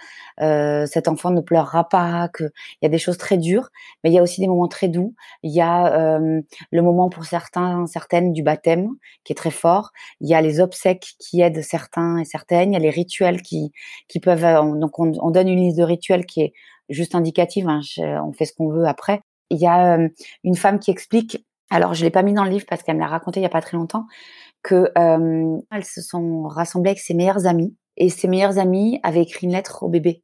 euh, 0.42 0.86
cet 0.86 1.10
enfant 1.10 1.30
ne 1.32 1.42
pleurera 1.42 1.90
pas, 1.90 2.30
qu'il 2.30 2.50
y 2.82 2.86
a 2.86 2.90
des 2.90 2.98
choses 2.98 3.18
très 3.18 3.38
dures, 3.38 3.70
mais 4.02 4.10
il 4.10 4.14
y 4.14 4.20
a 4.20 4.24
aussi 4.24 4.40
des 4.40 4.48
moments 4.48 4.70
très 4.70 4.88
doux. 4.88 5.14
Il 5.44 5.52
y 5.54 5.60
a 5.60 5.94
euh, 5.94 6.42
le 6.72 6.82
moment 6.82 7.10
pour 7.10 7.26
certains, 7.26 7.86
certaines 7.88 8.32
du 8.32 8.42
baptême 8.42 8.88
qui 9.26 9.34
est 9.34 9.36
très 9.36 9.52
fort. 9.52 9.92
Il 10.22 10.30
y 10.30 10.34
a 10.34 10.42
les 10.42 10.62
obsèques 10.62 11.16
qui 11.20 11.42
aident 11.42 11.62
certains 11.62 12.20
et 12.20 12.26
certaines. 12.26 12.72
Il 12.72 12.74
y 12.74 12.78
a 12.78 12.80
les 12.80 12.90
rituels 12.90 13.42
qui 13.42 13.74
qui 14.08 14.22
peuvent. 14.22 14.42
donc 14.80 14.98
on, 14.98 15.12
on 15.22 15.32
donne 15.32 15.50
une 15.50 15.60
liste 15.60 15.78
de 15.78 15.84
rituels 15.84 16.26
qui 16.26 16.42
est 16.42 16.54
juste 16.88 17.16
indicative. 17.16 17.68
Hein, 17.68 17.82
on 18.24 18.32
fait 18.32 18.46
ce 18.46 18.54
qu'on 18.54 18.70
veut 18.70 18.86
après. 18.86 19.20
Il 19.50 19.58
y 19.60 19.68
a 19.68 20.00
une 20.46 20.56
femme 20.56 20.80
qui 20.80 20.90
explique. 20.90 21.46
Alors 21.70 21.94
je 21.96 22.06
l'ai 22.06 22.12
pas 22.12 22.24
mis 22.24 22.34
dans 22.34 22.46
le 22.46 22.52
livre 22.52 22.66
parce 22.70 22.84
qu'elle 22.84 22.96
me 22.96 23.02
l'a 23.02 23.08
raconté 23.08 23.40
il 23.42 23.44
y 23.44 23.48
a 23.48 23.50
pas 23.50 23.62
très 23.62 23.76
longtemps 23.76 24.06
que 24.66 24.92
euh, 24.98 25.58
elles 25.72 25.86
se 25.86 26.02
sont 26.02 26.48
rassemblées 26.48 26.90
avec 26.90 27.00
ses 27.00 27.14
meilleures 27.14 27.46
amies 27.46 27.78
et 27.98 28.10
ses 28.10 28.28
meilleures 28.28 28.58
amies 28.58 29.00
avaient 29.04 29.22
écrit 29.22 29.46
une 29.46 29.54
lettre 29.54 29.84
au 29.84 29.90
bébé 29.90 30.24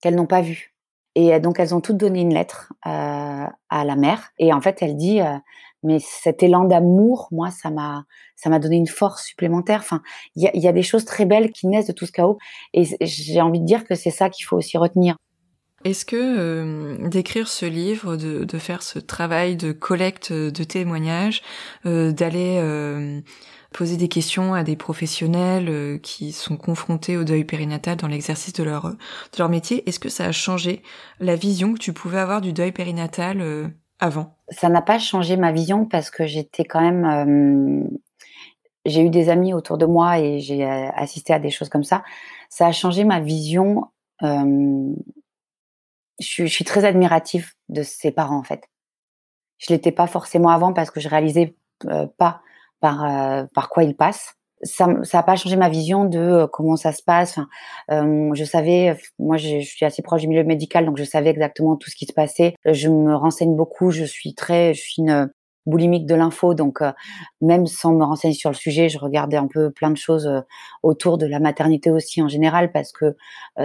qu'elles 0.00 0.16
n'ont 0.16 0.26
pas 0.26 0.42
vu. 0.42 0.74
Et 1.14 1.38
donc 1.38 1.60
elles 1.60 1.72
ont 1.72 1.80
toutes 1.80 1.96
donné 1.96 2.22
une 2.22 2.34
lettre 2.34 2.72
euh, 2.86 3.46
à 3.68 3.84
la 3.84 3.96
mère. 3.96 4.32
Et 4.38 4.52
en 4.52 4.60
fait, 4.60 4.82
elle 4.82 4.96
dit 4.96 5.20
euh, 5.20 5.38
mais 5.84 5.98
cet 6.00 6.42
élan 6.42 6.64
d'amour, 6.64 7.28
moi, 7.30 7.50
ça 7.50 7.70
m'a 7.70 8.04
ça 8.34 8.50
m'a 8.50 8.58
donné 8.58 8.76
une 8.76 8.88
force 8.88 9.24
supplémentaire. 9.24 9.78
Enfin, 9.80 10.02
il 10.34 10.42
y 10.42 10.48
a, 10.48 10.56
y 10.56 10.66
a, 10.66 10.72
des 10.72 10.82
choses 10.82 11.04
très 11.04 11.24
belles 11.24 11.52
qui 11.52 11.68
naissent 11.68 11.86
de 11.86 11.92
tout 11.92 12.06
ce 12.06 12.12
chaos. 12.12 12.38
Et 12.74 12.84
j'ai 13.00 13.40
envie 13.40 13.60
de 13.60 13.66
dire 13.66 13.84
que 13.84 13.94
c'est 13.94 14.10
ça 14.10 14.28
qu'il 14.28 14.44
faut 14.44 14.56
aussi 14.56 14.76
retenir. 14.76 15.16
Est-ce 15.84 16.04
que 16.04 16.16
euh, 16.16 17.08
d'écrire 17.08 17.48
ce 17.48 17.66
livre, 17.66 18.16
de, 18.16 18.44
de, 18.44 18.58
faire 18.58 18.82
ce 18.82 18.98
travail 18.98 19.56
de 19.56 19.72
collecte 19.72 20.32
de 20.32 20.64
témoignages, 20.64 21.42
euh, 21.86 22.12
d'aller 22.12 22.58
euh, 22.60 23.20
poser 23.72 23.96
des 23.96 24.08
questions 24.08 24.54
à 24.54 24.62
des 24.62 24.76
professionnels 24.76 25.68
euh, 25.68 25.98
qui 25.98 26.30
sont 26.32 26.56
confrontés 26.56 27.16
au 27.16 27.24
deuil 27.24 27.44
périnatal 27.44 27.96
dans 27.96 28.06
l'exercice 28.06 28.52
de 28.52 28.62
leur, 28.62 28.90
de 28.90 29.38
leur 29.38 29.48
métier, 29.48 29.88
est-ce 29.88 29.98
que 29.98 30.08
ça 30.08 30.26
a 30.26 30.32
changé 30.32 30.82
la 31.18 31.34
vision 31.34 31.74
que 31.74 31.78
tu 31.78 31.92
pouvais 31.92 32.18
avoir 32.18 32.40
du 32.40 32.52
deuil 32.52 32.70
périnatal 32.70 33.40
euh, 33.40 33.66
avant? 33.98 34.36
Ça 34.50 34.68
n'a 34.68 34.82
pas 34.82 34.98
changé 34.98 35.36
ma 35.36 35.50
vision 35.50 35.86
parce 35.86 36.10
que 36.10 36.26
j'étais 36.26 36.64
quand 36.64 36.80
même... 36.80 37.88
j'ai 38.84 39.02
eu 39.02 39.10
des 39.10 39.28
amis 39.28 39.52
autour 39.52 39.78
de 39.78 39.86
moi 39.86 40.20
et 40.20 40.38
j'ai 40.38 40.64
assisté 40.64 41.32
à 41.32 41.38
des 41.38 41.50
choses 41.50 41.68
comme 41.68 41.84
ça. 41.84 42.04
Ça 42.48 42.66
a 42.66 42.72
changé 42.72 43.04
ma 43.04 43.20
vision 43.20 43.88
je, 46.22 46.46
suis 46.46 46.64
très 46.64 46.84
admirative 46.84 47.52
de 47.68 47.82
ses 47.82 48.10
parents 48.10 48.38
en 48.38 48.42
fait. 48.42 48.68
Je 49.58 49.72
l'étais 49.72 49.92
pas 49.92 50.06
forcément 50.06 50.50
avant 50.50 50.72
parce 50.72 50.90
que 50.90 51.00
je 51.00 51.08
réalisais 51.08 51.56
euh, 51.86 52.06
pas 52.18 52.42
par 52.80 53.04
euh, 53.04 53.44
par 53.54 53.68
quoi 53.68 53.84
ils 53.84 53.96
passent. 53.96 54.34
Ça 54.62 54.88
ça 55.02 55.20
a 55.20 55.22
pas 55.22 55.36
changé 55.36 55.56
ma 55.56 55.68
vision 55.68 56.04
de 56.04 56.18
euh, 56.18 56.46
comment 56.46 56.76
ça 56.76 56.92
se 56.92 57.02
passe. 57.02 57.38
Je 57.88 58.44
savais, 58.44 58.96
moi 59.18 59.36
je, 59.36 59.60
suis 59.60 59.84
assez 59.84 60.02
proche 60.02 60.22
du 60.22 60.28
milieu 60.28 60.44
médical 60.44 60.86
donc 60.86 60.96
je 60.98 61.04
savais 61.04 61.30
exactement 61.30 61.76
tout 61.76 61.90
ce 61.90 61.96
qui 61.96 62.06
se 62.06 62.12
passait. 62.12 62.54
Je 62.64 62.88
me 62.88 63.14
renseigne 63.14 63.56
beaucoup. 63.56 63.90
Je 63.90 64.04
suis 64.04 64.34
très, 64.34 64.74
je 64.74 64.80
suis 64.80 65.02
une 65.02 65.30
boulimique 65.66 66.06
de 66.06 66.16
l'info, 66.16 66.54
donc 66.54 66.80
même 67.40 67.66
sans 67.66 67.92
me 67.92 68.04
renseigner 68.04 68.34
sur 68.34 68.50
le 68.50 68.56
sujet, 68.56 68.88
je 68.88 68.98
regardais 68.98 69.36
un 69.36 69.46
peu 69.46 69.70
plein 69.70 69.90
de 69.90 69.96
choses 69.96 70.28
autour 70.82 71.18
de 71.18 71.26
la 71.26 71.38
maternité 71.38 71.90
aussi 71.92 72.20
en 72.20 72.26
général 72.26 72.72
parce 72.72 72.90
que 72.92 73.16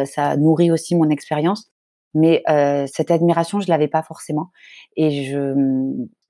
ça 0.05 0.37
nourrit 0.37 0.71
aussi 0.71 0.95
mon 0.95 1.09
expérience 1.09 1.71
mais 2.17 2.41
euh, 2.49 2.87
cette 2.91 3.11
admiration, 3.11 3.59
je 3.59 3.69
l'avais 3.69 3.87
pas 3.87 4.01
forcément. 4.01 4.49
Et 4.95 5.23
je, 5.23 5.53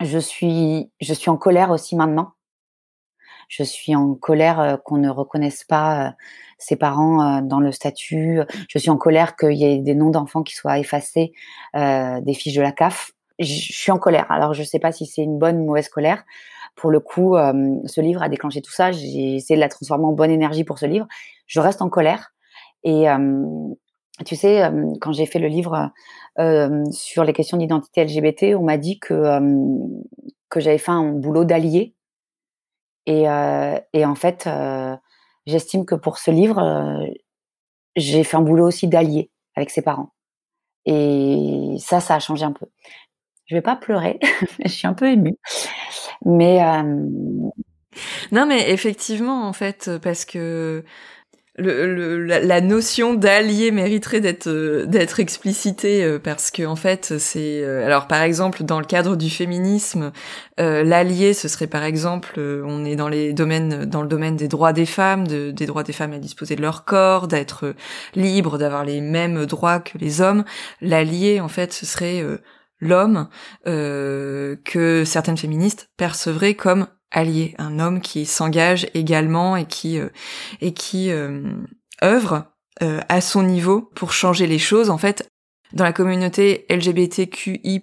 je 0.02 0.20
suis, 0.20 0.92
je 1.00 1.14
suis 1.14 1.30
en 1.30 1.38
colère 1.38 1.72
aussi 1.72 1.96
maintenant. 1.96 2.34
Je 3.48 3.64
suis 3.64 3.96
en 3.96 4.14
colère 4.14 4.60
euh, 4.60 4.76
qu'on 4.76 4.98
ne 4.98 5.10
reconnaisse 5.10 5.64
pas 5.64 6.08
euh, 6.08 6.12
ses 6.58 6.76
parents 6.76 7.42
dans 7.42 7.62
le 7.62 7.72
statut. 7.72 8.42
Je 8.68 8.78
suis 8.78 8.90
en 8.90 8.98
colère 8.98 9.38
qu'il 9.38 9.54
y 9.54 9.64
ait 9.64 9.78
des 9.78 9.96
noms 9.96 10.10
d'enfants 10.10 10.44
qui 10.44 10.56
soient 10.56 10.78
effacés 10.78 11.32
des 11.76 12.34
fiches 12.34 12.56
de 12.56 12.62
la 12.62 12.72
CAF. 12.72 13.12
Je 13.40 13.46
suis 13.46 13.92
en 13.92 14.00
colère. 14.00 14.26
Alors 14.30 14.56
je 14.56 14.62
ne 14.62 14.66
sais 14.66 14.80
pas 14.80 14.92
si 14.92 15.06
c'est 15.06 15.22
une 15.22 15.38
bonne 15.38 15.60
ou 15.60 15.66
mauvaise 15.66 15.88
colère. 15.88 16.26
Pour 16.76 16.90
le 16.90 17.00
coup, 17.00 17.36
ce 17.36 18.02
livre 18.02 18.24
a 18.24 18.30
déclenché 18.30 18.64
tout 18.64 18.72
ça. 18.72 18.92
J'ai 18.92 19.36
essayé 19.36 19.56
de 19.56 19.62
la 19.62 19.70
transformer 19.70 20.06
en 20.06 20.14
bonne 20.14 20.32
énergie 20.32 20.64
pour 20.64 20.80
ce 20.80 20.88
livre. 20.88 21.06
Je 21.46 21.60
reste 21.60 21.84
en 21.84 21.90
colère 21.90 22.34
et 22.84 23.06
tu 24.26 24.36
sais, 24.36 24.70
quand 25.02 25.12
j'ai 25.12 25.26
fait 25.26 25.40
le 25.40 25.48
livre 25.48 25.92
sur 26.92 27.24
les 27.24 27.34
questions 27.34 27.58
d'identité 27.58 28.04
LGBT, 28.04 28.56
on 28.56 28.64
m'a 28.64 28.78
dit 28.78 29.00
que, 29.00 29.40
que 30.50 30.60
j'avais 30.60 30.78
fait 30.78 30.92
un 30.92 31.12
boulot 31.12 31.46
d'allié. 31.46 31.96
Et, 33.06 33.24
et, 33.94 34.06
en 34.06 34.16
fait, 34.16 34.50
j'estime 35.46 35.86
que 35.86 35.96
pour 35.96 36.18
ce 36.18 36.32
livre, 36.32 37.06
j'ai 37.96 38.24
fait 38.24 38.38
un 38.38 38.42
boulot 38.42 38.68
aussi 38.68 38.88
d'allié 38.88 39.32
avec 39.56 39.70
ses 39.70 39.82
parents. 39.82 40.14
Et 40.86 41.76
ça, 41.80 42.00
ça 42.00 42.16
a 42.16 42.20
changé 42.20 42.46
un 42.46 42.54
peu. 42.54 42.66
Je 43.46 43.56
vais 43.56 43.62
pas 43.62 43.76
pleurer, 43.76 44.20
je 44.66 44.70
suis 44.70 44.88
un 44.88 44.94
peu 44.94 45.08
émue. 45.08 45.38
Mais. 46.26 46.60
Non, 48.32 48.46
mais 48.46 48.72
effectivement, 48.72 49.48
en 49.48 49.54
fait, 49.54 49.90
parce 50.02 50.26
que 50.26 50.84
la, 51.60 52.62
notion 52.62 53.16
d'allié 53.16 53.72
mériterait 53.72 54.20
d'être 54.20 54.48
euh, 54.48 54.86
d'être 54.86 55.20
explicitée 55.20 56.04
euh, 56.04 56.20
parce 56.20 56.52
que 56.52 56.64
en 56.64 56.76
fait 56.76 57.18
c'est 57.18 57.64
euh, 57.64 57.84
alors 57.84 58.08
par 58.08 58.22
exemple 58.22 58.64
dans 58.64 58.80
le 58.80 58.86
cadre 58.86 59.16
du 59.16 59.30
féminisme 59.30 60.12
l'allié 60.60 61.34
ce 61.34 61.48
serait 61.48 61.68
par 61.68 61.84
exemple 61.84 62.40
on 62.40 62.84
est 62.84 62.96
dans 62.96 63.08
les 63.08 63.34
domaines 63.34 63.86
dans 63.86 64.02
le 64.02 64.08
domaine 64.08 64.36
des 64.36 64.48
droits 64.48 64.74
des 64.74 64.86
femmes 64.86 65.28
de, 65.28 65.52
des 65.52 65.66
droits 65.66 65.84
des 65.84 65.94
femmes 65.94 66.14
à 66.14 66.20
disposer 66.20 66.56
de 66.56 66.62
leur 66.62 66.84
corps 66.86 67.28
d'être 67.28 67.76
libre 68.16 68.58
d'avoir 68.58 68.84
les 68.84 69.02
mêmes 69.02 69.46
droits 69.46 69.80
que 69.80 69.98
les 70.00 70.22
hommes. 70.22 70.46
L'allié 70.82 71.40
en 71.40 71.48
fait 71.48 71.74
ce 71.74 71.86
serait 71.86 72.24
l'homme 72.80 73.28
que 73.66 75.04
certaines 75.06 75.38
féministes 75.38 75.90
percevraient 75.96 76.56
comme 76.56 76.88
allié, 77.12 77.56
un 77.58 77.80
homme 77.80 78.02
qui 78.02 78.26
s'engage 78.26 78.88
également 78.94 79.56
et 79.56 79.66
qui 79.66 80.00
euh, 80.00 80.10
et 80.62 80.74
qui 80.74 81.12
euh, 81.12 81.42
œuvre 82.04 82.46
euh, 82.82 83.00
à 83.10 83.22
son 83.22 83.44
niveau 83.44 83.82
pour 83.96 84.14
changer 84.14 84.48
les 84.48 84.60
choses. 84.60 84.90
En 84.90 84.98
fait, 84.98 85.28
dans 85.74 85.84
la 85.84 85.94
communauté 85.94 86.66
LGBTQIA+, 86.70 87.82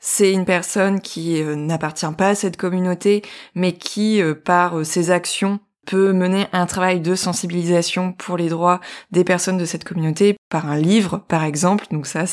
c'est 0.00 0.32
une 0.32 0.44
personne 0.44 1.00
qui 1.00 1.42
n'appartient 1.42 2.06
pas 2.16 2.28
à 2.28 2.34
cette 2.34 2.56
communauté, 2.56 3.20
mais 3.54 3.72
qui, 3.74 4.22
par 4.46 4.86
ses 4.86 5.10
actions, 5.10 5.60
peut 5.86 6.12
mener 6.12 6.46
un 6.52 6.64
travail 6.64 7.00
de 7.00 7.14
sensibilisation 7.14 8.12
pour 8.12 8.38
les 8.38 8.48
droits 8.48 8.80
des 9.10 9.24
personnes 9.24 9.58
de 9.58 9.66
cette 9.66 9.84
communauté 9.84 10.36
par 10.48 10.66
un 10.66 10.78
livre, 10.78 11.18
par 11.28 11.44
exemple. 11.44 11.84
Donc 11.90 12.06
ça, 12.06 12.24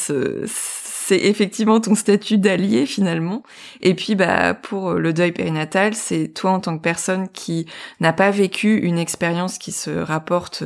c'est 1.09 1.17
effectivement 1.17 1.79
ton 1.79 1.95
statut 1.95 2.37
d'allié 2.37 2.85
finalement. 2.85 3.41
Et 3.81 3.95
puis 3.95 4.13
bah 4.13 4.53
pour 4.53 4.93
le 4.93 5.11
deuil 5.11 5.31
périnatal, 5.31 5.95
c'est 5.95 6.27
toi 6.27 6.51
en 6.51 6.59
tant 6.59 6.77
que 6.77 6.83
personne 6.83 7.27
qui 7.29 7.65
n'a 7.99 8.13
pas 8.13 8.29
vécu 8.29 8.77
une 8.77 8.99
expérience 8.99 9.57
qui 9.57 9.71
se 9.71 9.89
rapporte 9.89 10.63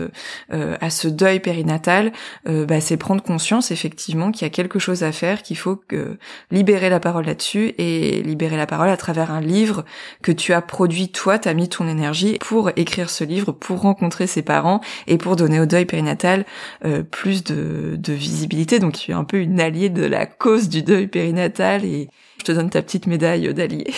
euh, 0.51 0.75
à 0.81 0.89
ce 0.89 1.07
deuil 1.07 1.39
périnatal, 1.39 2.11
euh, 2.49 2.65
bah, 2.65 2.81
c'est 2.81 2.97
prendre 2.97 3.23
conscience 3.23 3.71
effectivement 3.71 4.31
qu'il 4.31 4.41
y 4.43 4.45
a 4.45 4.49
quelque 4.49 4.79
chose 4.79 5.03
à 5.03 5.13
faire, 5.13 5.43
qu'il 5.43 5.57
faut 5.57 5.77
que 5.77 6.17
libérer 6.51 6.89
la 6.89 6.99
parole 6.99 7.25
là-dessus 7.25 7.73
et 7.77 8.21
libérer 8.21 8.57
la 8.57 8.65
parole 8.65 8.89
à 8.89 8.97
travers 8.97 9.31
un 9.31 9.39
livre 9.39 9.85
que 10.21 10.33
tu 10.33 10.51
as 10.51 10.61
produit 10.61 11.09
toi, 11.09 11.39
t'as 11.39 11.53
mis 11.53 11.69
ton 11.69 11.87
énergie 11.87 12.37
pour 12.41 12.69
écrire 12.75 13.09
ce 13.09 13.23
livre, 13.23 13.53
pour 13.53 13.79
rencontrer 13.79 14.27
ses 14.27 14.41
parents 14.41 14.81
et 15.07 15.17
pour 15.17 15.37
donner 15.37 15.61
au 15.61 15.65
deuil 15.65 15.85
périnatal 15.85 16.45
euh, 16.83 17.01
plus 17.01 17.45
de, 17.45 17.95
de 17.97 18.13
visibilité. 18.13 18.79
Donc 18.79 18.93
tu 18.93 19.11
es 19.11 19.13
un 19.13 19.23
peu 19.23 19.37
une 19.37 19.61
alliée 19.61 19.89
de 19.89 20.05
la 20.05 20.25
cause 20.37 20.69
du 20.69 20.83
deuil 20.83 21.07
périnatal 21.07 21.85
et 21.85 22.09
je 22.39 22.43
te 22.43 22.51
donne 22.51 22.69
ta 22.69 22.81
petite 22.81 23.07
médaille 23.07 23.53
d'allié. 23.53 23.93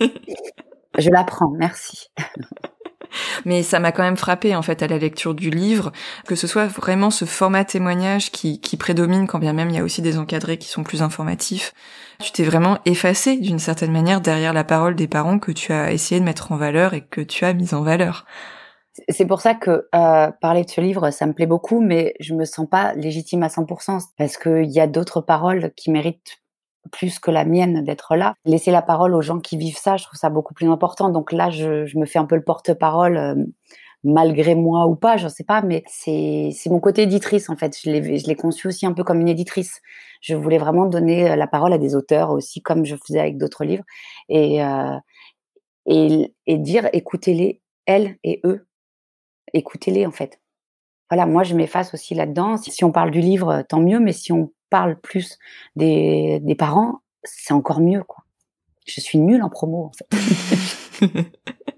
je 0.98 1.10
la 1.10 1.24
prends, 1.24 1.50
merci. 1.58 2.08
Mais 3.44 3.62
ça 3.62 3.78
m'a 3.78 3.92
quand 3.92 4.02
même 4.02 4.16
frappé 4.16 4.56
en 4.56 4.62
fait 4.62 4.82
à 4.82 4.88
la 4.88 4.98
lecture 4.98 5.34
du 5.34 5.50
livre 5.50 5.92
que 6.26 6.34
ce 6.34 6.46
soit 6.46 6.66
vraiment 6.66 7.10
ce 7.10 7.24
format 7.24 7.64
témoignage 7.64 8.32
qui, 8.32 8.60
qui 8.60 8.76
prédomine 8.76 9.28
quand 9.28 9.38
bien 9.38 9.52
même 9.52 9.70
il 9.70 9.76
y 9.76 9.78
a 9.78 9.84
aussi 9.84 10.02
des 10.02 10.18
encadrés 10.18 10.58
qui 10.58 10.68
sont 10.68 10.82
plus 10.82 11.02
informatifs. 11.02 11.72
Tu 12.20 12.32
t'es 12.32 12.44
vraiment 12.44 12.78
effacé 12.84 13.36
d'une 13.36 13.58
certaine 13.58 13.92
manière 13.92 14.20
derrière 14.20 14.52
la 14.52 14.64
parole 14.64 14.94
des 14.94 15.08
parents 15.08 15.38
que 15.38 15.52
tu 15.52 15.72
as 15.72 15.92
essayé 15.92 16.20
de 16.20 16.24
mettre 16.24 16.52
en 16.52 16.56
valeur 16.56 16.94
et 16.94 17.02
que 17.02 17.20
tu 17.20 17.44
as 17.44 17.54
mis 17.54 17.74
en 17.74 17.82
valeur. 17.82 18.24
C'est 19.08 19.26
pour 19.26 19.40
ça 19.40 19.54
que 19.54 19.88
euh, 19.94 20.30
parler 20.40 20.64
de 20.64 20.70
ce 20.70 20.80
livre, 20.80 21.10
ça 21.10 21.26
me 21.26 21.32
plaît 21.32 21.46
beaucoup, 21.46 21.80
mais 21.80 22.14
je 22.20 22.34
me 22.34 22.44
sens 22.44 22.68
pas 22.68 22.94
légitime 22.94 23.42
à 23.42 23.48
100% 23.48 24.00
parce 24.16 24.36
qu'il 24.36 24.70
y 24.70 24.80
a 24.80 24.86
d'autres 24.86 25.20
paroles 25.20 25.72
qui 25.74 25.90
méritent 25.90 26.40
plus 26.92 27.18
que 27.18 27.30
la 27.30 27.44
mienne 27.44 27.82
d'être 27.82 28.14
là. 28.16 28.34
Laisser 28.44 28.70
la 28.70 28.82
parole 28.82 29.14
aux 29.14 29.22
gens 29.22 29.40
qui 29.40 29.56
vivent 29.56 29.78
ça, 29.78 29.96
je 29.96 30.04
trouve 30.04 30.18
ça 30.18 30.30
beaucoup 30.30 30.54
plus 30.54 30.68
important. 30.68 31.08
Donc 31.08 31.32
là, 31.32 31.50
je, 31.50 31.86
je 31.86 31.98
me 31.98 32.06
fais 32.06 32.18
un 32.18 32.26
peu 32.26 32.36
le 32.36 32.44
porte-parole, 32.44 33.16
euh, 33.16 33.34
malgré 34.04 34.54
moi 34.54 34.86
ou 34.86 34.94
pas, 34.94 35.16
je 35.16 35.28
sais 35.28 35.44
pas, 35.44 35.62
mais 35.62 35.82
c'est 35.86 36.52
mon 36.66 36.78
côté 36.78 37.02
éditrice 37.02 37.48
en 37.48 37.56
fait. 37.56 37.76
Je 37.82 37.90
l'ai 37.90 38.36
conçu 38.36 38.68
aussi 38.68 38.86
un 38.86 38.92
peu 38.92 39.02
comme 39.02 39.20
une 39.20 39.28
éditrice. 39.28 39.80
Je 40.20 40.34
voulais 40.34 40.58
vraiment 40.58 40.86
donner 40.86 41.30
euh, 41.30 41.36
la 41.36 41.46
parole 41.46 41.72
à 41.72 41.78
des 41.78 41.94
auteurs 41.96 42.30
aussi, 42.30 42.62
comme 42.62 42.84
je 42.84 42.96
faisais 42.96 43.20
avec 43.20 43.38
d'autres 43.38 43.64
livres, 43.64 43.84
et, 44.28 44.62
euh, 44.62 44.98
et, 45.86 46.34
et 46.46 46.58
dire 46.58 46.88
écoutez-les, 46.92 47.60
elles 47.86 48.16
et 48.24 48.40
eux, 48.44 48.66
écoutez-les 49.54 50.06
en 50.06 50.10
fait. 50.10 50.40
Voilà, 51.10 51.26
moi 51.26 51.42
je 51.44 51.54
m'efface 51.54 51.94
aussi 51.94 52.14
là-dedans. 52.14 52.56
Si 52.56 52.84
on 52.84 52.92
parle 52.92 53.10
du 53.10 53.20
livre, 53.20 53.62
tant 53.68 53.80
mieux, 53.80 54.00
mais 54.00 54.12
si 54.12 54.32
on 54.32 54.52
parle 54.70 55.00
plus 55.00 55.38
des, 55.76 56.40
des 56.40 56.54
parents, 56.54 57.00
c'est 57.22 57.54
encore 57.54 57.80
mieux 57.80 58.02
quoi. 58.02 58.24
Je 58.86 59.00
suis 59.00 59.18
nulle 59.18 59.42
en 59.42 59.48
promo 59.48 59.84
en 59.84 59.92
fait. 59.92 61.26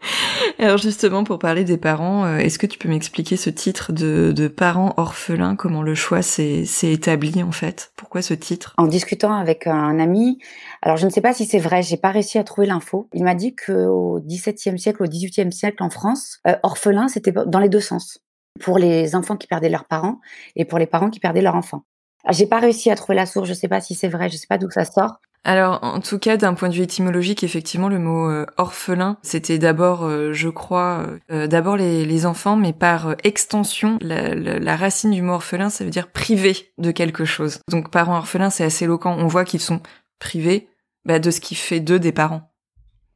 Alors 0.58 0.78
justement, 0.78 1.24
pour 1.24 1.38
parler 1.38 1.64
des 1.64 1.76
parents, 1.76 2.24
euh, 2.24 2.38
est-ce 2.38 2.58
que 2.58 2.66
tu 2.66 2.78
peux 2.78 2.88
m'expliquer 2.88 3.36
ce 3.36 3.50
titre 3.50 3.92
de, 3.92 4.32
de 4.34 4.48
parents 4.48 4.94
orphelins, 4.96 5.56
comment 5.56 5.82
le 5.82 5.94
choix 5.94 6.22
s'est 6.22 6.64
établi 6.82 7.42
en 7.42 7.52
fait? 7.52 7.92
Pourquoi 7.96 8.22
ce 8.22 8.34
titre? 8.34 8.74
En 8.78 8.86
discutant 8.86 9.34
avec 9.34 9.66
un 9.66 9.98
ami, 9.98 10.38
alors 10.82 10.96
je 10.96 11.06
ne 11.06 11.10
sais 11.10 11.20
pas 11.20 11.34
si 11.34 11.46
c'est 11.46 11.58
vrai, 11.58 11.82
j'ai 11.82 11.96
pas 11.96 12.10
réussi 12.10 12.38
à 12.38 12.44
trouver 12.44 12.66
l'info. 12.66 13.08
Il 13.12 13.24
m'a 13.24 13.34
dit 13.34 13.54
qu'au 13.54 14.20
XVIIe 14.20 14.78
siècle, 14.78 15.02
au 15.02 15.06
XVIIIe 15.06 15.52
siècle 15.52 15.82
en 15.82 15.90
France, 15.90 16.38
euh, 16.46 16.56
orphelin 16.62 17.08
c'était 17.08 17.32
dans 17.32 17.60
les 17.60 17.68
deux 17.68 17.80
sens, 17.80 18.20
pour 18.60 18.78
les 18.78 19.14
enfants 19.14 19.36
qui 19.36 19.46
perdaient 19.46 19.68
leurs 19.68 19.86
parents 19.86 20.20
et 20.56 20.64
pour 20.64 20.78
les 20.78 20.86
parents 20.86 21.10
qui 21.10 21.20
perdaient 21.20 21.42
leurs 21.42 21.56
enfants. 21.56 21.84
Ah, 22.24 22.32
j'ai 22.32 22.46
pas 22.46 22.58
réussi 22.58 22.90
à 22.90 22.96
trouver 22.96 23.16
la 23.16 23.26
source, 23.26 23.48
je 23.48 23.54
sais 23.54 23.68
pas 23.68 23.80
si 23.80 23.94
c'est 23.94 24.08
vrai, 24.08 24.28
je 24.28 24.36
sais 24.36 24.48
pas 24.48 24.58
d'où 24.58 24.70
ça 24.70 24.84
sort. 24.84 25.20
Alors, 25.44 25.78
en 25.82 26.00
tout 26.00 26.18
cas, 26.18 26.36
d'un 26.36 26.54
point 26.54 26.68
de 26.68 26.74
vue 26.74 26.82
étymologique, 26.82 27.42
effectivement, 27.42 27.88
le 27.88 27.98
mot 27.98 28.28
euh, 28.28 28.44
orphelin, 28.56 29.18
c'était 29.22 29.58
d'abord, 29.58 30.04
euh, 30.04 30.32
je 30.32 30.48
crois, 30.48 31.06
euh, 31.30 31.46
d'abord 31.46 31.76
les, 31.76 32.26
enfants, 32.26 32.56
mais 32.56 32.72
par 32.72 33.14
extension, 33.24 33.98
la, 34.02 34.76
racine 34.76 35.10
du 35.10 35.22
mot 35.22 35.34
orphelin, 35.34 35.70
ça 35.70 35.84
veut 35.84 35.90
dire 35.90 36.10
privé 36.10 36.72
de 36.78 36.90
quelque 36.90 37.24
chose. 37.24 37.60
Donc, 37.68 37.90
parents 37.90 38.16
orphelins, 38.16 38.50
c'est 38.50 38.64
assez 38.64 38.84
éloquent. 38.84 39.16
On 39.16 39.26
voit 39.26 39.44
qu'ils 39.44 39.60
sont 39.60 39.80
privés 40.18 40.68
bah, 41.04 41.18
de 41.18 41.30
ce 41.30 41.40
qui 41.40 41.54
fait 41.54 41.80
d'eux 41.80 42.00
des 42.00 42.12
parents. 42.12 42.50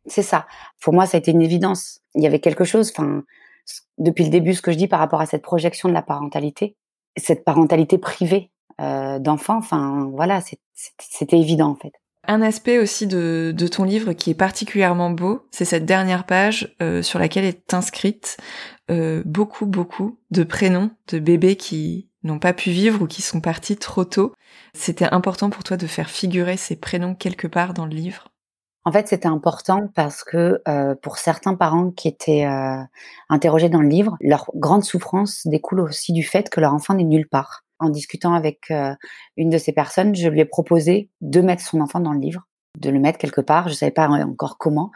C'est 0.06 0.22
ça. 0.22 0.46
Pour 0.80 0.94
moi, 0.94 1.06
ça 1.06 1.16
a 1.16 1.20
été 1.20 1.32
une 1.32 1.42
évidence. 1.42 2.00
Il 2.14 2.22
y 2.22 2.26
avait 2.26 2.40
quelque 2.40 2.64
chose, 2.64 2.92
enfin, 2.96 3.24
depuis 3.98 4.24
le 4.24 4.30
début, 4.30 4.54
ce 4.54 4.62
que 4.62 4.72
je 4.72 4.78
dis 4.78 4.88
par 4.88 5.00
rapport 5.00 5.20
à 5.20 5.26
cette 5.26 5.42
projection 5.42 5.88
de 5.88 5.94
la 5.94 6.02
parentalité, 6.02 6.76
cette 7.16 7.44
parentalité 7.44 7.98
privée 7.98 8.50
d'enfants, 8.78 9.58
enfin, 9.58 10.10
voilà, 10.12 10.40
c'était 10.74 11.38
évident 11.38 11.70
en 11.70 11.76
fait. 11.76 11.92
Un 12.28 12.40
aspect 12.40 12.78
aussi 12.78 13.08
de, 13.08 13.52
ton 13.70 13.82
livre 13.82 14.12
qui 14.12 14.30
est 14.30 14.34
particulièrement 14.34 15.10
beau, 15.10 15.46
c'est 15.50 15.64
cette 15.64 15.84
dernière 15.84 16.24
page 16.24 16.74
euh, 16.80 17.02
sur 17.02 17.18
laquelle 17.18 17.44
est 17.44 17.74
inscrite 17.74 18.36
euh, 18.90 19.22
beaucoup, 19.26 19.66
beaucoup 19.66 20.20
de 20.30 20.44
prénoms 20.44 20.90
de 21.08 21.18
bébés 21.18 21.56
qui 21.56 22.08
n'ont 22.22 22.38
pas 22.38 22.52
pu 22.52 22.70
vivre 22.70 23.02
ou 23.02 23.06
qui 23.08 23.22
sont 23.22 23.40
partis 23.40 23.76
trop 23.76 24.04
tôt. 24.04 24.32
C'était 24.72 25.12
important 25.12 25.50
pour 25.50 25.64
toi 25.64 25.76
de 25.76 25.86
faire 25.88 26.08
figurer 26.08 26.56
ces 26.56 26.76
prénoms 26.76 27.16
quelque 27.16 27.48
part 27.48 27.74
dans 27.74 27.86
le 27.86 27.94
livre? 27.94 28.28
En 28.84 28.92
fait, 28.92 29.08
c'était 29.08 29.28
important 29.28 29.88
parce 29.94 30.22
que 30.22 30.60
euh, 30.68 30.94
pour 30.94 31.18
certains 31.18 31.54
parents 31.54 31.90
qui 31.90 32.06
étaient 32.08 32.46
interrogés 33.28 33.68
dans 33.68 33.80
le 33.80 33.88
livre, 33.88 34.16
leur 34.20 34.50
grande 34.54 34.84
souffrance 34.84 35.46
découle 35.46 35.80
aussi 35.80 36.12
du 36.12 36.22
fait 36.22 36.50
que 36.50 36.60
leur 36.60 36.72
enfant 36.72 36.94
n'est 36.94 37.04
nulle 37.04 37.28
part 37.28 37.64
en 37.82 37.90
discutant 37.90 38.34
avec 38.34 38.70
euh, 38.70 38.94
une 39.36 39.50
de 39.50 39.58
ces 39.58 39.72
personnes, 39.72 40.14
je 40.14 40.28
lui 40.28 40.40
ai 40.40 40.44
proposé 40.44 41.10
de 41.20 41.40
mettre 41.40 41.62
son 41.62 41.80
enfant 41.80 42.00
dans 42.00 42.12
le 42.12 42.20
livre, 42.20 42.42
de 42.78 42.90
le 42.90 42.98
mettre 42.98 43.18
quelque 43.18 43.40
part. 43.40 43.68
Je 43.68 43.74
savais 43.74 43.92
pas 43.92 44.08
encore 44.08 44.58
comment. 44.58 44.90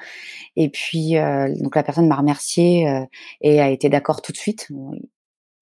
Et 0.56 0.68
puis, 0.70 1.18
euh, 1.18 1.52
donc 1.60 1.76
la 1.76 1.82
personne 1.82 2.08
m'a 2.08 2.16
remercié 2.16 2.88
euh, 2.88 3.04
et 3.40 3.60
a 3.60 3.70
été 3.70 3.88
d'accord 3.88 4.22
tout 4.22 4.32
de 4.32 4.36
suite. 4.36 4.68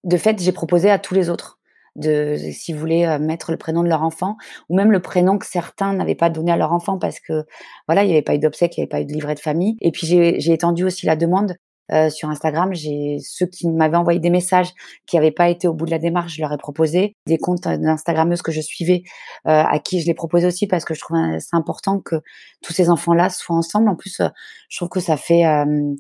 De 0.05 0.17
fait, 0.17 0.41
j'ai 0.43 0.53
proposé 0.53 0.91
à 0.91 0.99
tous 0.99 1.15
les 1.15 1.31
autres 1.31 1.59
de 1.97 2.37
si 2.53 2.73
vous 2.73 2.81
voulez 2.81 3.07
mettre 3.21 3.53
le 3.53 3.57
prénom 3.57 3.85
de 3.85 3.89
leur 3.89 4.03
enfant 4.03 4.37
ou 4.69 4.75
même 4.75 4.91
le 4.91 5.01
prénom 5.01 5.39
que 5.39 5.47
certains 5.47 5.93
n'avaient 5.93 6.17
pas 6.17 6.29
donné 6.29 6.51
à 6.51 6.57
leur 6.57 6.73
enfant 6.73 6.99
parce 6.99 7.21
que 7.21 7.45
voilà 7.87 8.03
il 8.03 8.09
n'y 8.09 8.15
avait 8.15 8.23
pas 8.23 8.35
eu 8.35 8.41
d'obsèques, 8.41 8.77
il 8.77 8.81
n'y 8.81 8.83
avait 8.83 8.89
pas 8.89 9.01
eu 9.01 9.05
de 9.05 9.13
livret 9.13 9.37
de 9.37 9.41
famille 9.41 9.77
et 9.81 9.93
puis 9.93 10.05
j'ai 10.09 10.53
étendu 10.53 10.83
aussi 10.83 11.07
la 11.07 11.15
demande 11.15 11.55
euh, 11.93 12.09
sur 12.09 12.31
Instagram, 12.31 12.73
j'ai 12.73 13.19
ceux 13.21 13.47
qui 13.47 13.69
m'avaient 13.69 13.97
envoyé 13.97 14.19
des 14.19 14.31
messages 14.31 14.73
qui 15.07 15.17
n'avaient 15.17 15.31
pas 15.31 15.51
été 15.51 15.69
au 15.69 15.75
bout 15.75 15.85
de 15.85 15.91
la 15.91 15.99
démarche, 15.99 16.35
je 16.37 16.41
leur 16.41 16.53
ai 16.53 16.57
proposé 16.57 17.15
des 17.27 17.37
comptes 17.37 17.69
d'Instagrammeuses 17.69 18.43
que 18.43 18.53
je 18.53 18.61
suivais, 18.63 19.03
euh, 19.47 19.63
à 19.63 19.79
qui 19.79 20.01
je 20.01 20.07
les 20.07 20.15
proposé 20.15 20.47
aussi 20.47 20.67
parce 20.67 20.85
que 20.85 20.95
je 20.95 21.01
trouve 21.01 21.19
c'est 21.39 21.57
important 21.57 22.01
que 22.01 22.17
tous 22.63 22.73
ces 22.73 22.89
enfants-là 22.89 23.29
soient 23.29 23.57
ensemble. 23.57 23.89
En 23.91 23.97
plus, 23.97 24.21
euh, 24.21 24.29
je 24.71 24.79
trouve 24.79 24.89
que 24.89 25.01
ça 25.01 25.17
fait 25.17 25.43
une 25.45 25.97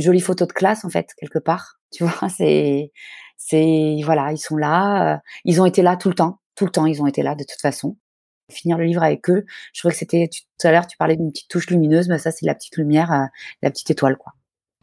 jolie 0.00 0.20
photo 0.20 0.46
de 0.46 0.52
classe 0.52 0.84
en 0.84 0.90
fait 0.90 1.10
quelque 1.18 1.38
part. 1.38 1.78
Tu 1.94 2.02
vois, 2.04 2.28
c'est 2.28 2.90
c'est 3.36 4.00
voilà, 4.04 4.32
ils 4.32 4.38
sont 4.38 4.56
là, 4.56 5.20
ils 5.44 5.60
ont 5.60 5.66
été 5.66 5.80
là 5.82 5.96
tout 5.96 6.08
le 6.08 6.14
temps, 6.16 6.40
tout 6.56 6.64
le 6.64 6.72
temps, 6.72 6.86
ils 6.86 7.02
ont 7.02 7.06
été 7.06 7.22
là 7.22 7.34
de 7.36 7.44
toute 7.44 7.60
façon. 7.60 7.96
Finir 8.50 8.78
le 8.78 8.84
livre 8.84 9.02
avec 9.02 9.30
eux, 9.30 9.44
je 9.72 9.80
trouvais 9.80 9.92
que 9.92 9.98
c'était 9.98 10.28
tout 10.28 10.66
à 10.66 10.72
l'heure 10.72 10.86
tu 10.86 10.96
parlais 10.96 11.16
d'une 11.16 11.30
petite 11.30 11.48
touche 11.48 11.68
lumineuse, 11.68 12.08
mais 12.08 12.18
ça 12.18 12.32
c'est 12.32 12.46
la 12.46 12.54
petite 12.54 12.76
lumière, 12.76 13.28
la 13.62 13.70
petite 13.70 13.90
étoile 13.90 14.16
quoi. 14.16 14.34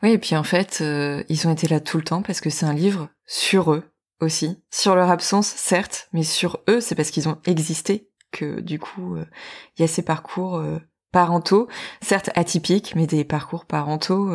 Oui, 0.04 0.12
et 0.12 0.18
puis 0.18 0.36
en 0.36 0.43
fait, 0.43 0.80
euh, 0.82 1.24
ils 1.30 1.47
ont 1.47 1.52
été 1.52 1.68
là 1.68 1.80
tout 1.80 1.97
le 1.97 2.04
temps 2.04 2.22
parce 2.22 2.41
que 2.41 2.49
c'est 2.49 2.66
un 2.66 2.74
livre 2.74 3.10
sur 3.26 3.72
eux 3.72 3.84
aussi. 4.20 4.64
Sur 4.72 4.95
leur 4.95 5.10
absence, 5.10 5.47
certes, 5.47 6.08
mais 6.14 6.24
sur 6.24 6.62
eux, 6.70 6.82
c'est 6.82 6.95
parce 6.95 7.12
qu'ils 7.12 7.30
ont 7.30 7.39
existé 7.45 8.10
que 8.32 8.62
du 8.62 8.80
coup, 8.80 9.16
euh, 9.16 9.26
il 9.78 9.82
y 9.82 9.86
a 9.86 9.88
ces 9.88 10.02
parcours 10.02 10.58
euh, 10.58 10.80
parentaux, 11.12 11.68
certes 12.02 12.32
atypiques, 12.36 12.93
mais 12.95 13.06
des 13.06 13.24
parcours 13.24 13.66
parentaux 13.66 14.32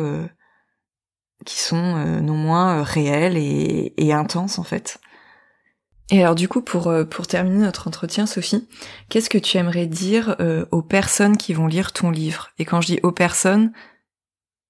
qui 1.43 1.57
sont 1.59 1.95
non 2.21 2.35
moins 2.35 2.83
réels 2.83 3.35
et, 3.35 3.93
et, 3.97 4.13
intenses 4.13 4.59
en 4.59 4.63
fait. 4.63 4.99
Et 6.11 6.21
alors 6.21 6.35
du 6.35 6.47
coup, 6.47 6.61
pour, 6.61 6.93
pour 7.09 7.25
terminer 7.25 7.57
notre 7.57 7.87
entretien, 7.87 8.27
Sophie, 8.27 8.67
qu'est-ce 9.09 9.31
que 9.31 9.39
tu 9.39 9.57
aimerais 9.57 9.87
dire 9.87 10.35
aux 10.71 10.83
personnes 10.83 11.37
qui 11.37 11.53
vont 11.53 11.65
lire 11.65 11.93
ton 11.93 12.11
livre? 12.11 12.49
Et 12.59 12.65
quand 12.65 12.79
je 12.79 12.87
dis 12.87 12.99
aux 13.01 13.11
personnes, 13.11 13.71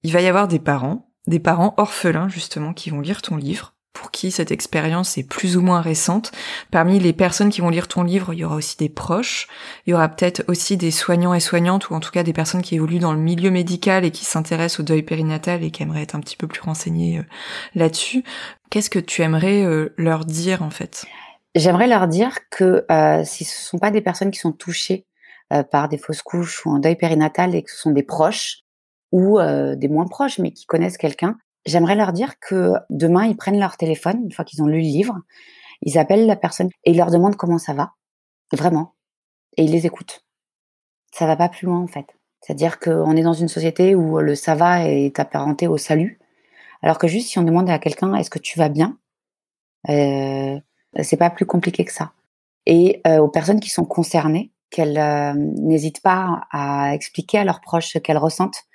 il 0.04 0.12
va 0.12 0.22
y 0.22 0.28
avoir 0.28 0.48
des 0.48 0.60
parents, 0.60 1.10
des 1.28 1.40
parents 1.40 1.74
orphelins 1.78 2.30
justement, 2.30 2.74
qui 2.74 2.90
vont 2.90 3.02
lire 3.02 3.22
ton 3.22 3.36
livre, 3.36 3.74
pour 3.98 4.12
qui 4.12 4.32
cette 4.32 4.52
expérience 4.52 5.18
est 5.18 5.24
plus 5.24 5.58
ou 5.58 5.62
moins 5.62 5.82
récente. 5.82 6.32
Parmi 6.72 7.00
les 7.00 7.14
personnes 7.14 7.50
qui 7.50 7.62
vont 7.62 7.70
lire 7.70 7.88
ton 7.88 8.04
livre, 8.04 8.34
il 8.34 8.40
y 8.40 8.46
aura 8.46 8.56
aussi 8.56 8.78
des 8.78 8.90
proches, 8.90 9.48
il 9.86 9.92
y 9.92 9.94
aura 9.94 10.08
peut-être 10.08 10.44
aussi 10.48 10.78
des 10.78 10.92
soignants 10.92 11.34
et 11.34 11.40
soignantes, 11.40 11.90
ou 11.90 11.96
en 11.96 12.00
tout 12.00 12.12
cas 12.12 12.24
des 12.24 12.34
personnes 12.34 12.62
qui 12.62 12.76
évoluent 12.76 13.00
dans 13.00 13.14
le 13.14 13.20
milieu 13.20 13.50
médical 13.50 14.06
et 14.06 14.12
qui 14.12 14.24
s'intéressent 14.24 14.82
au 14.82 14.84
deuil 14.84 15.02
périnatal 15.02 15.64
et 15.64 15.72
qui 15.72 15.82
aimeraient 15.82 16.04
être 16.04 16.16
un 16.16 16.20
petit 16.20 16.38
peu 16.38 16.48
plus 16.48 16.62
renseignées 16.62 17.20
euh, 17.20 17.24
là-dessus. 17.74 18.24
Qu'est-ce 18.70 18.92
que 18.92 19.00
tu 19.00 19.24
aimerais 19.24 19.64
euh, 19.64 19.94
leur 19.98 20.26
dire 20.26 20.62
en 20.62 20.70
fait? 20.70 21.06
J'aimerais 21.56 21.88
leur 21.88 22.08
dire 22.08 22.38
que 22.52 22.86
euh, 22.92 23.24
si 23.26 23.46
ce 23.46 23.60
ne 23.60 23.66
sont 23.66 23.80
pas 23.80 23.90
des 23.90 24.02
personnes 24.02 24.32
qui 24.32 24.40
sont 24.40 24.52
touchées 24.52 25.06
par 25.72 25.88
des 25.88 25.98
fausses 25.98 26.22
couches 26.22 26.66
ou 26.66 26.72
un 26.72 26.80
deuil 26.80 26.98
périnatal 26.98 27.56
et 27.56 27.64
que 27.64 27.72
ce 27.72 27.78
sont 27.78 27.92
des 27.92 28.04
proches, 28.04 28.64
ou 29.12 29.40
des 29.40 29.88
moins 29.88 30.06
proches, 30.06 30.40
mais 30.40 30.52
qui 30.52 30.66
connaissent 30.66 30.98
quelqu'un, 30.98 31.38
j'aimerais 31.66 31.96
leur 31.96 32.14
dire 32.14 32.40
que 32.40 32.74
demain, 32.90 33.26
ils 33.26 33.38
prennent 33.38 33.60
leur 33.60 33.78
téléphone, 33.78 34.22
une 34.24 34.32
fois 34.32 34.46
qu'ils 34.46 34.62
ont 34.64 34.68
lu 34.68 34.80
le 34.80 34.80
livre, 34.80 35.20
ils 35.82 35.98
appellent 35.98 36.26
la 36.26 36.36
personne 36.36 36.70
et 36.84 36.92
ils 36.92 36.98
leur 36.98 37.12
demandent 37.12 37.36
comment 37.36 37.58
ça 37.58 37.74
va, 37.74 37.94
vraiment, 38.52 38.96
et 39.58 39.64
ils 39.64 39.72
les 39.72 39.86
écoutent. 39.86 40.26
Ça 41.14 41.26
va 41.26 41.36
pas 41.36 41.50
plus 41.50 41.66
loin, 41.68 41.80
en 41.80 41.88
fait. 41.88 42.08
C'est-à-dire 42.42 42.80
qu'on 42.80 43.16
est 43.16 43.24
dans 43.24 43.34
une 43.34 43.48
société 43.48 43.96
où 43.96 44.20
le 44.20 44.36
ça 44.36 44.56
va 44.56 44.86
est 44.86 45.20
apparenté 45.20 45.68
au 45.68 45.78
salut, 45.78 46.20
alors 46.82 46.98
que 46.98 47.08
juste 47.08 47.30
si 47.30 47.40
on 47.40 47.44
demande 47.44 47.70
à 47.70 47.80
quelqu'un 47.80 48.14
est-ce 48.16 48.30
que 48.30 48.40
tu 48.40 48.60
vas 48.60 48.70
bien, 48.70 48.98
euh, 49.90 50.60
c'est 51.02 51.18
pas 51.18 51.30
plus 51.30 51.46
compliqué 51.46 51.86
que 51.86 51.92
ça. 51.92 52.12
Et 52.66 53.02
aux 53.06 53.30
personnes 53.30 53.60
qui 53.62 53.70
sont 53.70 53.86
concernées, 53.86 54.52
qu'elles 54.70 55.00
n'hésitent 55.38 56.02
pas 56.02 56.46
à 56.52 56.94
expliquer 56.94 57.40
à 57.40 57.46
leurs 57.46 57.62
proches 57.62 57.94
ce 57.94 57.98
qu'elles 57.98 58.18
ressentent, 58.18 58.66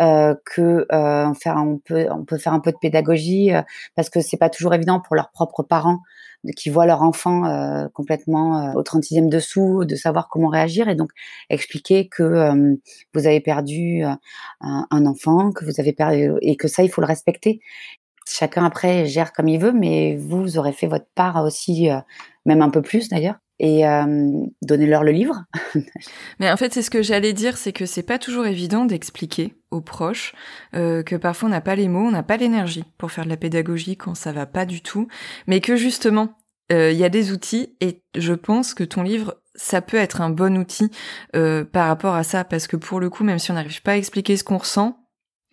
euh, 0.00 0.34
que 0.44 0.86
euh, 0.92 1.32
on 1.46 1.78
peut 1.78 2.06
on 2.10 2.24
peut 2.24 2.38
faire 2.38 2.52
un 2.52 2.60
peu 2.60 2.72
de 2.72 2.78
pédagogie 2.80 3.52
euh, 3.52 3.62
parce 3.94 4.10
que 4.10 4.20
c'est 4.20 4.36
pas 4.36 4.50
toujours 4.50 4.74
évident 4.74 5.00
pour 5.00 5.14
leurs 5.14 5.30
propres 5.30 5.62
parents 5.62 6.00
qui 6.56 6.68
voient 6.68 6.86
leur 6.86 7.02
enfant 7.02 7.46
euh, 7.46 7.86
complètement 7.94 8.74
au 8.74 8.82
36e 8.82 9.28
dessous 9.28 9.84
de 9.84 9.94
savoir 9.94 10.28
comment 10.28 10.48
réagir 10.48 10.88
et 10.88 10.94
donc 10.94 11.10
expliquer 11.48 12.08
que 12.08 12.76
vous 13.14 13.26
avez 13.26 13.40
perdu 13.40 14.02
un, 14.02 14.18
un, 14.60 15.06
enfant 15.06 15.52
que 15.52 15.64
vous 15.64 15.80
avez 15.80 15.92
perdu 15.92 16.32
et 16.42 16.56
que 16.56 16.68
ça 16.68 16.82
il 16.82 16.90
faut 16.90 17.00
le 17.00 17.06
respecter. 17.06 17.60
Chacun 18.26 18.64
après 18.64 19.06
gère 19.06 19.32
comme 19.32 19.48
il 19.48 19.58
veut 19.58 19.72
mais 19.72 20.16
vous 20.16 20.58
aurez 20.58 20.72
fait 20.72 20.86
votre 20.86 21.08
part 21.14 21.42
aussi 21.44 21.88
même 22.44 22.62
un 22.62 22.70
peu 22.70 22.82
plus 22.82 23.08
d'ailleurs 23.08 23.36
et 23.58 23.86
euh, 23.86 24.46
donnez-leur 24.62 25.04
le 25.04 25.12
livre. 25.12 25.44
Mais 26.40 26.50
en 26.50 26.56
fait, 26.56 26.72
c'est 26.72 26.82
ce 26.82 26.90
que 26.90 27.02
j'allais 27.02 27.32
dire, 27.32 27.56
c'est 27.56 27.72
que 27.72 27.86
c'est 27.86 28.02
pas 28.02 28.18
toujours 28.18 28.46
évident 28.46 28.84
d'expliquer 28.84 29.54
aux 29.70 29.80
proches 29.80 30.34
euh, 30.74 31.02
que 31.02 31.16
parfois 31.16 31.48
on 31.48 31.52
n'a 31.52 31.60
pas 31.60 31.76
les 31.76 31.88
mots, 31.88 32.06
on 32.06 32.10
n'a 32.10 32.22
pas 32.22 32.36
l'énergie 32.36 32.84
pour 32.98 33.12
faire 33.12 33.24
de 33.24 33.30
la 33.30 33.36
pédagogie 33.36 33.96
quand 33.96 34.14
ça 34.14 34.32
va 34.32 34.46
pas 34.46 34.66
du 34.66 34.82
tout, 34.82 35.08
mais 35.46 35.60
que 35.60 35.76
justement 35.76 36.36
euh, 36.72 36.92
il 36.92 36.98
y 36.98 37.04
a 37.04 37.10
des 37.10 37.32
outils 37.32 37.76
et 37.80 38.02
je 38.16 38.32
pense 38.32 38.72
que 38.72 38.84
ton 38.84 39.02
livre 39.02 39.40
ça 39.54 39.82
peut 39.82 39.98
être 39.98 40.20
un 40.20 40.30
bon 40.30 40.56
outil 40.58 40.90
euh, 41.36 41.64
par 41.64 41.88
rapport 41.88 42.14
à 42.14 42.24
ça 42.24 42.42
parce 42.44 42.66
que 42.66 42.76
pour 42.76 42.98
le 43.00 43.10
coup, 43.10 43.22
même 43.22 43.38
si 43.38 43.50
on 43.50 43.54
n'arrive 43.54 43.82
pas 43.82 43.92
à 43.92 43.96
expliquer 43.96 44.36
ce 44.36 44.44
qu'on 44.44 44.58
ressent, 44.58 44.98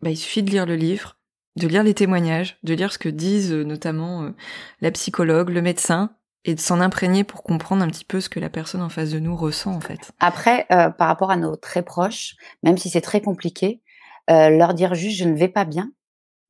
bah, 0.02 0.10
il 0.10 0.18
suffit 0.18 0.42
de 0.42 0.50
lire 0.50 0.66
le 0.66 0.76
livre, 0.76 1.18
de 1.56 1.68
lire 1.68 1.84
les 1.84 1.94
témoignages, 1.94 2.58
de 2.64 2.74
lire 2.74 2.92
ce 2.94 2.98
que 2.98 3.10
disent 3.10 3.54
notamment 3.54 4.32
la 4.80 4.92
psychologue, 4.92 5.50
le 5.50 5.62
médecin, 5.62 6.16
et 6.46 6.56
de 6.56 6.60
s'en 6.60 6.80
imprégner 6.82 7.24
pour 7.24 7.44
comprendre 7.44 7.84
un 7.84 7.88
petit 7.88 8.06
peu 8.06 8.20
ce 8.20 8.30
que 8.30 8.40
la 8.40 8.50
personne 8.50 8.82
en 8.82 8.90
face 8.90 9.12
de 9.12 9.20
nous 9.20 9.36
ressent 9.36 9.74
en 9.74 9.82
fait. 9.82 10.12
Après, 10.20 10.66
euh, 10.72 10.90
par 10.90 11.08
rapport 11.08 11.32
à 11.32 11.38
nos 11.38 11.56
très 11.56 11.84
proches, 11.84 12.36
même 12.64 12.78
si 12.78 12.90
c'est 12.90 13.02
très 13.02 13.22
compliqué, 13.22 13.82
euh, 14.30 14.50
leur 14.50 14.74
dire 14.74 14.96
juste 14.96 15.18
je 15.18 15.26
ne 15.26 15.36
vais 15.36 15.48
pas 15.48 15.66
bien, 15.66 15.92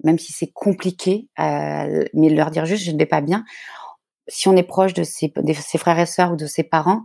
même 0.04 0.18
si 0.18 0.32
c'est 0.32 0.52
compliqué, 0.52 1.30
euh, 1.40 2.06
mais 2.14 2.30
leur 2.30 2.52
dire 2.52 2.66
juste 2.66 2.86
je 2.86 2.92
ne 2.92 2.98
vais 2.98 3.06
pas 3.06 3.22
bien. 3.22 3.44
Si 4.28 4.48
on 4.48 4.56
est 4.56 4.64
proche 4.64 4.94
de 4.94 5.04
ses, 5.04 5.34
de 5.36 5.54
ses 5.54 5.78
frères 5.78 6.00
et 6.00 6.06
sœurs 6.06 6.34
ou 6.34 6.36
de 6.36 6.46
ses 6.46 6.64
parents, 6.64 7.04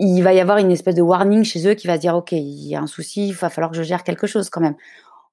il 0.00 0.22
va 0.22 0.34
y 0.34 0.40
avoir 0.40 0.58
une 0.58 0.72
espèce 0.72 0.96
de 0.96 1.02
warning 1.02 1.44
chez 1.44 1.68
eux 1.68 1.74
qui 1.74 1.86
va 1.86 1.94
se 1.94 2.00
dire 2.00 2.16
ok 2.16 2.32
il 2.32 2.68
y 2.68 2.74
a 2.74 2.80
un 2.80 2.88
souci, 2.88 3.28
il 3.28 3.34
va 3.34 3.48
falloir 3.48 3.70
que 3.70 3.76
je 3.76 3.84
gère 3.84 4.02
quelque 4.02 4.26
chose 4.26 4.50
quand 4.50 4.60
même. 4.60 4.76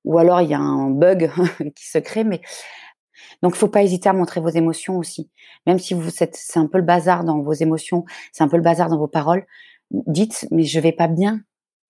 Ou 0.03 0.19
alors 0.19 0.41
il 0.41 0.49
y 0.49 0.53
a 0.53 0.59
un 0.59 0.89
bug 0.89 1.31
qui 1.75 1.87
se 1.87 1.97
crée, 1.97 2.23
mais 2.23 2.41
donc, 3.41 3.55
faut 3.55 3.67
pas 3.67 3.83
hésiter 3.83 4.09
à 4.09 4.13
montrer 4.13 4.39
vos 4.41 4.49
émotions 4.49 4.97
aussi. 4.97 5.29
Même 5.65 5.79
si 5.79 5.93
vous 5.93 6.09
c'est 6.09 6.57
un 6.57 6.67
peu 6.67 6.77
le 6.77 6.83
bazar 6.83 7.23
dans 7.23 7.39
vos 7.41 7.53
émotions, 7.53 8.05
c'est 8.31 8.43
un 8.43 8.47
peu 8.47 8.57
le 8.57 8.63
bazar 8.63 8.89
dans 8.89 8.97
vos 8.97 9.07
paroles. 9.07 9.45
Dites, 9.91 10.47
mais 10.51 10.63
je 10.63 10.79
vais 10.79 10.91
pas 10.91 11.07
bien. 11.07 11.41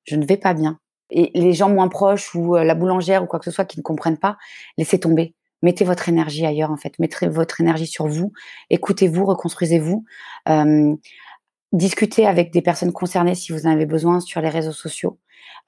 Je 0.06 0.16
ne 0.16 0.26
vais 0.26 0.38
pas 0.38 0.54
bien. 0.54 0.80
Et 1.10 1.32
les 1.34 1.54
gens 1.54 1.70
moins 1.70 1.90
proches 1.90 2.34
ou 2.36 2.56
euh, 2.56 2.64
la 2.64 2.74
boulangère 2.74 3.24
ou 3.24 3.28
quoi 3.28 3.40
que 3.40 3.46
ce 3.46 3.52
soit 3.52 3.66
qui 3.66 3.78
ne 3.78 3.84
comprennent 3.84 4.18
pas, 4.18 4.38
laissez 4.78 5.00
tomber. 5.00 5.36
Mettez 5.62 5.84
votre 5.84 6.10
énergie 6.10 6.46
ailleurs, 6.46 6.72
en 6.72 6.78
fait. 6.78 6.98
Mettez 7.00 7.28
votre 7.28 7.62
énergie 7.62 7.86
sur 7.86 8.08
vous. 8.08 8.32
Écoutez-vous, 8.70 9.26
reconstruisez-vous. 9.26 10.06
Euh, 10.50 10.96
discutez 11.74 12.26
avec 12.26 12.52
des 12.52 12.62
personnes 12.62 12.94
concernées 12.94 13.36
si 13.36 13.52
vous 13.52 13.68
en 13.68 13.72
avez 13.72 13.86
besoin 13.86 14.20
sur 14.22 14.42
les 14.42 14.50
réseaux 14.50 14.72
sociaux. 14.72 15.20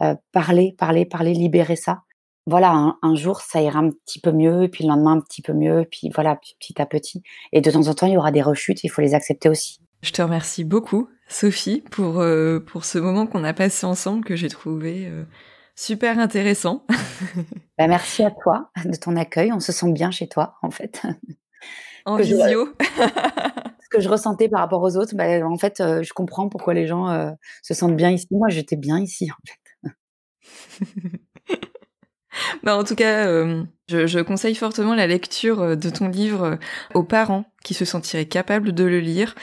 Euh, 0.01 0.15
parlez, 0.31 0.73
parlez, 0.77 1.05
parlez, 1.05 1.33
libérez 1.33 1.75
ça 1.75 2.03
voilà, 2.45 2.95
un, 3.01 3.15
jour, 3.15 3.39
ça 3.41 3.61
ira 3.61 3.79
un 3.79 3.89
petit 3.89 4.19
peu 4.19 4.31
mieux, 4.31 4.67
puis 4.69 4.83
le 4.83 4.89
lendemain, 4.89 5.13
un 5.13 5.21
petit 5.21 5.41
peu 5.41 5.53
mieux, 5.53 5.85
puis 5.89 6.09
voilà, 6.13 6.37
petit 6.59 6.81
à 6.81 6.85
petit. 6.85 7.23
Et 7.53 7.61
de 7.61 7.71
temps 7.71 7.87
en 7.87 7.93
temps, 7.93 8.07
il 8.07 8.13
y 8.13 8.17
aura 8.17 8.31
des 8.31 8.41
rechutes, 8.41 8.83
il 8.83 8.89
faut 8.89 9.01
les 9.01 9.13
accepter 9.13 9.47
aussi. 9.47 9.79
Je 10.01 10.11
te 10.11 10.21
remercie 10.21 10.65
beaucoup, 10.65 11.07
Sophie, 11.29 11.81
pour, 11.89 12.19
euh, 12.19 12.59
pour 12.59 12.83
ce 12.83 12.97
moment 12.97 13.25
qu'on 13.25 13.45
a 13.45 13.53
passé 13.53 13.85
ensemble, 13.85 14.25
que 14.25 14.35
j'ai 14.35 14.49
trouvé 14.49 15.07
euh, 15.07 15.23
super 15.77 16.19
intéressant. 16.19 16.85
bah, 17.77 17.87
merci 17.87 18.23
à 18.23 18.31
toi 18.31 18.69
de 18.83 18.95
ton 18.97 19.15
accueil. 19.15 19.53
On 19.53 19.61
se 19.61 19.71
sent 19.71 19.93
bien 19.93 20.11
chez 20.11 20.27
toi, 20.27 20.55
en 20.61 20.71
fait. 20.71 21.01
En 22.05 22.17
visio. 22.17 22.73
ce 22.97 23.89
que 23.89 24.01
je 24.01 24.09
ressentais 24.09 24.49
par 24.49 24.59
rapport 24.59 24.81
aux 24.81 24.97
autres, 24.97 25.15
bah, 25.15 25.47
en 25.47 25.57
fait, 25.57 25.79
euh, 25.79 26.03
je 26.03 26.11
comprends 26.11 26.49
pourquoi 26.49 26.73
les 26.73 26.85
gens 26.85 27.33
se 27.61 27.73
sentent 27.73 27.95
bien 27.95 28.09
ici. 28.11 28.27
Moi, 28.31 28.49
j'étais 28.49 28.75
bien 28.75 28.99
ici, 28.99 29.29
en 29.31 29.35
fait. 29.47 31.13
Bah, 32.63 32.77
en 32.77 32.83
tout 32.83 32.95
cas, 32.95 33.27
euh, 33.27 33.63
je, 33.87 34.19
conseille 34.19 34.55
fortement 34.55 34.95
la 34.95 35.07
lecture 35.07 35.61
euh, 35.61 35.75
de 35.75 35.89
ton 35.89 36.07
livre 36.07 36.43
euh, 36.43 36.55
aux 36.93 37.03
parents 37.03 37.45
qui 37.63 37.73
se 37.73 37.85
sentiraient 37.85 38.25
capables 38.25 38.73
de 38.73 38.83
le 38.83 38.99
lire. 38.99 39.35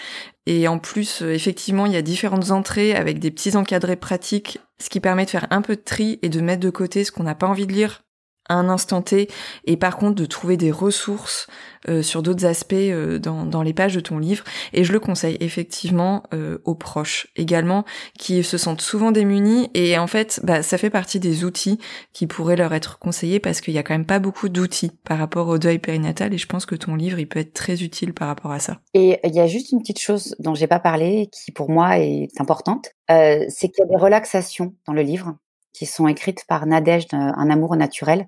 Et 0.47 0.68
en 0.68 0.78
plus, 0.78 1.22
effectivement, 1.22 1.86
il 1.86 1.93
y 1.93 1.97
a 1.97 2.03
différentes 2.03 2.51
entrées 2.51 2.95
avec 2.95 3.18
des 3.18 3.30
petits 3.30 3.57
encadrés 3.57 3.97
pratiques, 3.97 4.59
ce 4.80 4.91
qui 4.91 5.01
permet 5.01 5.24
de 5.24 5.30
faire 5.30 5.47
un 5.51 5.62
peu 5.62 5.76
de 5.76 5.80
tri 5.80 6.18
et 6.22 6.28
de 6.28 6.41
mettre 6.41 6.61
de 6.61 6.70
côté 6.70 7.05
ce 7.05 7.12
qu'on 7.12 7.22
n'a 7.22 7.34
pas 7.34 7.47
envie 7.47 7.66
de 7.66 7.72
lire 7.72 8.03
un 8.51 8.68
instant 8.68 9.03
T, 9.03 9.28
et 9.64 9.76
par 9.76 9.96
contre 9.96 10.16
de 10.16 10.26
trouver 10.26 10.57
des 10.57 10.70
ressources 10.70 11.46
euh, 11.88 12.03
sur 12.03 12.22
d'autres 12.22 12.44
aspects 12.44 12.74
euh, 12.74 13.18
dans, 13.18 13.46
dans, 13.46 13.62
les 13.62 13.72
pages 13.72 13.94
de 13.94 14.01
ton 14.01 14.18
livre. 14.18 14.44
Et 14.74 14.84
je 14.84 14.92
le 14.92 15.01
conseille 15.01 15.38
effectivement 15.40 16.24
euh, 16.34 16.59
aux 16.66 16.74
proches 16.74 17.28
également, 17.36 17.86
qui 18.18 18.44
se 18.44 18.59
sentent 18.59 18.82
souvent 18.82 19.12
démunis. 19.12 19.70
Et 19.72 19.96
en 19.96 20.07
fait, 20.07 20.40
bah, 20.44 20.62
ça 20.62 20.76
fait 20.76 20.90
partie 20.90 21.20
des 21.20 21.42
outils 21.42 21.78
qui 22.12 22.26
pourraient 22.26 22.57
leur 22.57 22.74
être 22.74 22.98
conseillés 22.98 23.40
parce 23.40 23.62
qu'il 23.62 23.72
y 23.72 23.78
a 23.78 23.82
quand 23.82 23.94
même 23.94 24.05
pas 24.05 24.18
beaucoup 24.18 24.51
d'outils 24.51 24.92
par 25.05 25.16
rapport 25.16 25.48
au 25.48 25.57
deuil 25.57 25.78
périnatal. 25.78 26.34
Et 26.34 26.38
je 26.38 26.46
pense 26.46 26.66
que 26.66 26.74
ton 26.74 26.96
livre, 26.96 27.18
il 27.18 27.26
peut 27.26 27.40
être 27.40 27.55
très 27.55 27.82
utile 27.82 28.12
par 28.12 28.28
rapport 28.28 28.53
à 28.53 28.59
ça. 28.59 28.80
Et 28.92 29.18
il 29.24 29.34
y 29.34 29.40
a 29.40 29.46
juste 29.46 29.72
une 29.72 29.80
petite 29.80 30.01
chose 30.01 30.36
dont 30.38 30.55
j'ai 30.55 30.66
pas 30.66 30.80
parlé, 30.80 31.30
qui 31.32 31.51
pour 31.51 31.70
moi 31.70 31.98
est 31.98 32.28
importante, 32.38 32.90
c'est 33.09 33.68
qu'il 33.68 33.78
y 33.78 33.82
a 33.82 33.86
des 33.86 33.96
relaxations 33.96 34.74
dans 34.86 34.92
le 34.92 35.03
livre 35.03 35.34
qui 35.73 35.87
sont 35.87 36.09
écrites 36.09 36.45
par 36.47 36.66
Nadège, 36.66 37.07
Un 37.12 37.51
amour 37.51 37.77
naturel, 37.77 38.27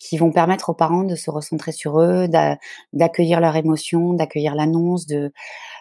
qui 0.00 0.16
vont 0.16 0.32
permettre 0.32 0.70
aux 0.70 0.74
parents 0.74 1.04
de 1.04 1.14
se 1.14 1.30
recentrer 1.30 1.72
sur 1.72 2.00
eux, 2.00 2.26
d'accueillir 2.92 3.38
leurs 3.38 3.54
émotions, 3.54 4.14
d'accueillir 4.14 4.54
l'annonce, 4.54 5.06
de, 5.06 5.30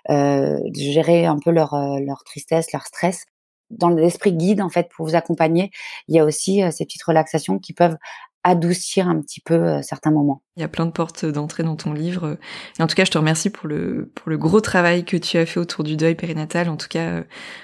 euh, 0.09 0.59
de, 0.59 0.79
gérer 0.79 1.25
un 1.25 1.39
peu 1.39 1.51
leur, 1.51 1.73
euh, 1.73 1.99
leur 2.05 2.23
tristesse, 2.25 2.71
leur 2.73 2.85
stress. 2.85 3.25
Dans 3.69 3.89
l'esprit 3.89 4.33
guide, 4.33 4.61
en 4.61 4.69
fait, 4.69 4.89
pour 4.93 5.07
vous 5.07 5.15
accompagner, 5.15 5.71
il 6.07 6.15
y 6.15 6.19
a 6.19 6.25
aussi 6.25 6.61
euh, 6.61 6.69
ces 6.69 6.85
petites 6.85 7.03
relaxations 7.03 7.59
qui 7.59 7.71
peuvent 7.71 7.95
adoucir 8.43 9.07
un 9.07 9.21
petit 9.21 9.41
peu 9.41 9.81
certains 9.81 10.11
moments. 10.11 10.41
Il 10.55 10.61
y 10.61 10.63
a 10.63 10.69
plein 10.69 10.85
de 10.85 10.91
portes 10.91 11.25
d'entrée 11.25 11.63
dans 11.63 11.75
ton 11.75 11.91
livre. 11.91 12.37
En 12.79 12.87
tout 12.87 12.95
cas, 12.95 13.03
je 13.03 13.11
te 13.11 13.17
remercie 13.17 13.49
pour 13.49 13.67
le, 13.67 14.11
pour 14.15 14.29
le 14.29 14.37
gros 14.37 14.61
travail 14.61 15.03
que 15.03 15.17
tu 15.17 15.37
as 15.37 15.45
fait 15.45 15.59
autour 15.59 15.83
du 15.83 15.97
deuil 15.97 16.15
périnatal. 16.15 16.69
En 16.69 16.77
tout 16.77 16.87
cas, 16.87 17.23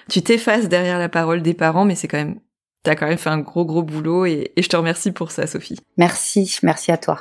tu 0.10 0.22
t'effaces 0.22 0.68
derrière 0.68 1.00
la 1.00 1.08
parole 1.08 1.42
des 1.42 1.54
parents, 1.54 1.86
mais 1.86 1.96
c'est 1.96 2.10
quand 2.10 2.18
même 2.18 2.42
T'as 2.86 2.94
quand 2.94 3.08
même 3.08 3.18
fait 3.18 3.32
un 3.32 3.40
gros 3.40 3.66
gros 3.66 3.82
boulot 3.82 4.28
et, 4.28 4.52
je 4.56 4.68
te 4.68 4.76
remercie 4.76 5.12
pour 5.12 5.32
ça, 5.32 5.48
Sophie. 5.48 5.80
Merci, 5.98 6.60
merci 6.62 6.92
à 6.92 6.98
toi. 6.98 7.20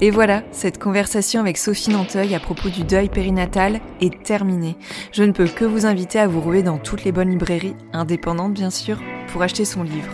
Et 0.00 0.10
voilà, 0.10 0.42
cette 0.50 0.78
conversation 0.78 1.40
avec 1.40 1.58
Sophie 1.58 1.90
Nanteuil 1.90 2.34
à 2.34 2.40
propos 2.40 2.70
du 2.70 2.84
deuil 2.84 3.10
périnatal 3.10 3.82
est 4.00 4.22
terminée. 4.22 4.78
Je 5.12 5.24
ne 5.24 5.32
peux 5.32 5.46
que 5.46 5.66
vous 5.66 5.84
inviter 5.84 6.18
à 6.18 6.26
vous 6.26 6.40
rouler 6.40 6.62
dans 6.62 6.78
toutes 6.78 7.04
les 7.04 7.12
bonnes 7.12 7.30
librairies, 7.30 7.76
indépendantes 7.92 8.54
bien 8.54 8.70
sûr, 8.70 8.98
pour 9.28 9.42
acheter 9.42 9.66
son 9.66 9.82
livre. 9.82 10.12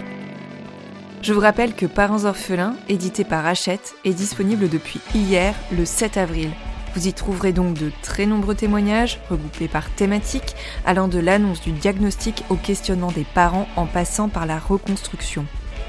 Je 1.22 1.32
vous 1.32 1.40
rappelle 1.40 1.74
que 1.74 1.86
Parents 1.86 2.24
orphelins, 2.24 2.74
édité 2.88 3.22
par 3.22 3.46
Hachette, 3.46 3.94
est 4.04 4.12
disponible 4.12 4.68
depuis 4.68 5.00
hier, 5.14 5.54
le 5.70 5.84
7 5.84 6.16
avril. 6.16 6.50
Vous 6.94 7.06
y 7.06 7.12
trouverez 7.12 7.52
donc 7.52 7.74
de 7.74 7.92
très 8.02 8.26
nombreux 8.26 8.54
témoignages, 8.54 9.20
regroupés 9.30 9.68
par 9.68 9.90
thématique, 9.90 10.56
allant 10.84 11.08
de 11.08 11.18
l'annonce 11.18 11.60
du 11.60 11.72
diagnostic 11.72 12.44
au 12.48 12.56
questionnement 12.56 13.12
des 13.12 13.26
parents 13.34 13.68
en 13.76 13.86
passant 13.86 14.28
par 14.28 14.46
la 14.46 14.58
reconstruction. 14.58 15.44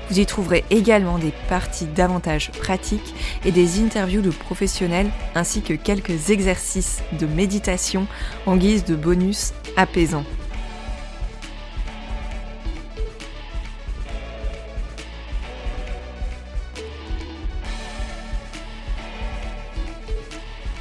Vous 0.09 0.19
y 0.19 0.25
trouverez 0.25 0.65
également 0.71 1.19
des 1.19 1.33
parties 1.47 1.85
davantage 1.85 2.51
pratiques 2.51 3.13
et 3.45 3.51
des 3.51 3.79
interviews 3.79 4.21
de 4.21 4.31
professionnels 4.31 5.09
ainsi 5.35 5.61
que 5.61 5.73
quelques 5.73 6.31
exercices 6.31 7.01
de 7.19 7.27
méditation 7.27 8.07
en 8.45 8.57
guise 8.57 8.85
de 8.85 8.95
bonus 8.95 9.53
apaisants. 9.77 10.25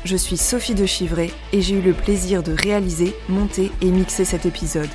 Je 0.08 0.16
suis 0.16 0.38
Sophie 0.38 0.74
de 0.74 0.86
Chivray 0.86 1.30
et 1.52 1.60
j'ai 1.60 1.74
eu 1.74 1.82
le 1.82 1.92
plaisir 1.92 2.42
de 2.42 2.52
réaliser, 2.52 3.14
monter 3.28 3.70
et 3.82 3.90
mixer 3.90 4.24
cet 4.24 4.46
épisode. 4.46 4.88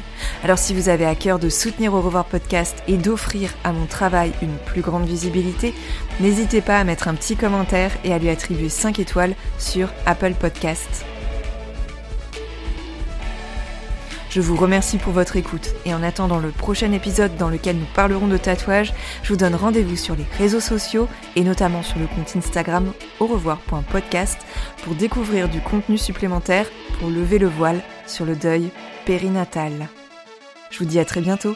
Alors 0.43 0.57
si 0.57 0.73
vous 0.73 0.89
avez 0.89 1.05
à 1.05 1.13
cœur 1.13 1.37
de 1.37 1.49
soutenir 1.49 1.93
Au 1.93 2.01
revoir 2.01 2.25
podcast 2.25 2.81
et 2.87 2.97
d'offrir 2.97 3.51
à 3.63 3.73
mon 3.73 3.85
travail 3.85 4.31
une 4.41 4.57
plus 4.65 4.81
grande 4.81 5.05
visibilité, 5.05 5.75
n'hésitez 6.19 6.61
pas 6.61 6.79
à 6.79 6.83
mettre 6.83 7.07
un 7.07 7.13
petit 7.13 7.35
commentaire 7.35 7.91
et 8.03 8.11
à 8.11 8.17
lui 8.17 8.29
attribuer 8.29 8.69
5 8.69 8.97
étoiles 8.97 9.35
sur 9.59 9.89
Apple 10.07 10.33
Podcasts. 10.33 11.05
Je 14.33 14.41
vous 14.41 14.55
remercie 14.55 14.97
pour 14.97 15.13
votre 15.13 15.35
écoute 15.35 15.75
et 15.85 15.93
en 15.93 16.01
attendant 16.01 16.39
le 16.39 16.49
prochain 16.49 16.91
épisode 16.91 17.37
dans 17.37 17.49
lequel 17.49 17.77
nous 17.77 17.85
parlerons 17.93 18.25
de 18.25 18.37
tatouage, 18.37 18.91
je 19.21 19.29
vous 19.29 19.37
donne 19.37 19.53
rendez-vous 19.53 19.95
sur 19.95 20.15
les 20.15 20.25
réseaux 20.39 20.59
sociaux 20.59 21.07
et 21.35 21.43
notamment 21.43 21.83
sur 21.83 21.99
le 21.99 22.07
compte 22.07 22.35
Instagram 22.35 22.93
au 23.19 23.27
revoir.podcast 23.27 24.39
pour 24.83 24.95
découvrir 24.95 25.49
du 25.49 25.61
contenu 25.61 25.99
supplémentaire 25.99 26.65
pour 26.99 27.11
lever 27.11 27.37
le 27.37 27.45
voile 27.45 27.83
sur 28.07 28.25
le 28.25 28.35
deuil 28.35 28.71
périnatal. 29.05 29.87
Je 30.71 30.79
vous 30.79 30.85
dis 30.85 30.97
à 30.97 31.05
très 31.05 31.21
bientôt. 31.21 31.55